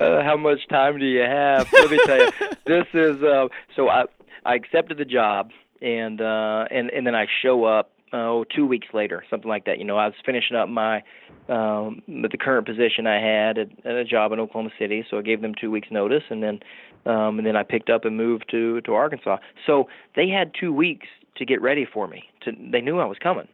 how 0.00 0.36
much 0.36 0.66
time 0.68 0.98
do 0.98 1.04
you 1.04 1.20
have? 1.20 1.68
Let 1.72 1.90
me 1.90 2.00
tell 2.04 2.18
you, 2.18 2.30
this 2.66 2.86
is 2.94 3.22
uh, 3.22 3.48
so 3.76 3.88
I 3.88 4.04
I 4.44 4.54
accepted 4.54 4.98
the 4.98 5.04
job 5.04 5.50
and 5.82 6.20
uh, 6.20 6.64
and 6.70 6.90
and 6.90 7.06
then 7.06 7.14
I 7.14 7.26
show 7.42 7.64
up 7.64 7.90
oh 8.12 8.44
two 8.54 8.66
weeks 8.66 8.88
later, 8.94 9.24
something 9.28 9.48
like 9.48 9.66
that. 9.66 9.78
You 9.78 9.84
know, 9.84 9.98
I 9.98 10.06
was 10.06 10.14
finishing 10.24 10.56
up 10.56 10.68
my 10.68 11.02
um, 11.48 12.02
the 12.06 12.38
current 12.38 12.66
position 12.66 13.06
I 13.06 13.20
had 13.20 13.58
at, 13.58 13.68
at 13.84 13.94
a 13.96 14.04
job 14.04 14.32
in 14.32 14.40
Oklahoma 14.40 14.70
City, 14.78 15.04
so 15.10 15.18
I 15.18 15.22
gave 15.22 15.42
them 15.42 15.54
two 15.60 15.70
weeks 15.70 15.88
notice, 15.90 16.22
and 16.30 16.42
then 16.42 16.60
um, 17.06 17.38
and 17.38 17.46
then 17.46 17.56
I 17.56 17.62
picked 17.62 17.90
up 17.90 18.04
and 18.04 18.16
moved 18.16 18.46
to 18.50 18.80
to 18.82 18.94
Arkansas. 18.94 19.38
So 19.66 19.88
they 20.16 20.28
had 20.28 20.52
two 20.58 20.72
weeks 20.72 21.06
to 21.36 21.44
get 21.44 21.60
ready 21.60 21.84
for 21.84 22.06
me. 22.06 22.24
To 22.42 22.52
they 22.52 22.80
knew 22.80 22.98
I 22.98 23.06
was 23.06 23.18
coming, 23.18 23.48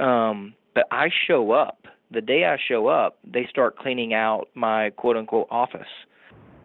um, 0.00 0.54
but 0.74 0.86
I 0.90 1.10
show 1.26 1.52
up 1.52 1.86
the 2.10 2.20
day 2.20 2.44
I 2.44 2.58
show 2.68 2.88
up. 2.88 3.18
They 3.24 3.46
start 3.48 3.76
cleaning 3.76 4.14
out 4.14 4.48
my 4.54 4.90
quote 4.90 5.16
unquote 5.16 5.48
office 5.50 5.88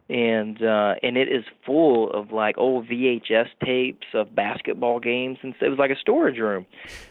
and 0.10 0.64
uh 0.64 0.96
and 1.04 1.18
it 1.18 1.28
is 1.28 1.44
full 1.66 2.12
of 2.12 2.32
like 2.32 2.58
old 2.58 2.88
VHS 2.88 3.48
tapes 3.64 4.08
of 4.14 4.34
basketball 4.34 5.00
games 5.00 5.38
and 5.42 5.54
it 5.60 5.68
was 5.68 5.78
like 5.78 5.92
a 5.92 5.98
storage 6.00 6.38
room 6.38 6.66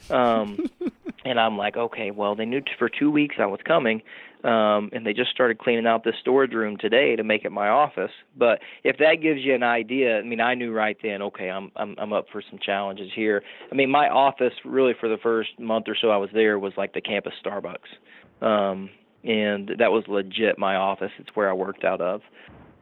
um 0.08 0.58
and 1.24 1.38
I'm 1.38 1.58
like 1.58 1.76
okay 1.76 2.10
well 2.10 2.34
they 2.34 2.46
knew 2.46 2.60
t- 2.60 2.70
for 2.78 2.88
2 2.88 3.10
weeks 3.10 3.36
I 3.38 3.46
was 3.46 3.60
coming 3.64 4.00
um 4.44 4.90
and 4.92 5.06
they 5.06 5.12
just 5.12 5.30
started 5.30 5.58
cleaning 5.58 5.86
out 5.86 6.04
this 6.04 6.14
storage 6.20 6.52
room 6.52 6.76
today 6.76 7.16
to 7.16 7.24
make 7.24 7.44
it 7.44 7.52
my 7.52 7.68
office 7.68 8.10
but 8.36 8.60
if 8.84 8.98
that 8.98 9.16
gives 9.22 9.40
you 9.40 9.54
an 9.54 9.62
idea 9.62 10.18
I 10.18 10.22
mean 10.22 10.40
I 10.40 10.54
knew 10.54 10.72
right 10.72 10.96
then 11.02 11.22
okay 11.22 11.50
I'm 11.50 11.70
I'm 11.76 11.94
I'm 11.98 12.12
up 12.12 12.26
for 12.30 12.42
some 12.48 12.58
challenges 12.64 13.10
here 13.14 13.42
I 13.70 13.74
mean 13.74 13.90
my 13.90 14.08
office 14.08 14.52
really 14.64 14.94
for 14.98 15.08
the 15.08 15.18
first 15.22 15.58
month 15.58 15.86
or 15.88 15.96
so 16.00 16.10
I 16.10 16.16
was 16.16 16.30
there 16.32 16.58
was 16.58 16.72
like 16.76 16.92
the 16.92 17.00
campus 17.00 17.32
Starbucks 17.44 18.44
um 18.46 18.90
and 19.24 19.72
that 19.78 19.90
was 19.90 20.04
legit 20.08 20.58
my 20.58 20.76
office 20.76 21.12
it's 21.18 21.30
where 21.34 21.48
I 21.48 21.52
worked 21.54 21.84
out 21.84 22.00
of 22.00 22.20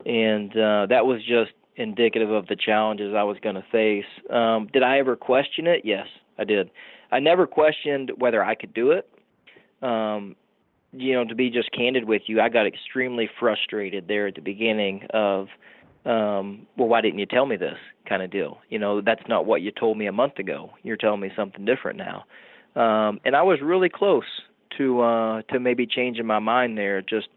and 0.07 0.51
uh, 0.53 0.87
that 0.87 1.07
was 1.07 1.21
just 1.21 1.53
indicative 1.77 2.31
of 2.31 2.47
the 2.47 2.57
challenges 2.57 3.14
I 3.17 3.23
was 3.23 3.37
going 3.43 3.57
to 3.57 3.64
face. 3.73 4.05
Um, 4.31 4.69
did 4.73 4.83
I 4.83 4.99
ever 4.99 5.17
question 5.17 5.67
it? 5.67 5.83
Yes, 5.85 6.07
I 6.38 6.45
did. 6.45 6.71
I 7.11 7.21
never 7.21 7.47
questioned 7.47 8.12
whether 8.19 8.45
I 8.45 8.55
could 8.55 8.75
do 8.75 8.90
it. 8.90 9.09
Um, 9.83 10.37
you 10.97 11.15
know, 11.15 11.25
to 11.25 11.35
be 11.35 11.51
just 11.51 11.71
candid 11.73 12.05
with 12.05 12.23
you, 12.27 12.41
I 12.41 12.49
got 12.49 12.67
extremely 12.67 13.29
frustrated 13.39 14.09
there 14.09 14.27
at 14.27 14.35
the 14.35 14.41
beginning 14.41 15.07
of, 15.13 15.49
um, 16.05 16.67
well, 16.77 16.89
why 16.89 17.01
didn't 17.01 17.19
you 17.19 17.27
tell 17.27 17.47
me 17.47 17.57
this 17.57 17.79
kind 18.09 18.23
of 18.23 18.31
deal? 18.31 18.59
You 18.69 18.79
know, 18.79 19.01
that's 19.01 19.23
not 19.29 19.47
what 19.47 19.63
you 19.63 19.71
told 19.71 19.99
me 19.99 20.07
a 20.07 20.13
month 20.13 20.39
ago. 20.39 20.71
You're 20.83 20.97
telling 20.97 21.21
me 21.21 21.31
something 21.37 21.65
different 21.65 21.99
now. 21.99 22.25
Um, 22.81 23.21
and 23.25 23.37
I 23.37 23.43
was 23.43 23.61
really 23.63 23.89
close 23.89 24.25
to 24.79 25.01
uh, 25.01 25.43
to 25.53 25.61
maybe 25.61 25.87
changing 25.87 26.27
my 26.27 26.41
mind 26.41 26.77
there. 26.77 27.03
Just 27.03 27.29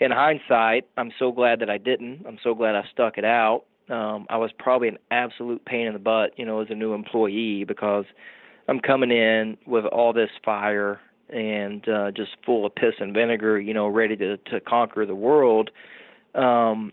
in 0.00 0.10
hindsight, 0.10 0.88
I'm 0.96 1.12
so 1.18 1.30
glad 1.32 1.60
that 1.60 1.70
I 1.70 1.78
didn't. 1.78 2.24
I'm 2.26 2.38
so 2.42 2.54
glad 2.54 2.74
I 2.74 2.82
stuck 2.92 3.16
it 3.18 3.24
out. 3.24 3.64
Um, 3.88 4.26
I 4.30 4.38
was 4.38 4.50
probably 4.58 4.88
an 4.88 4.98
absolute 5.10 5.64
pain 5.64 5.86
in 5.86 5.92
the 5.92 5.98
butt, 5.98 6.30
you 6.36 6.44
know, 6.44 6.60
as 6.60 6.68
a 6.70 6.74
new 6.74 6.94
employee 6.94 7.64
because 7.64 8.06
I'm 8.66 8.80
coming 8.80 9.10
in 9.10 9.56
with 9.66 9.84
all 9.84 10.12
this 10.12 10.30
fire 10.44 11.00
and 11.28 11.88
uh, 11.88 12.10
just 12.10 12.32
full 12.44 12.66
of 12.66 12.74
piss 12.74 12.94
and 13.00 13.14
vinegar, 13.14 13.58
you 13.58 13.74
know, 13.74 13.88
ready 13.88 14.16
to 14.16 14.36
to 14.36 14.60
conquer 14.60 15.06
the 15.06 15.14
world. 15.14 15.70
Um, 16.34 16.92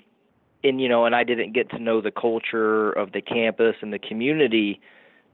and 0.63 0.79
you 0.79 0.87
know, 0.87 1.05
and 1.05 1.15
I 1.15 1.23
didn't 1.23 1.53
get 1.53 1.69
to 1.71 1.79
know 1.79 2.01
the 2.01 2.11
culture 2.11 2.91
of 2.91 3.11
the 3.11 3.21
campus 3.21 3.75
and 3.81 3.91
the 3.91 3.99
community 3.99 4.79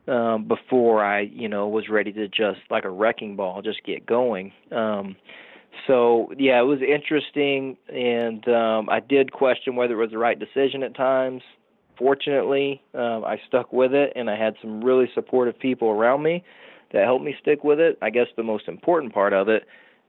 um, 0.07 0.47
before 0.47 1.03
I, 1.03 1.21
you 1.21 1.49
know, 1.49 1.67
was 1.67 1.89
ready 1.89 2.13
to 2.13 2.27
just 2.27 2.59
like 2.69 2.85
a 2.85 2.89
wrecking 2.89 3.35
ball, 3.35 3.61
just 3.61 3.83
get 3.83 4.05
going. 4.05 4.53
Um, 4.71 5.15
so 5.85 6.31
yeah, 6.37 6.59
it 6.59 6.65
was 6.65 6.79
interesting, 6.81 7.77
and 7.89 8.47
um, 8.47 8.89
I 8.89 8.99
did 8.99 9.31
question 9.31 9.75
whether 9.75 9.93
it 9.93 9.97
was 9.97 10.11
the 10.11 10.17
right 10.17 10.39
decision 10.39 10.81
at 10.83 10.95
times. 10.95 11.41
Fortunately, 11.97 12.81
um, 12.93 13.25
I 13.25 13.39
stuck 13.47 13.73
with 13.73 13.93
it, 13.93 14.13
and 14.15 14.29
I 14.29 14.37
had 14.37 14.55
some 14.61 14.83
really 14.83 15.09
supportive 15.13 15.59
people 15.59 15.89
around 15.89 16.23
me 16.23 16.43
that 16.91 17.03
helped 17.03 17.23
me 17.23 17.35
stick 17.41 17.63
with 17.63 17.79
it. 17.79 17.97
I 18.01 18.09
guess 18.09 18.27
the 18.35 18.43
most 18.43 18.67
important 18.67 19.13
part 19.13 19.33
of 19.33 19.49
it 19.49 19.63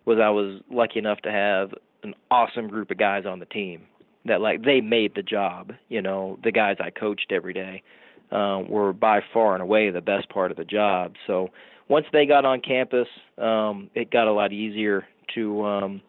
was 0.04 0.18
I 0.18 0.30
was 0.30 0.60
lucky 0.70 0.98
enough 0.98 1.20
to 1.22 1.30
have 1.30 1.70
an 2.02 2.14
awesome 2.30 2.68
group 2.68 2.90
of 2.90 2.98
guys 2.98 3.26
on 3.26 3.40
the 3.40 3.46
team 3.46 3.82
that 4.24 4.40
like 4.40 4.64
they 4.64 4.80
made 4.80 5.14
the 5.14 5.22
job. 5.22 5.72
You 5.88 6.02
know, 6.02 6.38
the 6.42 6.52
guys 6.52 6.76
I 6.80 6.90
coached 6.90 7.32
every 7.32 7.52
day 7.52 7.82
um, 8.30 8.68
were 8.68 8.92
by 8.92 9.20
far 9.32 9.54
and 9.54 9.62
away 9.62 9.90
the 9.90 10.00
best 10.00 10.28
part 10.28 10.50
of 10.50 10.56
the 10.56 10.64
job. 10.64 11.14
So 11.26 11.48
once 11.88 12.06
they 12.12 12.26
got 12.26 12.44
on 12.44 12.60
campus, 12.60 13.08
um, 13.38 13.90
it 13.94 14.10
got 14.10 14.28
a 14.28 14.32
lot 14.32 14.52
easier 14.52 15.06
to 15.34 15.64
um, 15.64 16.02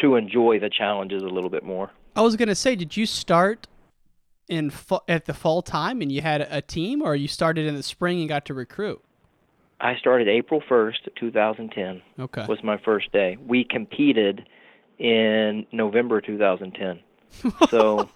to 0.00 0.16
enjoy 0.16 0.58
the 0.58 0.70
challenges 0.70 1.22
a 1.22 1.26
little 1.26 1.50
bit 1.50 1.64
more. 1.64 1.90
I 2.16 2.22
was 2.22 2.36
gonna 2.36 2.54
say, 2.54 2.74
did 2.76 2.96
you 2.96 3.06
start 3.06 3.68
in 4.48 4.72
at 5.08 5.26
the 5.26 5.34
fall 5.34 5.62
time 5.62 6.02
and 6.02 6.10
you 6.10 6.22
had 6.22 6.40
a 6.40 6.60
team, 6.60 7.02
or 7.02 7.14
you 7.14 7.28
started 7.28 7.66
in 7.66 7.74
the 7.74 7.82
spring 7.82 8.20
and 8.20 8.28
got 8.28 8.44
to 8.46 8.54
recruit? 8.54 9.02
I 9.80 9.96
started 9.96 10.28
April 10.28 10.62
first, 10.68 11.08
two 11.18 11.30
thousand 11.30 11.70
ten. 11.70 12.02
Okay, 12.18 12.46
was 12.46 12.62
my 12.62 12.78
first 12.78 13.12
day. 13.12 13.36
We 13.46 13.64
competed 13.64 14.48
in 14.98 15.66
November 15.72 16.20
two 16.20 16.38
thousand 16.38 16.72
ten. 16.72 17.00
So. 17.70 18.08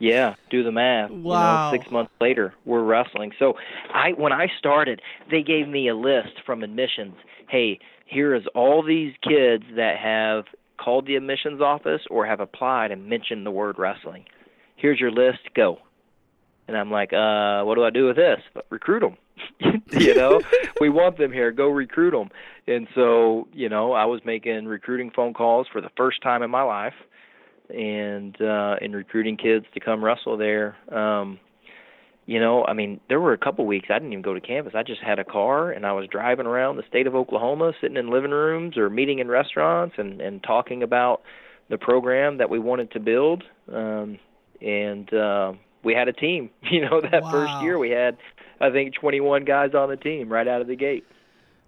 Yeah, 0.00 0.36
do 0.48 0.62
the 0.62 0.70
math. 0.70 1.10
Wow. 1.10 1.70
You 1.70 1.76
know, 1.76 1.82
six 1.82 1.90
months 1.90 2.12
later, 2.20 2.54
we're 2.64 2.84
wrestling. 2.84 3.32
So, 3.36 3.54
I 3.92 4.10
when 4.12 4.32
I 4.32 4.46
started, 4.56 5.02
they 5.28 5.42
gave 5.42 5.66
me 5.66 5.88
a 5.88 5.96
list 5.96 6.34
from 6.46 6.62
admissions. 6.62 7.16
Hey, 7.48 7.80
here 8.06 8.32
is 8.32 8.44
all 8.54 8.84
these 8.84 9.12
kids 9.22 9.64
that 9.74 9.96
have 9.98 10.44
called 10.78 11.06
the 11.06 11.16
admissions 11.16 11.60
office 11.60 12.02
or 12.10 12.26
have 12.26 12.38
applied 12.38 12.92
and 12.92 13.08
mentioned 13.08 13.44
the 13.44 13.50
word 13.50 13.76
wrestling. 13.76 14.24
Here's 14.76 15.00
your 15.00 15.10
list. 15.10 15.40
Go. 15.56 15.78
And 16.68 16.76
I'm 16.76 16.90
like, 16.90 17.12
uh, 17.12 17.62
what 17.64 17.74
do 17.74 17.84
I 17.84 17.90
do 17.90 18.06
with 18.06 18.16
this? 18.16 18.40
Recruit 18.70 19.00
them. 19.00 19.16
you 19.90 20.14
know, 20.14 20.40
we 20.80 20.90
want 20.90 21.16
them 21.18 21.32
here. 21.32 21.50
Go 21.50 21.68
recruit 21.68 22.12
them. 22.12 22.28
And 22.66 22.86
so, 22.94 23.48
you 23.52 23.68
know, 23.68 23.92
I 23.92 24.04
was 24.04 24.20
making 24.24 24.66
recruiting 24.66 25.10
phone 25.10 25.32
calls 25.32 25.66
for 25.72 25.80
the 25.80 25.90
first 25.96 26.22
time 26.22 26.42
in 26.42 26.50
my 26.50 26.62
life 26.62 26.94
and 27.70 28.40
uh 28.40 28.76
and 28.80 28.94
recruiting 28.94 29.36
kids 29.36 29.66
to 29.74 29.80
come 29.80 30.02
wrestle 30.02 30.36
there 30.36 30.76
um 30.94 31.38
you 32.26 32.40
know 32.40 32.64
i 32.64 32.72
mean 32.72 32.98
there 33.08 33.20
were 33.20 33.32
a 33.32 33.38
couple 33.38 33.66
weeks 33.66 33.88
i 33.90 33.94
didn't 33.94 34.12
even 34.12 34.22
go 34.22 34.34
to 34.34 34.40
campus 34.40 34.72
i 34.74 34.82
just 34.82 35.02
had 35.02 35.18
a 35.18 35.24
car 35.24 35.70
and 35.70 35.84
i 35.84 35.92
was 35.92 36.06
driving 36.10 36.46
around 36.46 36.76
the 36.76 36.82
state 36.88 37.06
of 37.06 37.14
oklahoma 37.14 37.72
sitting 37.80 37.96
in 37.96 38.10
living 38.10 38.30
rooms 38.30 38.76
or 38.76 38.88
meeting 38.88 39.18
in 39.18 39.28
restaurants 39.28 39.96
and 39.98 40.20
and 40.20 40.42
talking 40.42 40.82
about 40.82 41.20
the 41.68 41.76
program 41.76 42.38
that 42.38 42.48
we 42.48 42.58
wanted 42.58 42.90
to 42.90 43.00
build 43.00 43.44
um 43.72 44.18
and 44.62 45.12
uh 45.12 45.52
we 45.82 45.94
had 45.94 46.08
a 46.08 46.12
team 46.12 46.50
you 46.70 46.80
know 46.80 47.00
that 47.00 47.22
wow. 47.22 47.30
first 47.30 47.62
year 47.62 47.78
we 47.78 47.90
had 47.90 48.16
i 48.60 48.70
think 48.70 48.94
21 48.94 49.44
guys 49.44 49.74
on 49.74 49.88
the 49.88 49.96
team 49.96 50.28
right 50.28 50.48
out 50.48 50.60
of 50.60 50.66
the 50.66 50.76
gate 50.76 51.04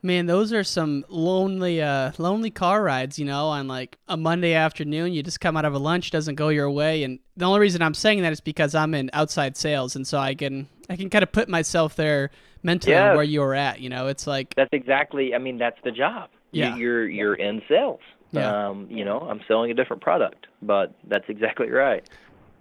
Man, 0.03 0.25
those 0.25 0.53
are 0.55 0.65
some 0.65 1.05
lonely, 1.09 1.83
uh, 1.83 2.13
lonely 2.17 2.51
car 2.51 2.83
rides. 2.83 3.19
You 3.19 3.27
know, 3.27 3.49
on 3.49 3.69
like 3.69 3.99
a 4.09 4.17
Monday 4.17 4.55
afternoon, 4.55 5.13
you 5.13 5.23
just 5.23 5.41
come 5.41 5.59
out 5.59 5.67
of 5.67 5.75
a 5.75 5.79
lunch, 5.79 6.11
doesn't 6.11 6.37
go 6.37 6.49
your 6.49 6.71
way, 6.71 7.03
and 7.03 7.19
the 7.37 7.45
only 7.45 7.61
reason 7.61 7.83
I'm 7.83 7.93
saying 7.93 8.23
that 8.23 8.33
is 8.33 8.41
because 8.41 8.75
I'm 8.75 8.95
in 8.95 9.11
outside 9.13 9.59
sales, 9.59 9.97
and 9.97 10.07
so 10.07 10.19
I 10.19 10.35
can 10.35 10.69
I 10.89 10.97
can 10.97 11.11
kind 11.11 11.23
of 11.23 11.33
put 11.33 11.51
myself 11.51 11.97
there 11.97 12.31
mentally 12.63 12.93
yes. 12.93 13.15
where 13.15 13.25
you're 13.25 13.55
at. 13.55 13.81
You 13.81 13.91
know, 13.91 14.07
it's 14.07 14.27
like 14.27 14.55
that's 14.55 14.73
exactly. 14.73 15.35
I 15.35 15.39
mean, 15.39 15.59
that's 15.59 15.79
the 15.85 15.91
job. 15.91 16.31
Yeah, 16.51 16.77
you're 16.77 17.07
you're 17.07 17.35
in 17.35 17.61
sales. 17.69 18.01
Yeah. 18.33 18.69
Um, 18.69 18.87
you 18.91 19.05
know, 19.05 19.21
I'm 19.21 19.41
selling 19.47 19.71
a 19.71 19.75
different 19.75 20.01
product, 20.01 20.47
but 20.63 20.95
that's 21.09 21.29
exactly 21.29 21.69
right. 21.69 22.09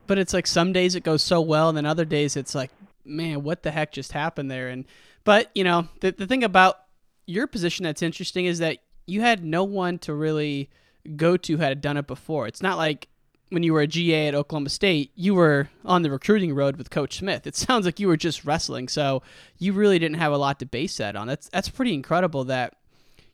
But 0.09 0.17
it's 0.17 0.33
like 0.33 0.47
some 0.47 0.73
days 0.73 0.95
it 0.95 1.03
goes 1.03 1.21
so 1.21 1.39
well, 1.39 1.69
and 1.69 1.77
then 1.77 1.85
other 1.85 2.03
days 2.03 2.35
it's 2.35 2.55
like, 2.55 2.71
man, 3.05 3.43
what 3.43 3.61
the 3.61 3.69
heck 3.69 3.91
just 3.91 4.11
happened 4.11 4.49
there? 4.49 4.67
And 4.67 4.85
but 5.23 5.51
you 5.53 5.63
know, 5.63 5.87
the 6.01 6.09
the 6.09 6.25
thing 6.25 6.43
about 6.43 6.79
your 7.27 7.45
position 7.45 7.83
that's 7.83 8.01
interesting 8.01 8.45
is 8.45 8.57
that 8.57 8.79
you 9.05 9.21
had 9.21 9.45
no 9.45 9.63
one 9.63 9.99
to 9.99 10.15
really 10.15 10.71
go 11.15 11.37
to 11.37 11.57
had 11.57 11.79
done 11.79 11.95
it 11.95 12.07
before. 12.07 12.47
It's 12.47 12.63
not 12.63 12.75
like 12.75 13.07
when 13.49 13.61
you 13.61 13.71
were 13.71 13.81
a 13.81 13.87
GA 13.87 14.29
at 14.29 14.33
Oklahoma 14.33 14.69
State, 14.69 15.11
you 15.13 15.35
were 15.35 15.69
on 15.85 16.01
the 16.01 16.09
recruiting 16.09 16.55
road 16.55 16.77
with 16.77 16.89
Coach 16.89 17.19
Smith. 17.19 17.45
It 17.45 17.55
sounds 17.67 17.85
like 17.85 17.99
you 17.99 18.07
were 18.07 18.17
just 18.17 18.45
wrestling, 18.45 18.87
so 18.87 19.21
you 19.59 19.73
really 19.73 19.99
didn't 19.99 20.17
have 20.17 20.33
a 20.33 20.37
lot 20.37 20.57
to 20.57 20.65
base 20.65 20.97
that 20.97 21.15
on. 21.15 21.27
That's 21.27 21.49
that's 21.49 21.69
pretty 21.69 21.93
incredible 21.93 22.45
that 22.45 22.77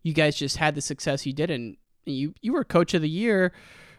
you 0.03 0.11
guys 0.11 0.35
just 0.35 0.57
had 0.57 0.75
the 0.75 0.81
success 0.81 1.25
you 1.25 1.31
did, 1.31 1.49
and 1.49 1.77
you 2.05 2.33
you 2.41 2.51
were 2.51 2.65
Coach 2.65 2.93
of 2.93 3.01
the 3.01 3.07
Year 3.07 3.53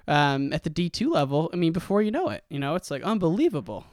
um, 0.09 0.53
at 0.53 0.65
the 0.65 0.71
D 0.71 0.89
two 0.89 1.11
level. 1.11 1.51
I 1.53 1.57
mean, 1.57 1.73
before 1.73 2.03
you 2.03 2.11
know 2.11 2.29
it, 2.29 2.45
you 2.49 2.59
know, 2.59 2.75
it's 2.75 2.91
like 2.91 3.03
unbelievable. 3.03 3.85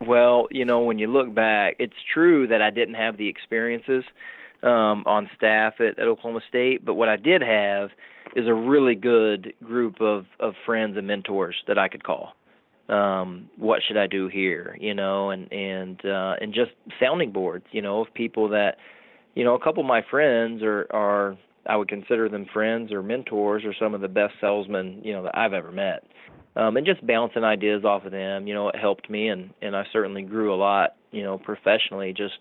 Well, 0.00 0.48
you 0.50 0.64
know, 0.64 0.80
when 0.80 0.98
you 0.98 1.06
look 1.06 1.34
back, 1.34 1.76
it's 1.78 1.94
true 2.12 2.46
that 2.48 2.60
I 2.60 2.70
didn't 2.70 2.94
have 2.94 3.16
the 3.16 3.28
experiences 3.28 4.04
um, 4.62 5.04
on 5.06 5.30
staff 5.36 5.74
at, 5.80 5.98
at 5.98 6.06
Oklahoma 6.06 6.40
State, 6.48 6.84
but 6.84 6.94
what 6.94 7.08
I 7.08 7.16
did 7.16 7.42
have 7.42 7.90
is 8.34 8.46
a 8.46 8.54
really 8.54 8.94
good 8.94 9.54
group 9.62 10.00
of 10.00 10.26
of 10.40 10.54
friends 10.66 10.96
and 10.96 11.06
mentors 11.06 11.56
that 11.68 11.78
I 11.78 11.88
could 11.88 12.04
call. 12.04 12.34
Um, 12.88 13.48
what 13.56 13.80
should 13.86 13.96
I 13.96 14.06
do 14.06 14.28
here? 14.28 14.76
You 14.78 14.94
know, 14.94 15.30
and 15.30 15.50
and 15.52 16.04
uh, 16.04 16.34
and 16.40 16.52
just 16.52 16.72
sounding 17.00 17.32
boards. 17.32 17.64
You 17.70 17.80
know, 17.80 18.00
of 18.00 18.12
people 18.12 18.48
that, 18.50 18.76
you 19.34 19.44
know, 19.44 19.54
a 19.54 19.60
couple 19.60 19.82
of 19.82 19.86
my 19.86 20.02
friends 20.10 20.62
are 20.62 20.86
are 20.90 21.38
I 21.66 21.76
would 21.76 21.88
consider 21.88 22.28
them 22.28 22.46
friends 22.52 22.92
or 22.92 23.02
mentors 23.02 23.64
or 23.64 23.74
some 23.78 23.94
of 23.94 24.00
the 24.00 24.08
best 24.08 24.34
salesmen 24.40 25.00
you 25.04 25.12
know 25.12 25.22
that 25.24 25.36
I've 25.36 25.52
ever 25.52 25.72
met. 25.72 26.04
Um, 26.56 26.76
and 26.76 26.86
just 26.86 27.04
bouncing 27.04 27.42
ideas 27.42 27.84
off 27.84 28.04
of 28.04 28.12
them, 28.12 28.46
you 28.46 28.54
know, 28.54 28.68
it 28.68 28.76
helped 28.76 29.10
me, 29.10 29.28
and 29.28 29.52
and 29.60 29.74
I 29.76 29.84
certainly 29.92 30.22
grew 30.22 30.54
a 30.54 30.56
lot, 30.56 30.94
you 31.10 31.22
know, 31.22 31.36
professionally 31.38 32.12
just 32.12 32.34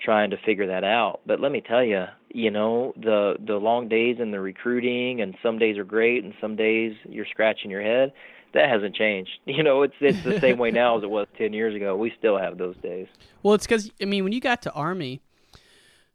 trying 0.00 0.30
to 0.30 0.36
figure 0.44 0.66
that 0.68 0.84
out. 0.84 1.20
But 1.26 1.40
let 1.40 1.52
me 1.52 1.60
tell 1.60 1.84
you, 1.84 2.04
you 2.30 2.50
know, 2.50 2.92
the 2.96 3.36
the 3.46 3.56
long 3.56 3.88
days 3.88 4.16
and 4.18 4.32
the 4.32 4.40
recruiting, 4.40 5.20
and 5.20 5.34
some 5.42 5.58
days 5.58 5.76
are 5.78 5.84
great, 5.84 6.24
and 6.24 6.32
some 6.40 6.56
days 6.56 6.94
you're 7.08 7.26
scratching 7.26 7.70
your 7.70 7.82
head. 7.82 8.12
That 8.54 8.68
hasn't 8.68 8.94
changed. 8.94 9.30
You 9.46 9.62
know, 9.62 9.82
it's 9.82 9.94
it's 10.00 10.22
the 10.22 10.40
same 10.40 10.58
way 10.58 10.70
now 10.70 10.96
as 10.96 11.02
it 11.02 11.10
was 11.10 11.26
ten 11.36 11.52
years 11.52 11.74
ago. 11.74 11.96
We 11.96 12.12
still 12.18 12.38
have 12.38 12.56
those 12.56 12.76
days. 12.78 13.08
Well, 13.42 13.54
it's 13.54 13.66
because 13.66 13.90
I 14.00 14.06
mean, 14.06 14.24
when 14.24 14.32
you 14.32 14.40
got 14.40 14.62
to 14.62 14.72
Army, 14.72 15.20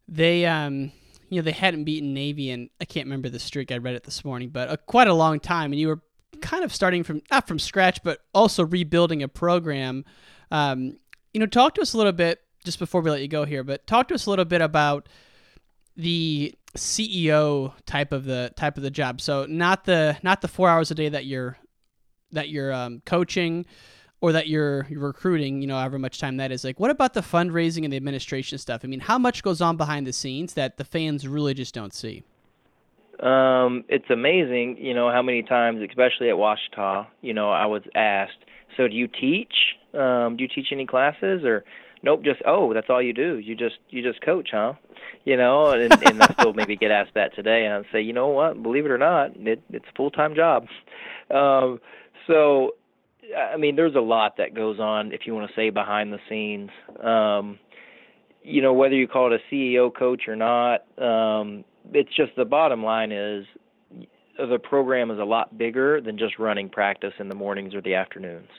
they 0.08 0.46
um, 0.46 0.92
you 1.30 1.38
know, 1.38 1.42
they 1.44 1.52
hadn't 1.52 1.84
beaten 1.84 2.14
Navy, 2.14 2.50
and 2.50 2.70
I 2.82 2.86
can't 2.86 3.06
remember 3.06 3.30
the 3.30 3.40
streak. 3.40 3.72
I 3.72 3.78
read 3.78 3.96
it 3.96 4.04
this 4.04 4.26
morning, 4.26 4.50
but 4.50 4.72
a, 4.72 4.78
quite 4.78 5.08
a 5.08 5.14
long 5.14 5.40
time, 5.40 5.72
and 5.72 5.80
you 5.80 5.88
were 5.88 6.02
kind 6.42 6.64
of 6.64 6.74
starting 6.74 7.04
from 7.04 7.22
not 7.32 7.48
from 7.48 7.60
scratch, 7.60 8.02
but 8.04 8.20
also 8.34 8.66
rebuilding 8.66 9.24
a 9.24 9.28
program. 9.28 10.06
Um, 10.52 10.98
you 11.34 11.40
know, 11.40 11.46
talk 11.46 11.76
to 11.76 11.82
us 11.82 11.94
a 11.94 11.98
little 11.98 12.12
bit 12.12 12.42
just 12.66 12.80
before 12.80 13.02
we 13.02 13.12
let 13.12 13.22
you 13.22 13.28
go 13.28 13.46
here, 13.46 13.64
but 13.64 13.86
talk 13.88 14.08
to 14.10 14.16
us 14.16 14.26
a 14.26 14.30
little 14.30 14.46
bit 14.46 14.62
about 14.62 15.08
the 15.96 16.56
CEO 16.76 17.74
type 17.86 18.12
of 18.12 18.26
the 18.26 18.52
type 18.56 18.78
of 18.78 18.84
the 18.84 18.92
job. 18.92 19.22
So 19.22 19.46
not 19.46 19.86
the 19.86 20.18
not 20.24 20.42
the 20.42 20.48
four 20.48 20.70
hours 20.70 20.92
a 20.92 20.96
day 20.96 21.10
that 21.10 21.26
you're 21.26 21.58
that 22.32 22.50
you're 22.50 22.74
um, 22.74 23.02
coaching 23.06 23.66
or 24.22 24.32
that 24.32 24.48
you're, 24.48 24.86
you're 24.90 25.02
recruiting. 25.02 25.62
You 25.62 25.68
know, 25.68 25.78
however 25.78 26.00
much 26.00 26.20
time 26.20 26.38
that 26.38 26.52
is. 26.52 26.64
Like, 26.64 26.80
what 26.80 26.92
about 26.92 27.14
the 27.14 27.22
fundraising 27.22 27.84
and 27.84 27.94
the 27.94 27.98
administration 27.98 28.58
stuff? 28.58 28.82
I 28.84 28.88
mean, 28.88 29.00
how 29.00 29.18
much 29.18 29.44
goes 29.44 29.62
on 29.62 29.78
behind 29.78 30.08
the 30.08 30.14
scenes 30.14 30.54
that 30.54 30.78
the 30.78 30.84
fans 30.84 31.28
really 31.28 31.54
just 31.54 31.74
don't 31.74 31.94
see? 31.94 32.24
Um, 33.22 33.84
it's 33.90 34.10
amazing, 34.10 34.78
you 34.80 34.94
know, 34.94 35.12
how 35.12 35.22
many 35.22 35.44
times, 35.44 35.82
especially 35.82 36.30
at 36.30 36.38
Ouachita, 36.38 37.08
you 37.22 37.34
know, 37.34 37.52
I 37.52 37.66
was 37.66 37.82
asked, 37.94 38.46
"So 38.78 38.88
do 38.88 38.96
you 38.96 39.08
teach? 39.08 39.54
Um, 39.94 40.38
do 40.38 40.44
you 40.44 40.48
teach 40.48 40.68
any 40.72 40.86
classes?" 40.86 41.44
Or 41.44 41.66
nope, 42.02 42.24
just 42.24 42.42
oh, 42.46 42.74
that's 42.74 42.90
all 42.90 43.02
you 43.02 43.12
do. 43.12 43.38
You 43.38 43.56
just 43.56 43.76
you 43.90 44.02
just 44.02 44.22
coach, 44.22 44.50
huh? 44.54 44.74
You 45.26 45.36
know, 45.36 45.72
and, 45.72 45.92
and 46.02 46.24
I 46.24 46.34
still 46.34 46.54
maybe 46.54 46.78
get 46.78 46.92
asked 46.92 47.14
that 47.16 47.36
today, 47.36 47.66
and 47.66 47.74
I 47.74 47.92
say, 47.92 48.02
you 48.02 48.14
know 48.14 48.30
what? 48.30 48.64
Believe 48.64 48.86
it 48.86 48.92
or 48.92 48.98
not, 48.98 49.36
it, 49.36 49.62
it's 49.70 49.86
a 49.86 49.96
full 49.96 50.12
time 50.12 50.34
job. 50.34 50.68
Um, 51.30 51.82
so, 52.26 52.76
I 53.38 53.58
mean, 53.58 53.76
there's 53.76 53.96
a 53.96 54.02
lot 54.02 54.38
that 54.38 54.54
goes 54.54 54.80
on, 54.80 55.12
if 55.12 55.22
you 55.26 55.34
want 55.34 55.50
to 55.50 55.56
say 55.56 55.70
behind 55.70 56.14
the 56.14 56.20
scenes. 56.30 56.70
Um, 57.04 57.60
you 58.44 58.62
know, 58.62 58.74
whether 58.74 58.96
you 58.96 59.08
call 59.08 59.32
it 59.32 59.40
a 59.40 59.54
CEO 59.54 59.94
coach 59.94 60.28
or 60.28 60.36
not, 60.36 60.86
um, 60.98 61.64
it's 61.94 62.16
just 62.16 62.32
the 62.36 62.46
bottom 62.46 62.84
line 62.84 63.12
is 63.12 63.46
the 64.38 64.60
program 64.60 65.12
is 65.12 65.20
a 65.20 65.26
lot 65.26 65.58
bigger 65.58 66.00
than 66.00 66.18
just 66.18 66.40
running 66.40 66.70
practice 66.70 67.14
in 67.20 67.28
the 67.28 67.36
mornings 67.36 67.76
or 67.76 67.82
the 67.82 67.96
afternoons. 67.96 68.50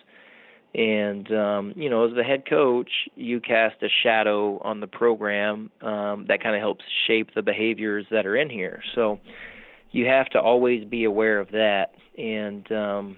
And 0.75 1.33
um, 1.33 1.73
you 1.75 1.91
know, 1.91 2.07
as 2.07 2.14
the 2.14 2.23
head 2.23 2.49
coach, 2.49 2.91
you 3.16 3.41
cast 3.41 3.83
a 3.83 3.89
shadow 4.03 4.59
on 4.59 4.81
the 4.81 4.87
program 4.87 5.71
um, 5.81 6.27
that 6.29 6.43
kind 6.43 6.55
of 6.55 6.61
helps 6.61 6.85
shape 7.07 7.35
the 7.35 7.43
behaviors 7.43 8.07
that 8.11 8.27
are 8.27 8.37
in 8.37 8.49
here. 8.49 8.83
So 8.95 9.18
you 9.91 10.07
have 10.07 10.29
to 10.31 10.41
always 10.41 10.85
be 10.85 11.05
aware 11.05 11.41
of 11.41 11.51
that. 11.51 11.95
And 12.16 12.71
um, 12.71 13.16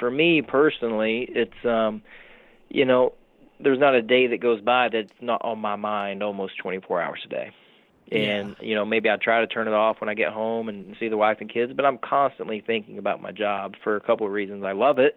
for 0.00 0.10
me 0.10 0.42
personally, 0.42 1.28
it's 1.30 1.64
um, 1.64 2.02
you 2.68 2.84
know, 2.84 3.12
there's 3.60 3.78
not 3.78 3.94
a 3.94 4.02
day 4.02 4.26
that 4.26 4.40
goes 4.40 4.60
by 4.60 4.88
that's 4.88 5.12
not 5.20 5.40
on 5.44 5.60
my 5.60 5.76
mind 5.76 6.22
almost 6.22 6.58
24 6.58 7.00
hours 7.00 7.20
a 7.24 7.28
day. 7.28 7.50
And 8.10 8.56
yeah. 8.58 8.68
you 8.68 8.74
know, 8.74 8.84
maybe 8.84 9.08
I 9.08 9.16
try 9.16 9.40
to 9.40 9.46
turn 9.46 9.68
it 9.68 9.74
off 9.74 10.00
when 10.00 10.08
I 10.08 10.14
get 10.14 10.32
home 10.32 10.68
and 10.68 10.96
see 10.98 11.08
the 11.08 11.16
wife 11.16 11.36
and 11.40 11.48
kids, 11.48 11.72
but 11.76 11.84
I'm 11.84 11.98
constantly 11.98 12.60
thinking 12.66 12.98
about 12.98 13.22
my 13.22 13.30
job 13.30 13.74
for 13.84 13.94
a 13.94 14.00
couple 14.00 14.26
of 14.26 14.32
reasons. 14.32 14.64
I 14.64 14.72
love 14.72 14.98
it 14.98 15.16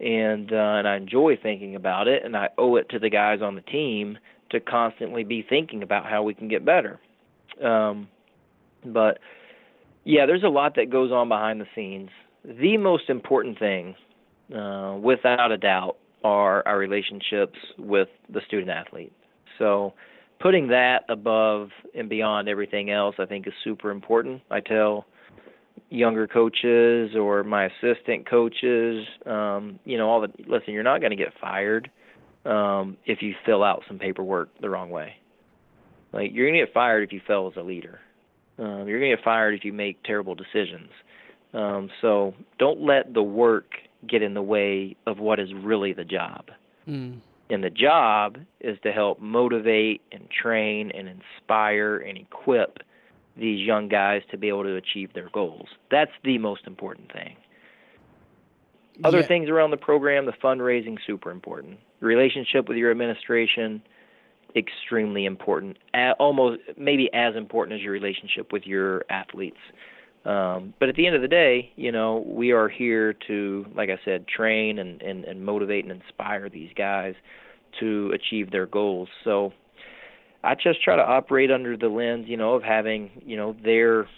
and 0.00 0.52
uh, 0.52 0.56
and 0.56 0.88
I 0.88 0.96
enjoy 0.96 1.36
thinking 1.36 1.76
about 1.76 2.08
it, 2.08 2.24
and 2.24 2.36
I 2.36 2.48
owe 2.56 2.76
it 2.76 2.88
to 2.90 2.98
the 2.98 3.10
guys 3.10 3.42
on 3.42 3.54
the 3.54 3.60
team 3.60 4.18
to 4.50 4.58
constantly 4.58 5.24
be 5.24 5.42
thinking 5.42 5.82
about 5.82 6.06
how 6.06 6.22
we 6.22 6.34
can 6.34 6.48
get 6.48 6.64
better. 6.64 6.98
Um, 7.62 8.08
but 8.84 9.18
yeah, 10.04 10.26
there's 10.26 10.42
a 10.42 10.48
lot 10.48 10.76
that 10.76 10.90
goes 10.90 11.12
on 11.12 11.28
behind 11.28 11.60
the 11.60 11.66
scenes. 11.74 12.10
The 12.44 12.76
most 12.76 13.10
important 13.10 13.58
thing, 13.58 13.94
uh, 14.54 14.96
without 15.00 15.52
a 15.52 15.58
doubt, 15.58 15.96
are 16.24 16.66
our 16.66 16.78
relationships 16.78 17.58
with 17.78 18.08
the 18.28 18.40
student 18.46 18.70
athlete. 18.70 19.12
So 19.58 19.94
putting 20.40 20.68
that 20.68 21.04
above 21.08 21.68
and 21.94 22.08
beyond 22.08 22.48
everything 22.48 22.90
else, 22.90 23.16
I 23.18 23.26
think, 23.26 23.46
is 23.46 23.52
super 23.62 23.90
important. 23.90 24.42
I 24.50 24.60
tell 24.60 25.06
younger 25.90 26.26
coaches 26.26 27.14
or 27.16 27.42
my 27.44 27.66
assistant 27.66 28.28
coaches, 28.28 29.06
um, 29.26 29.78
you 29.84 29.98
know, 29.98 30.08
all 30.08 30.20
the 30.20 30.28
listen, 30.46 30.72
you're 30.72 30.82
not 30.82 31.00
going 31.00 31.10
to 31.10 31.16
get 31.16 31.32
fired 31.40 31.90
um, 32.44 32.96
if 33.06 33.22
you 33.22 33.34
fill 33.44 33.62
out 33.62 33.82
some 33.88 33.98
paperwork 33.98 34.48
the 34.60 34.70
wrong 34.70 34.90
way. 34.90 35.14
Like 36.12 36.30
you're 36.32 36.48
going 36.48 36.58
to 36.58 36.66
get 36.66 36.74
fired 36.74 37.02
if 37.02 37.12
you 37.12 37.20
fail 37.26 37.50
as 37.52 37.58
a 37.58 37.64
leader. 37.64 38.00
Um, 38.58 38.88
you're 38.88 39.00
going 39.00 39.10
to 39.10 39.16
get 39.16 39.24
fired 39.24 39.54
if 39.54 39.64
you 39.64 39.72
make 39.72 40.02
terrible 40.02 40.34
decisions. 40.34 40.90
Um, 41.52 41.90
so 42.00 42.34
don't 42.58 42.80
let 42.80 43.12
the 43.14 43.22
work 43.22 43.74
get 44.08 44.22
in 44.22 44.34
the 44.34 44.42
way 44.42 44.96
of 45.06 45.18
what 45.18 45.40
is 45.40 45.52
really 45.52 45.92
the 45.92 46.04
job. 46.04 46.50
Mm. 46.88 47.20
And 47.50 47.64
the 47.64 47.70
job 47.70 48.38
is 48.60 48.78
to 48.84 48.92
help 48.92 49.20
motivate 49.20 50.00
and 50.12 50.28
train 50.30 50.92
and 50.92 51.08
inspire 51.08 51.96
and 51.96 52.16
equip 52.16 52.78
these 53.36 53.66
young 53.66 53.88
guys 53.88 54.22
to 54.30 54.38
be 54.38 54.48
able 54.48 54.62
to 54.62 54.76
achieve 54.76 55.12
their 55.12 55.28
goals. 55.30 55.68
That's 55.90 56.12
the 56.24 56.38
most 56.38 56.66
important 56.66 57.12
thing. 57.12 57.36
Other 59.02 59.20
Yeah. 59.20 59.26
things 59.26 59.48
around 59.48 59.70
the 59.70 59.76
program, 59.78 60.26
the 60.26 60.32
fundraising, 60.32 60.98
super 61.06 61.30
important. 61.30 61.78
Relationship 62.00 62.68
with 62.68 62.76
your 62.76 62.90
administration, 62.90 63.82
extremely 64.54 65.24
important. 65.24 65.78
Almost 66.18 66.60
maybe 66.76 67.12
as 67.14 67.34
important 67.34 67.76
as 67.76 67.82
your 67.82 67.92
relationship 67.92 68.52
with 68.52 68.66
your 68.66 69.04
athletes. 69.08 69.60
Um, 70.24 70.74
but 70.78 70.88
at 70.90 70.96
the 70.96 71.06
end 71.06 71.16
of 71.16 71.22
the 71.22 71.28
day, 71.28 71.72
you 71.76 71.92
know, 71.92 72.24
we 72.26 72.52
are 72.52 72.68
here 72.68 73.14
to, 73.26 73.64
like 73.74 73.88
I 73.88 73.98
said, 74.04 74.28
train 74.28 74.78
and, 74.78 75.00
and, 75.00 75.24
and 75.24 75.44
motivate 75.44 75.84
and 75.84 75.92
inspire 75.92 76.48
these 76.50 76.70
guys 76.76 77.14
to 77.80 78.12
achieve 78.12 78.50
their 78.50 78.66
goals. 78.66 79.08
So 79.24 79.52
I 80.44 80.54
just 80.54 80.82
try 80.82 80.96
to 80.96 81.02
operate 81.02 81.50
under 81.50 81.76
the 81.76 81.88
lens, 81.88 82.26
you 82.28 82.36
know, 82.36 82.54
of 82.54 82.62
having, 82.62 83.10
you 83.24 83.36
know, 83.36 83.56
their 83.64 84.08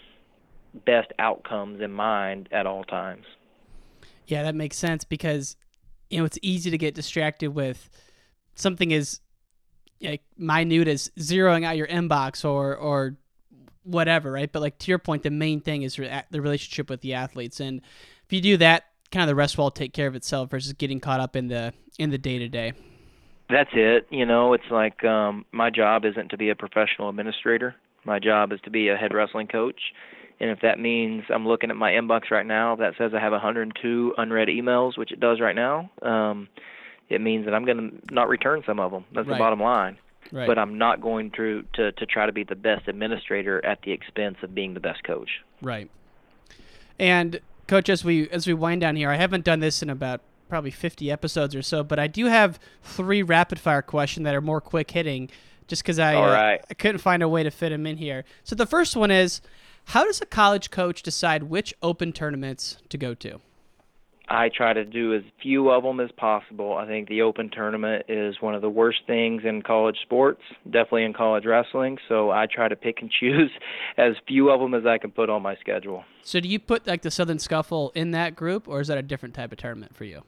best 0.85 1.11
outcomes 1.19 1.81
in 1.81 1.91
mind 1.91 2.49
at 2.51 2.65
all 2.65 2.83
times. 2.83 3.25
Yeah, 4.27 4.43
that 4.43 4.55
makes 4.55 4.77
sense 4.77 5.03
because 5.03 5.55
you 6.09 6.19
know 6.19 6.25
it's 6.25 6.39
easy 6.41 6.71
to 6.71 6.77
get 6.77 6.95
distracted 6.95 7.49
with 7.49 7.89
something 8.55 8.93
as 8.93 9.19
like 10.01 10.21
minute 10.37 10.87
as 10.87 11.11
zeroing 11.19 11.65
out 11.65 11.77
your 11.77 11.87
inbox 11.87 12.45
or 12.45 12.75
or 12.75 13.15
whatever, 13.83 14.31
right? 14.31 14.51
But 14.51 14.61
like 14.61 14.77
to 14.79 14.91
your 14.91 14.99
point, 14.99 15.23
the 15.23 15.31
main 15.31 15.61
thing 15.61 15.83
is 15.83 15.97
re- 15.99 16.23
the 16.31 16.41
relationship 16.41 16.89
with 16.89 17.01
the 17.01 17.13
athletes, 17.13 17.59
and 17.59 17.81
if 18.25 18.33
you 18.33 18.41
do 18.41 18.57
that, 18.57 18.83
kind 19.11 19.23
of 19.23 19.27
the 19.27 19.35
rest 19.35 19.57
will 19.57 19.71
take 19.71 19.93
care 19.93 20.07
of 20.07 20.15
itself 20.15 20.49
versus 20.49 20.73
getting 20.73 20.99
caught 20.99 21.19
up 21.19 21.35
in 21.35 21.47
the 21.47 21.73
in 21.99 22.09
the 22.09 22.17
day 22.17 22.39
to 22.39 22.47
day. 22.49 22.73
That's 23.49 23.69
it. 23.73 24.07
You 24.09 24.25
know, 24.25 24.53
it's 24.53 24.69
like 24.71 25.03
um 25.03 25.45
my 25.51 25.69
job 25.69 26.05
isn't 26.05 26.29
to 26.29 26.37
be 26.37 26.49
a 26.49 26.55
professional 26.55 27.09
administrator. 27.09 27.75
My 28.05 28.19
job 28.19 28.51
is 28.51 28.59
to 28.61 28.69
be 28.69 28.89
a 28.89 28.97
head 28.97 29.13
wrestling 29.13 29.47
coach. 29.47 29.79
And 30.39 30.49
if 30.49 30.59
that 30.61 30.79
means 30.79 31.23
I'm 31.29 31.47
looking 31.47 31.69
at 31.69 31.77
my 31.77 31.91
inbox 31.91 32.31
right 32.31 32.45
now 32.45 32.75
that 32.77 32.93
says 32.97 33.11
I 33.15 33.19
have 33.19 33.31
102 33.31 34.15
unread 34.17 34.47
emails, 34.47 34.97
which 34.97 35.11
it 35.11 35.19
does 35.19 35.39
right 35.39 35.55
now, 35.55 35.89
um, 36.01 36.49
it 37.07 37.21
means 37.21 37.45
that 37.45 37.53
I'm 37.53 37.63
going 37.65 37.77
to 38.07 38.13
not 38.13 38.27
return 38.27 38.63
some 38.65 38.79
of 38.79 38.91
them. 38.91 39.05
That's 39.13 39.27
Right. 39.27 39.35
the 39.35 39.39
bottom 39.39 39.61
line. 39.61 39.97
Right. 40.31 40.47
But 40.47 40.57
I'm 40.57 40.77
not 40.77 41.01
going 41.01 41.31
to, 41.31 41.63
to 41.73 41.91
to 41.91 42.05
try 42.05 42.25
to 42.25 42.31
be 42.31 42.43
the 42.43 42.55
best 42.55 42.87
administrator 42.87 43.63
at 43.65 43.81
the 43.83 43.91
expense 43.91 44.37
of 44.41 44.55
being 44.55 44.73
the 44.73 44.79
best 44.79 45.03
coach. 45.03 45.29
Right. 45.61 45.89
And 46.97 47.39
Coach, 47.67 47.89
as 47.89 48.03
we 48.03 48.29
as 48.29 48.45
we 48.45 48.53
wind 48.53 48.81
down 48.81 48.95
here, 48.95 49.09
I 49.09 49.15
haven't 49.15 49.45
done 49.45 49.59
this 49.59 49.81
in 49.81 49.89
about 49.89 50.21
probably 50.49 50.71
50 50.71 51.09
episodes 51.09 51.55
or 51.55 51.61
so, 51.61 51.83
but 51.83 51.97
I 51.97 52.07
do 52.07 52.25
have 52.25 52.59
three 52.83 53.23
rapid 53.23 53.59
fire 53.59 53.81
questions 53.81 54.25
that 54.25 54.35
are 54.35 54.41
more 54.41 54.61
quick 54.61 54.91
hitting, 54.91 55.29
just 55.67 55.81
because 55.81 55.97
I 55.97 56.15
All 56.15 56.25
uh. 56.25 56.57
I 56.69 56.73
couldn't 56.77 56.99
find 56.99 57.23
a 57.23 57.29
way 57.29 57.43
to 57.43 57.51
fit 57.51 57.69
them 57.69 57.87
in 57.87 57.97
here. 57.97 58.25
So 58.43 58.55
the 58.55 58.65
first 58.65 58.95
one 58.95 59.11
is, 59.11 59.41
how 59.85 60.03
does 60.03 60.21
a 60.21 60.25
college 60.25 60.71
coach 60.71 61.01
decide 61.01 61.43
which 61.43 61.73
open 61.81 62.11
tournaments 62.11 62.77
to 62.89 62.97
go 62.97 63.13
to? 63.15 63.39
I 64.27 64.49
try 64.49 64.73
to 64.73 64.85
do 64.85 65.13
as 65.13 65.21
few 65.41 65.69
of 65.69 65.83
them 65.83 65.99
as 65.99 66.09
possible. 66.15 66.77
I 66.77 66.87
think 66.87 67.09
the 67.09 67.21
open 67.21 67.49
tournament 67.49 68.05
is 68.07 68.35
one 68.39 68.55
of 68.55 68.61
the 68.61 68.69
worst 68.69 68.99
things 69.05 69.43
in 69.45 69.61
college 69.61 69.97
sports, 70.01 70.41
definitely 70.65 71.03
in 71.03 71.13
college 71.13 71.45
wrestling. 71.45 71.97
So 72.07 72.31
I 72.31 72.47
try 72.47 72.67
to 72.67 72.75
pick 72.75 73.01
and 73.01 73.11
choose 73.19 73.51
as 73.97 74.13
few 74.27 74.49
of 74.49 74.59
them 74.59 74.73
as 74.73 74.85
I 74.85 74.97
can 74.97 75.11
put 75.11 75.29
on 75.29 75.41
my 75.41 75.55
schedule. 75.57 76.03
So 76.21 76.39
do 76.39 76.47
you 76.47 76.59
put 76.59 76.87
like 76.87 77.01
the 77.01 77.11
Southern 77.11 77.39
Scuffle 77.39 77.91
in 77.95 78.11
that 78.11 78.35
group, 78.35 78.67
or 78.67 78.79
is 78.79 78.87
that 78.87 78.97
a 78.97 79.03
different 79.03 79.35
type 79.35 79.51
of 79.51 79.57
tournament 79.57 79.95
for 79.95 80.05
you? 80.05 80.23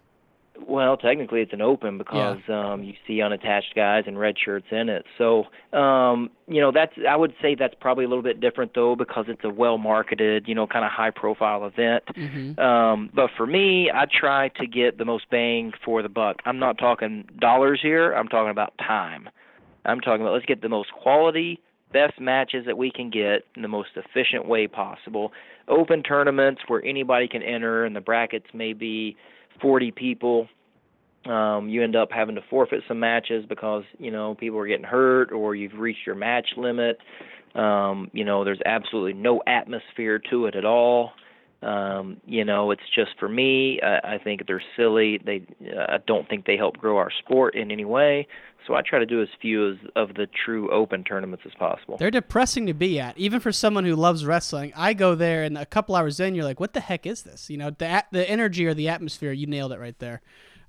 Well, 0.68 0.98
technically 0.98 1.42
it's 1.42 1.54
an 1.54 1.62
open 1.62 1.98
because 1.98 2.38
um 2.50 2.84
you 2.84 2.94
see 3.08 3.22
unattached 3.22 3.76
guys 3.76 4.04
and 4.08 4.18
red 4.18 4.36
shirts 4.44 4.68
in 4.72 4.90
it. 4.90 5.06
So, 5.18 5.46
um, 5.78 6.30
you 6.48 6.62
know, 6.62 6.72
that's 6.72 6.94
I 7.08 7.16
would 7.16 7.34
say 7.42 7.56
that's 7.56 7.76
probably 7.80 8.06
a 8.06 8.08
little 8.08 8.24
bit 8.24 8.40
different 8.40 8.74
though 8.74 8.96
because 8.96 9.26
it's 9.28 9.44
a 9.44 9.50
well 9.50 9.78
marketed, 9.78 10.48
you 10.48 10.56
know, 10.56 10.68
kind 10.68 10.86
of 10.86 10.92
high 10.92 11.12
profile 11.12 11.66
event. 11.66 12.04
Mm-hmm. 12.16 12.60
Um, 12.60 13.10
but 13.14 13.30
for 13.36 13.46
me, 13.46 13.92
I 13.94 14.06
try 14.06 14.50
to 14.60 14.68
get 14.68 14.98
the 14.98 15.06
most 15.06 15.30
bang 15.30 15.72
for 15.84 16.02
the 16.02 16.10
buck. 16.10 16.38
I'm 16.46 16.60
not 16.60 16.78
talking 16.78 17.28
dollars 17.40 17.80
here, 17.82 18.14
I'm 18.14 18.28
talking 18.28 18.52
about 18.52 18.74
time. 18.78 19.30
I'm 19.86 20.00
talking 20.00 20.22
about 20.22 20.34
let's 20.34 20.46
get 20.46 20.62
the 20.62 20.70
most 20.70 20.92
quality, 20.92 21.60
best 21.94 22.20
matches 22.20 22.66
that 22.66 22.78
we 22.78 22.92
can 22.92 23.10
get 23.10 23.44
in 23.56 23.62
the 23.62 23.68
most 23.68 23.90
efficient 23.96 24.48
way 24.48 24.68
possible. 24.68 25.32
Open 25.68 26.04
tournaments 26.04 26.62
where 26.68 26.84
anybody 26.84 27.28
can 27.28 27.44
enter 27.44 27.86
and 27.86 27.96
the 27.96 28.02
brackets 28.02 28.48
may 28.54 28.74
be 28.74 29.16
40 29.62 29.92
people. 29.92 30.48
Um, 31.26 31.70
you 31.70 31.84
end 31.84 31.96
up 31.96 32.10
having 32.12 32.36
to 32.36 32.42
forfeit 32.50 32.82
some 32.88 33.00
matches 33.00 33.46
because 33.50 33.84
you 33.98 34.12
know 34.12 34.36
people 34.36 34.60
are 34.60 34.68
getting 34.68 34.86
hurt 34.86 35.32
or 35.32 35.56
you've 35.56 35.74
reached 35.74 36.06
your 36.06 36.16
match 36.16 36.48
limit. 36.56 36.98
Um, 37.56 38.12
you 38.14 38.26
know, 38.26 38.44
there's 38.44 38.60
absolutely 38.66 39.14
no 39.14 39.42
atmosphere 39.48 40.22
to 40.30 40.46
it 40.46 40.56
at 40.56 40.66
all. 40.66 41.12
Um, 41.62 42.22
you 42.26 42.46
know, 42.46 42.72
it's 42.72 42.88
just 42.94 43.12
for 43.20 43.28
me. 43.28 43.80
I, 43.82 44.16
I 44.16 44.18
think 44.18 44.46
they're 44.46 44.64
silly. 44.76 45.20
They, 45.24 45.42
uh, 45.76 45.86
I 45.94 45.98
don't 46.06 46.28
think 46.30 46.46
they 46.46 46.58
help 46.58 46.78
grow 46.78 46.98
our 46.98 47.12
sport 47.12 47.56
in 47.56 47.72
any 47.72 47.86
way. 47.86 48.28
So 48.68 48.74
I 48.74 48.82
try 48.82 49.00
to 49.00 49.06
do 49.06 49.22
as 49.22 49.28
few 49.42 49.72
as 49.72 49.78
of 49.96 50.16
the 50.16 50.28
true 50.28 50.72
open 50.72 51.04
tournaments 51.04 51.44
as 51.46 51.54
possible. 51.54 51.98
They're 51.98 52.12
depressing 52.12 52.66
to 52.66 52.74
be 52.74 53.00
at, 53.00 53.18
even 53.18 53.40
for 53.40 53.52
someone 53.52 53.86
who 53.86 53.96
loves 53.96 54.26
wrestling. 54.26 54.74
I 54.76 54.94
go 54.94 55.14
there, 55.14 55.44
and 55.44 55.58
a 55.58 55.66
couple 55.66 55.96
hours 55.96 56.20
in, 56.20 56.34
you're 56.34 56.46
like, 56.46 56.60
"What 56.60 56.74
the 56.74 56.80
heck 56.80 57.06
is 57.06 57.24
this?" 57.24 57.50
You 57.50 57.58
know, 57.58 57.70
the 57.70 58.04
the 58.12 58.28
energy 58.28 58.66
or 58.66 58.74
the 58.74 58.90
atmosphere. 58.90 59.32
You 59.32 59.46
nailed 59.46 59.72
it 59.72 59.80
right 59.80 59.98
there. 60.00 60.22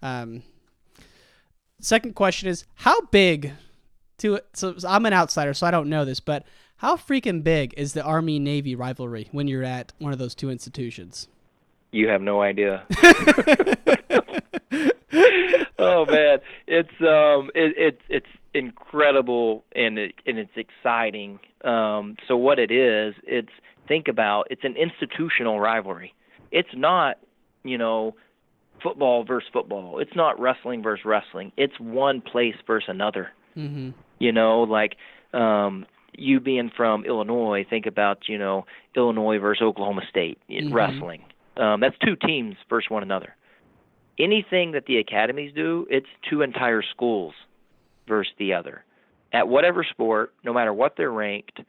Um, 0.03 0.43
second 1.80 2.14
question 2.14 2.49
is, 2.49 2.64
how 2.74 3.01
big? 3.03 3.53
To 4.18 4.41
so 4.53 4.76
so 4.78 4.89
I'm 4.89 5.07
an 5.07 5.12
outsider, 5.12 5.55
so 5.55 5.66
I 5.66 5.70
don't 5.70 5.89
know 5.89 6.05
this, 6.05 6.20
but 6.20 6.45
how 6.79 6.97
freaking 6.97 7.43
big 7.43 7.72
is 7.77 7.95
the 7.95 8.03
Army 8.03 8.39
Navy 8.39 8.74
rivalry 8.74 9.29
when 9.33 9.49
you're 9.49 9.64
at 9.64 9.93
one 9.99 10.12
of 10.12 10.18
those 10.18 10.35
two 10.35 10.51
institutions? 10.51 11.29
You 11.91 12.09
have 12.09 12.20
no 12.20 12.43
idea. 12.43 12.85
oh 15.79 16.05
man, 16.05 16.39
it's 16.66 16.91
um, 17.01 17.51
it, 17.55 17.74
it's 17.79 18.03
it's 18.09 18.27
incredible 18.53 19.64
and 19.74 19.99
it, 19.99 20.14
and 20.27 20.39
it's 20.39 20.51
exciting. 20.57 21.39
Um, 21.64 22.16
so 22.29 22.37
what 22.37 22.59
it 22.59 22.70
is, 22.70 23.14
it's 23.24 23.53
think 23.89 24.09
about 24.09 24.49
it's 24.51 24.64
an 24.64 24.77
institutional 24.77 25.59
rivalry. 25.59 26.12
It's 26.53 26.68
not, 26.74 27.18
you 27.64 27.79
know, 27.79 28.16
football 28.83 29.24
versus 29.24 29.49
football. 29.53 29.99
It's 29.99 30.14
not 30.14 30.39
wrestling 30.39 30.83
versus 30.83 31.07
wrestling. 31.07 31.53
It's 31.57 31.79
one 31.81 32.20
place 32.20 32.57
versus 32.66 32.89
another. 32.89 33.31
Mm-hmm. 33.57 33.91
You 34.18 34.33
know, 34.33 34.62
like 34.62 34.97
um 35.33 35.87
you 36.18 36.40
being 36.40 36.70
from 36.76 37.04
Illinois, 37.04 37.64
think 37.68 37.86
about, 37.86 38.28
you 38.28 38.38
know, 38.38 38.66
Illinois 38.94 39.38
versus 39.38 39.62
Oklahoma 39.62 40.02
State 40.08 40.38
in 40.48 40.68
Mhm. 40.68 40.72
wrestling. 40.72 41.24
Um 41.56 41.80
that's 41.80 41.96
two 41.98 42.16
teams 42.16 42.56
versus 42.68 42.90
one 42.90 43.02
another. 43.02 43.34
Anything 44.18 44.72
that 44.72 44.86
the 44.86 44.98
academies 44.98 45.52
do, 45.54 45.86
it's 45.90 46.08
two 46.28 46.42
entire 46.42 46.82
schools 46.82 47.34
versus 48.08 48.32
the 48.38 48.54
other. 48.54 48.84
At 49.32 49.48
whatever 49.48 49.84
sport, 49.84 50.32
no 50.44 50.52
matter 50.52 50.72
what 50.72 50.96
they're 50.96 51.10
ranked, 51.10 51.60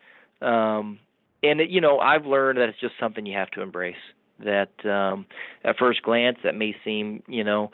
um 0.41 0.99
and 1.43 1.61
it, 1.61 1.69
you 1.69 1.81
know, 1.81 1.99
I've 1.99 2.25
learned 2.25 2.57
that 2.57 2.69
it's 2.69 2.79
just 2.79 2.97
something 2.99 3.25
you 3.25 3.37
have 3.37 3.51
to 3.51 3.61
embrace. 3.61 3.95
That 4.39 4.71
um 4.85 5.25
at 5.63 5.77
first 5.77 6.01
glance 6.03 6.39
that 6.43 6.55
may 6.55 6.75
seem, 6.83 7.23
you 7.27 7.43
know, 7.43 7.71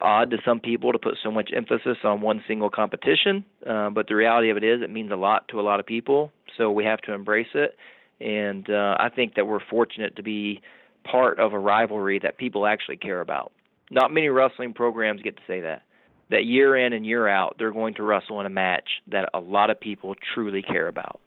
odd 0.00 0.30
to 0.30 0.38
some 0.44 0.60
people 0.60 0.92
to 0.92 0.98
put 0.98 1.14
so 1.22 1.30
much 1.30 1.50
emphasis 1.54 1.98
on 2.04 2.20
one 2.20 2.42
single 2.46 2.70
competition, 2.70 3.44
uh, 3.68 3.90
but 3.90 4.08
the 4.08 4.14
reality 4.14 4.50
of 4.50 4.56
it 4.56 4.64
is 4.64 4.82
it 4.82 4.90
means 4.90 5.10
a 5.10 5.16
lot 5.16 5.48
to 5.48 5.60
a 5.60 5.62
lot 5.62 5.80
of 5.80 5.86
people. 5.86 6.32
So 6.56 6.70
we 6.70 6.84
have 6.84 7.00
to 7.02 7.12
embrace 7.12 7.48
it, 7.54 7.76
and 8.20 8.68
uh, 8.70 8.96
I 8.98 9.08
think 9.08 9.34
that 9.34 9.46
we're 9.46 9.64
fortunate 9.70 10.16
to 10.16 10.22
be 10.22 10.60
part 11.04 11.38
of 11.38 11.52
a 11.52 11.58
rivalry 11.58 12.18
that 12.20 12.38
people 12.38 12.66
actually 12.66 12.96
care 12.96 13.20
about. 13.20 13.52
Not 13.90 14.12
many 14.12 14.28
wrestling 14.28 14.74
programs 14.74 15.22
get 15.22 15.36
to 15.36 15.42
say 15.46 15.60
that. 15.60 15.82
That 16.30 16.44
year 16.44 16.76
in 16.76 16.92
and 16.92 17.06
year 17.06 17.28
out, 17.28 17.54
they're 17.58 17.72
going 17.72 17.94
to 17.94 18.02
wrestle 18.02 18.40
in 18.40 18.46
a 18.46 18.50
match 18.50 18.88
that 19.08 19.28
a 19.32 19.38
lot 19.38 19.70
of 19.70 19.78
people 19.78 20.16
truly 20.34 20.60
care 20.60 20.88
about. 20.88 21.20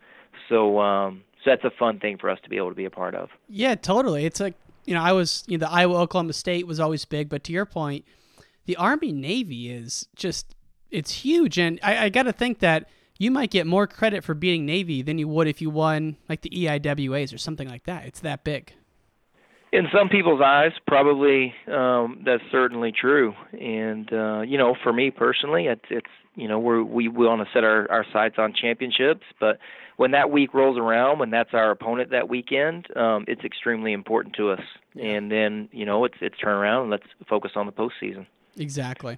So, 0.49 0.79
um, 0.79 1.21
so 1.43 1.51
that's 1.51 1.63
a 1.63 1.71
fun 1.77 1.99
thing 1.99 2.17
for 2.17 2.29
us 2.29 2.37
to 2.43 2.49
be 2.49 2.57
able 2.57 2.69
to 2.69 2.75
be 2.75 2.85
a 2.85 2.89
part 2.89 3.15
of. 3.15 3.29
Yeah, 3.47 3.75
totally. 3.75 4.25
It's 4.25 4.41
like 4.41 4.55
you 4.85 4.93
know, 4.93 5.01
I 5.01 5.11
was 5.11 5.43
you 5.47 5.57
know, 5.57 5.67
the 5.67 5.71
Iowa 5.71 5.99
Oklahoma 5.99 6.33
State 6.33 6.67
was 6.67 6.79
always 6.79 7.05
big, 7.05 7.29
but 7.29 7.43
to 7.45 7.51
your 7.53 7.65
point, 7.65 8.05
the 8.69 8.75
Army 8.75 9.11
Navy 9.11 9.71
is 9.71 10.07
just 10.15 10.53
it's 10.91 11.09
huge, 11.09 11.57
and 11.57 11.79
I, 11.81 12.05
I 12.05 12.09
got 12.09 12.23
to 12.23 12.31
think 12.31 12.59
that 12.59 12.87
you 13.17 13.31
might 13.31 13.49
get 13.49 13.65
more 13.65 13.87
credit 13.87 14.23
for 14.23 14.35
beating 14.35 14.63
Navy 14.63 15.01
than 15.01 15.17
you 15.17 15.27
would 15.27 15.47
if 15.47 15.59
you 15.59 15.71
won 15.71 16.17
like 16.29 16.41
the 16.41 16.51
EIWAs 16.51 17.33
or 17.33 17.39
something 17.39 17.67
like 17.67 17.85
that. 17.85 18.05
It's 18.05 18.19
that 18.19 18.43
big. 18.43 18.71
in 19.71 19.87
some 19.91 20.07
people's 20.07 20.39
eyes 20.39 20.71
probably 20.85 21.55
um 21.67 22.21
that's 22.23 22.43
certainly 22.51 22.91
true. 22.91 23.33
And 23.59 24.13
uh 24.13 24.41
you 24.41 24.59
know 24.59 24.75
for 24.83 24.93
me 24.93 25.09
personally 25.09 25.65
it's 25.65 25.85
it's 25.89 26.11
you 26.35 26.47
know 26.47 26.59
we're 26.59 26.83
we 26.83 27.07
we 27.07 27.25
want 27.25 27.41
to 27.41 27.51
set 27.51 27.63
our 27.63 27.89
our 27.89 28.05
sights 28.13 28.35
on 28.37 28.53
championships. 28.53 29.25
But 29.39 29.57
when 29.97 30.11
that 30.11 30.29
week 30.29 30.53
rolls 30.53 30.77
around 30.77 31.17
when 31.17 31.31
that's 31.31 31.55
our 31.55 31.71
opponent 31.71 32.11
that 32.11 32.29
weekend 32.29 32.85
um 32.95 33.25
it's 33.27 33.43
extremely 33.43 33.93
important 33.93 34.35
to 34.35 34.51
us. 34.51 34.61
And 35.01 35.31
then 35.31 35.69
you 35.71 35.85
know 35.85 36.05
it's 36.05 36.17
it's 36.21 36.37
turn 36.37 36.55
around 36.55 36.83
and 36.83 36.91
let's 36.91 37.07
focus 37.27 37.53
on 37.55 37.65
the 37.65 37.71
postseason 37.71 38.27
Exactly. 38.59 39.17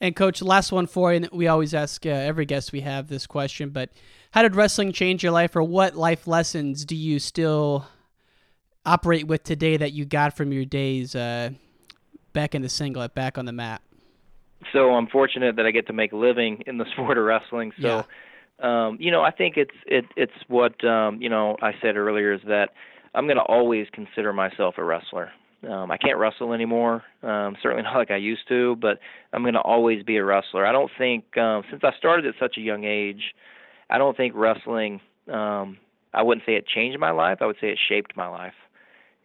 And 0.00 0.16
coach, 0.16 0.42
last 0.42 0.72
one 0.72 0.88
for 0.88 1.12
you. 1.12 1.18
And 1.18 1.28
we 1.30 1.46
always 1.46 1.72
ask 1.72 2.04
uh, 2.04 2.08
every 2.08 2.46
guest 2.46 2.72
we 2.72 2.80
have 2.80 3.06
this 3.06 3.26
question, 3.26 3.70
but 3.70 3.90
how 4.32 4.42
did 4.42 4.56
wrestling 4.56 4.90
change 4.90 5.22
your 5.22 5.30
life, 5.30 5.54
or 5.54 5.62
what 5.62 5.94
life 5.94 6.26
lessons 6.26 6.84
do 6.84 6.96
you 6.96 7.20
still 7.20 7.86
operate 8.84 9.28
with 9.28 9.44
today 9.44 9.76
that 9.76 9.92
you 9.92 10.04
got 10.04 10.36
from 10.36 10.52
your 10.52 10.64
days 10.64 11.14
uh, 11.14 11.50
back 12.32 12.56
in 12.56 12.62
the 12.62 12.68
singlet, 12.68 13.14
back 13.14 13.38
on 13.38 13.44
the 13.44 13.52
mat? 13.52 13.80
so 14.72 14.90
I'm 14.92 15.06
fortunate 15.06 15.56
that 15.56 15.66
I 15.66 15.70
get 15.70 15.86
to 15.88 15.92
make 15.92 16.12
a 16.12 16.16
living 16.16 16.62
in 16.66 16.78
the 16.78 16.84
sport 16.92 17.18
of 17.18 17.24
wrestling. 17.24 17.72
So, 17.80 18.04
um, 18.60 18.96
you 19.00 19.10
know, 19.10 19.22
I 19.22 19.30
think 19.30 19.56
it's 19.56 19.74
it 19.86 20.04
it's 20.16 20.32
what 20.48 20.84
um, 20.84 21.20
you 21.20 21.28
know 21.28 21.56
I 21.60 21.72
said 21.80 21.96
earlier 21.96 22.32
is 22.32 22.40
that 22.46 22.70
I'm 23.14 23.26
going 23.26 23.36
to 23.36 23.42
always 23.42 23.86
consider 23.92 24.32
myself 24.32 24.74
a 24.78 24.84
wrestler. 24.84 25.32
Um, 25.68 25.90
I 25.90 25.96
can't 25.96 26.18
wrestle 26.18 26.52
anymore, 26.52 27.02
um, 27.22 27.56
certainly 27.62 27.82
not 27.84 27.96
like 27.96 28.10
I 28.10 28.16
used 28.16 28.48
to, 28.48 28.76
but 28.76 28.98
I'm 29.32 29.42
going 29.42 29.54
to 29.54 29.60
always 29.60 30.02
be 30.02 30.16
a 30.16 30.24
wrestler. 30.24 30.66
I 30.66 30.72
don't 30.72 30.90
think 30.98 31.36
um, 31.36 31.62
since 31.70 31.82
I 31.84 31.90
started 31.98 32.26
at 32.26 32.34
such 32.40 32.56
a 32.56 32.60
young 32.60 32.84
age, 32.84 33.34
I 33.90 33.98
don't 33.98 34.16
think 34.16 34.34
wrestling. 34.36 35.00
Um, 35.32 35.78
I 36.12 36.22
wouldn't 36.22 36.46
say 36.46 36.54
it 36.54 36.66
changed 36.66 36.98
my 36.98 37.10
life. 37.10 37.38
I 37.40 37.46
would 37.46 37.56
say 37.60 37.68
it 37.68 37.78
shaped 37.88 38.16
my 38.16 38.28
life. 38.28 38.54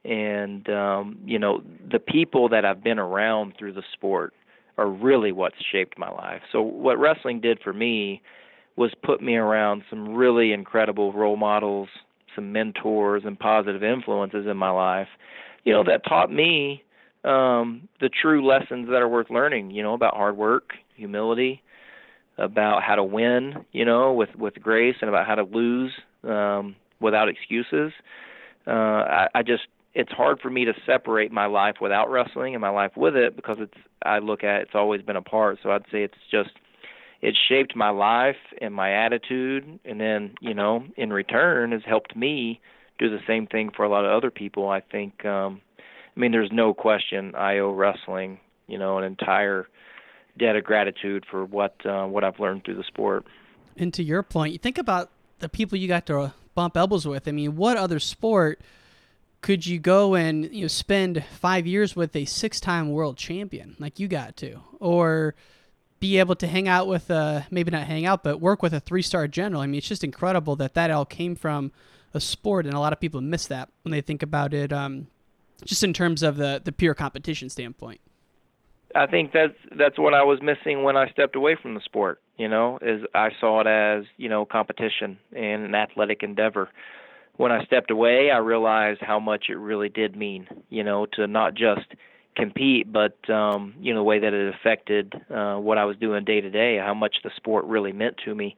And 0.05 0.69
um, 0.69 1.19
you 1.25 1.39
know, 1.39 1.61
the 1.91 1.99
people 1.99 2.49
that 2.49 2.65
I've 2.65 2.83
been 2.83 2.99
around 2.99 3.53
through 3.57 3.73
the 3.73 3.83
sport 3.93 4.33
are 4.77 4.89
really 4.89 5.31
what's 5.31 5.57
shaped 5.71 5.97
my 5.97 6.09
life. 6.09 6.41
So 6.51 6.61
what 6.61 6.97
wrestling 6.97 7.41
did 7.41 7.59
for 7.61 7.73
me 7.73 8.21
was 8.77 8.91
put 9.03 9.21
me 9.21 9.35
around 9.35 9.83
some 9.89 10.15
really 10.15 10.53
incredible 10.53 11.11
role 11.11 11.35
models, 11.35 11.89
some 12.33 12.53
mentors 12.53 13.23
and 13.25 13.37
positive 13.37 13.83
influences 13.83 14.47
in 14.47 14.55
my 14.55 14.69
life. 14.69 15.09
You 15.69 15.75
know, 15.75 15.83
that 15.83 16.03
taught 16.03 16.31
me 16.33 16.83
um 17.23 17.87
the 18.01 18.09
true 18.09 18.43
lessons 18.43 18.87
that 18.87 19.03
are 19.03 19.07
worth 19.07 19.29
learning, 19.29 19.69
you 19.69 19.83
know, 19.83 19.93
about 19.93 20.15
hard 20.15 20.35
work, 20.35 20.71
humility, 20.95 21.61
about 22.39 22.81
how 22.81 22.95
to 22.95 23.03
win, 23.03 23.53
you 23.71 23.85
know, 23.85 24.11
with 24.11 24.35
with 24.35 24.55
grace 24.55 24.95
and 24.99 25.09
about 25.09 25.27
how 25.27 25.35
to 25.35 25.43
lose 25.43 25.91
um 26.23 26.75
without 26.99 27.29
excuses. 27.29 27.91
Uh 28.65 28.71
I, 28.71 29.27
I 29.35 29.43
just 29.43 29.67
it's 29.93 30.11
hard 30.11 30.39
for 30.41 30.49
me 30.49 30.65
to 30.65 30.73
separate 30.87 31.31
my 31.31 31.45
life 31.45 31.75
without 31.79 32.09
wrestling 32.09 32.55
and 32.55 32.61
my 32.61 32.69
life 32.71 32.93
with 32.97 33.15
it 33.15 33.35
because 33.35 33.57
it's 33.59 33.77
I 34.01 34.17
look 34.17 34.43
at 34.43 34.61
it, 34.61 34.61
it's 34.63 34.73
always 34.73 35.03
been 35.03 35.17
a 35.17 35.21
part. 35.21 35.59
So 35.61 35.69
I'd 35.69 35.83
say 35.91 36.01
it's 36.01 36.23
just 36.31 36.49
it 37.21 37.37
shaped 37.47 37.75
my 37.75 37.91
life 37.91 38.41
and 38.59 38.73
my 38.73 38.91
attitude 39.05 39.79
and 39.85 40.01
then, 40.01 40.33
you 40.41 40.55
know, 40.55 40.83
in 40.97 41.13
return 41.13 41.73
has 41.73 41.83
helped 41.85 42.15
me 42.15 42.59
do 42.99 43.09
the 43.09 43.19
same 43.25 43.47
thing 43.47 43.71
for 43.75 43.83
a 43.83 43.89
lot 43.89 44.05
of 44.05 44.11
other 44.11 44.29
people. 44.31 44.69
I 44.69 44.81
think 44.81 45.25
um 45.25 45.61
I 46.15 46.19
mean, 46.19 46.31
there's 46.33 46.51
no 46.51 46.73
question 46.73 47.33
I 47.33 47.59
owe 47.59 47.71
wrestling, 47.71 48.39
you 48.67 48.77
know, 48.77 48.97
an 48.97 49.05
entire 49.05 49.67
debt 50.37 50.57
of 50.57 50.65
gratitude 50.65 51.25
for 51.29 51.45
what 51.45 51.75
uh, 51.85 52.05
what 52.05 52.23
I've 52.23 52.39
learned 52.39 52.65
through 52.65 52.75
the 52.75 52.83
sport. 52.83 53.25
And 53.77 53.93
to 53.93 54.03
your 54.03 54.23
point, 54.23 54.51
you 54.51 54.59
think 54.59 54.77
about 54.77 55.11
the 55.39 55.47
people 55.47 55.77
you 55.77 55.87
got 55.87 56.05
to 56.07 56.33
bump 56.55 56.75
elbows 56.75 57.07
with. 57.07 57.27
I 57.27 57.31
mean, 57.31 57.55
what 57.55 57.77
other 57.77 57.99
sport 57.99 58.59
could 59.41 59.65
you 59.65 59.79
go 59.79 60.15
and 60.15 60.53
you 60.53 60.63
know 60.63 60.67
spend 60.67 61.23
five 61.39 61.65
years 61.65 61.95
with 61.95 62.13
a 62.15 62.25
six-time 62.25 62.91
world 62.91 63.15
champion 63.15 63.77
like 63.79 63.97
you 63.97 64.09
got 64.09 64.35
to, 64.37 64.59
or 64.79 65.35
be 66.01 66.19
able 66.19 66.35
to 66.35 66.47
hang 66.47 66.67
out 66.67 66.87
with 66.87 67.09
a 67.09 67.47
maybe 67.49 67.71
not 67.71 67.83
hang 67.83 68.05
out, 68.05 68.23
but 68.23 68.41
work 68.41 68.61
with 68.61 68.73
a 68.73 68.79
three-star 68.81 69.27
general? 69.29 69.61
I 69.61 69.67
mean, 69.67 69.77
it's 69.77 69.87
just 69.87 70.03
incredible 70.03 70.57
that 70.57 70.73
that 70.73 70.91
all 70.91 71.05
came 71.05 71.35
from 71.35 71.71
a 72.13 72.19
sport, 72.19 72.65
and 72.65 72.73
a 72.73 72.79
lot 72.79 72.93
of 72.93 72.99
people 72.99 73.21
miss 73.21 73.47
that 73.47 73.69
when 73.83 73.91
they 73.91 74.01
think 74.01 74.23
about 74.23 74.53
it. 74.53 74.73
Um, 74.73 75.07
just 75.65 75.83
in 75.83 75.93
terms 75.93 76.23
of 76.23 76.37
the 76.37 76.61
the 76.63 76.71
pure 76.71 76.93
competition 76.93 77.49
standpoint. 77.49 77.99
I 78.95 79.05
think 79.05 79.31
that's 79.33 79.53
that's 79.77 79.99
what 79.99 80.13
I 80.13 80.23
was 80.23 80.39
missing 80.41 80.83
when 80.83 80.97
I 80.97 81.09
stepped 81.09 81.35
away 81.35 81.55
from 81.61 81.75
the 81.75 81.81
sport. 81.81 82.21
You 82.37 82.47
know, 82.47 82.79
is 82.81 83.01
I 83.13 83.29
saw 83.39 83.61
it 83.61 83.67
as 83.67 84.05
you 84.17 84.29
know 84.29 84.45
competition 84.45 85.17
and 85.35 85.63
an 85.63 85.75
athletic 85.75 86.23
endeavor. 86.23 86.69
When 87.37 87.51
I 87.51 87.63
stepped 87.65 87.91
away, 87.91 88.31
I 88.31 88.37
realized 88.37 88.99
how 89.01 89.19
much 89.19 89.45
it 89.49 89.55
really 89.55 89.89
did 89.89 90.15
mean. 90.15 90.47
You 90.69 90.83
know, 90.83 91.05
to 91.13 91.27
not 91.27 91.53
just 91.53 91.87
compete, 92.35 92.91
but 92.91 93.29
um, 93.29 93.75
you 93.79 93.93
know 93.93 93.99
the 93.99 94.03
way 94.03 94.19
that 94.19 94.33
it 94.33 94.55
affected 94.55 95.13
uh, 95.29 95.57
what 95.57 95.77
I 95.77 95.85
was 95.85 95.97
doing 95.97 96.23
day 96.23 96.41
to 96.41 96.49
day. 96.49 96.77
How 96.77 96.93
much 96.93 97.17
the 97.23 97.31
sport 97.35 97.65
really 97.65 97.91
meant 97.91 98.15
to 98.25 98.33
me 98.33 98.55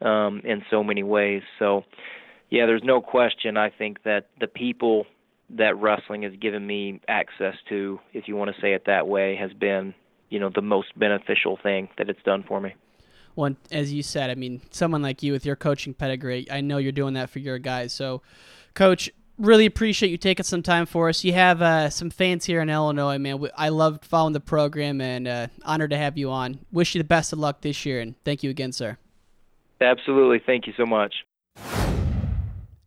um, 0.00 0.40
in 0.44 0.64
so 0.70 0.82
many 0.82 1.02
ways. 1.02 1.42
So, 1.58 1.84
yeah, 2.50 2.66
there's 2.66 2.84
no 2.84 3.00
question. 3.00 3.56
I 3.56 3.70
think 3.70 4.02
that 4.04 4.28
the 4.40 4.46
people 4.46 5.06
that 5.50 5.76
wrestling 5.76 6.22
has 6.22 6.32
given 6.40 6.66
me 6.66 7.00
access 7.08 7.54
to, 7.68 8.00
if 8.12 8.28
you 8.28 8.36
want 8.36 8.54
to 8.54 8.60
say 8.60 8.72
it 8.72 8.84
that 8.86 9.06
way, 9.06 9.36
has 9.36 9.52
been, 9.52 9.94
you 10.30 10.38
know, 10.38 10.50
the 10.54 10.62
most 10.62 10.98
beneficial 10.98 11.58
thing 11.62 11.88
that 11.98 12.08
it's 12.08 12.22
done 12.24 12.44
for 12.46 12.60
me. 12.60 12.74
Well, 13.36 13.56
as 13.70 13.92
you 13.92 14.02
said, 14.02 14.30
I 14.30 14.36
mean, 14.36 14.62
someone 14.70 15.02
like 15.02 15.22
you 15.22 15.32
with 15.32 15.44
your 15.44 15.56
coaching 15.56 15.92
pedigree, 15.92 16.46
I 16.50 16.60
know 16.60 16.78
you're 16.78 16.92
doing 16.92 17.14
that 17.14 17.30
for 17.30 17.40
your 17.40 17.58
guys. 17.58 17.92
So, 17.92 18.22
coach, 18.74 19.10
really 19.38 19.66
appreciate 19.66 20.10
you 20.10 20.16
taking 20.16 20.44
some 20.44 20.62
time 20.62 20.86
for 20.86 21.08
us. 21.08 21.24
You 21.24 21.32
have 21.32 21.60
uh, 21.60 21.90
some 21.90 22.10
fans 22.10 22.44
here 22.44 22.60
in 22.60 22.70
Illinois, 22.70 23.18
man. 23.18 23.44
I 23.56 23.70
loved 23.70 24.04
following 24.04 24.32
the 24.32 24.40
program 24.40 25.00
and 25.00 25.26
uh, 25.26 25.46
honored 25.64 25.90
to 25.90 25.96
have 25.96 26.16
you 26.16 26.30
on. 26.30 26.60
Wish 26.70 26.94
you 26.94 27.00
the 27.00 27.08
best 27.08 27.32
of 27.32 27.40
luck 27.40 27.60
this 27.60 27.84
year, 27.84 28.00
and 28.00 28.14
thank 28.24 28.42
you 28.42 28.50
again, 28.50 28.72
sir. 28.72 28.98
Absolutely. 29.80 30.40
Thank 30.44 30.66
you 30.66 30.72
so 30.76 30.86
much. 30.86 31.14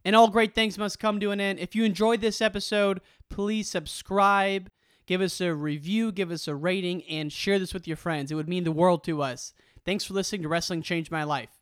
And 0.08 0.16
all 0.16 0.30
great 0.30 0.56
things 0.56 0.78
must 0.78 1.02
come 1.02 1.20
to 1.20 1.32
an 1.32 1.42
end. 1.42 1.60
If 1.60 1.76
you 1.76 1.84
enjoyed 1.84 2.22
this 2.22 2.42
episode, 2.42 3.02
please 3.30 3.70
subscribe, 3.70 4.70
give 5.06 5.20
us 5.20 5.42
a 5.42 5.54
review, 5.54 6.14
give 6.14 6.32
us 6.32 6.48
a 6.48 6.56
rating, 6.56 7.04
and 7.10 7.30
share 7.30 7.60
this 7.60 7.74
with 7.74 7.90
your 7.90 7.98
friends. 7.98 8.32
It 8.32 8.36
would 8.36 8.48
mean 8.48 8.64
the 8.64 8.72
world 8.72 9.04
to 9.04 9.22
us. 9.22 9.52
Thanks 9.84 10.06
for 10.06 10.14
listening 10.14 10.44
to 10.44 10.48
Wrestling 10.48 10.82
Changed 10.82 11.12
My 11.12 11.26
Life. 11.26 11.57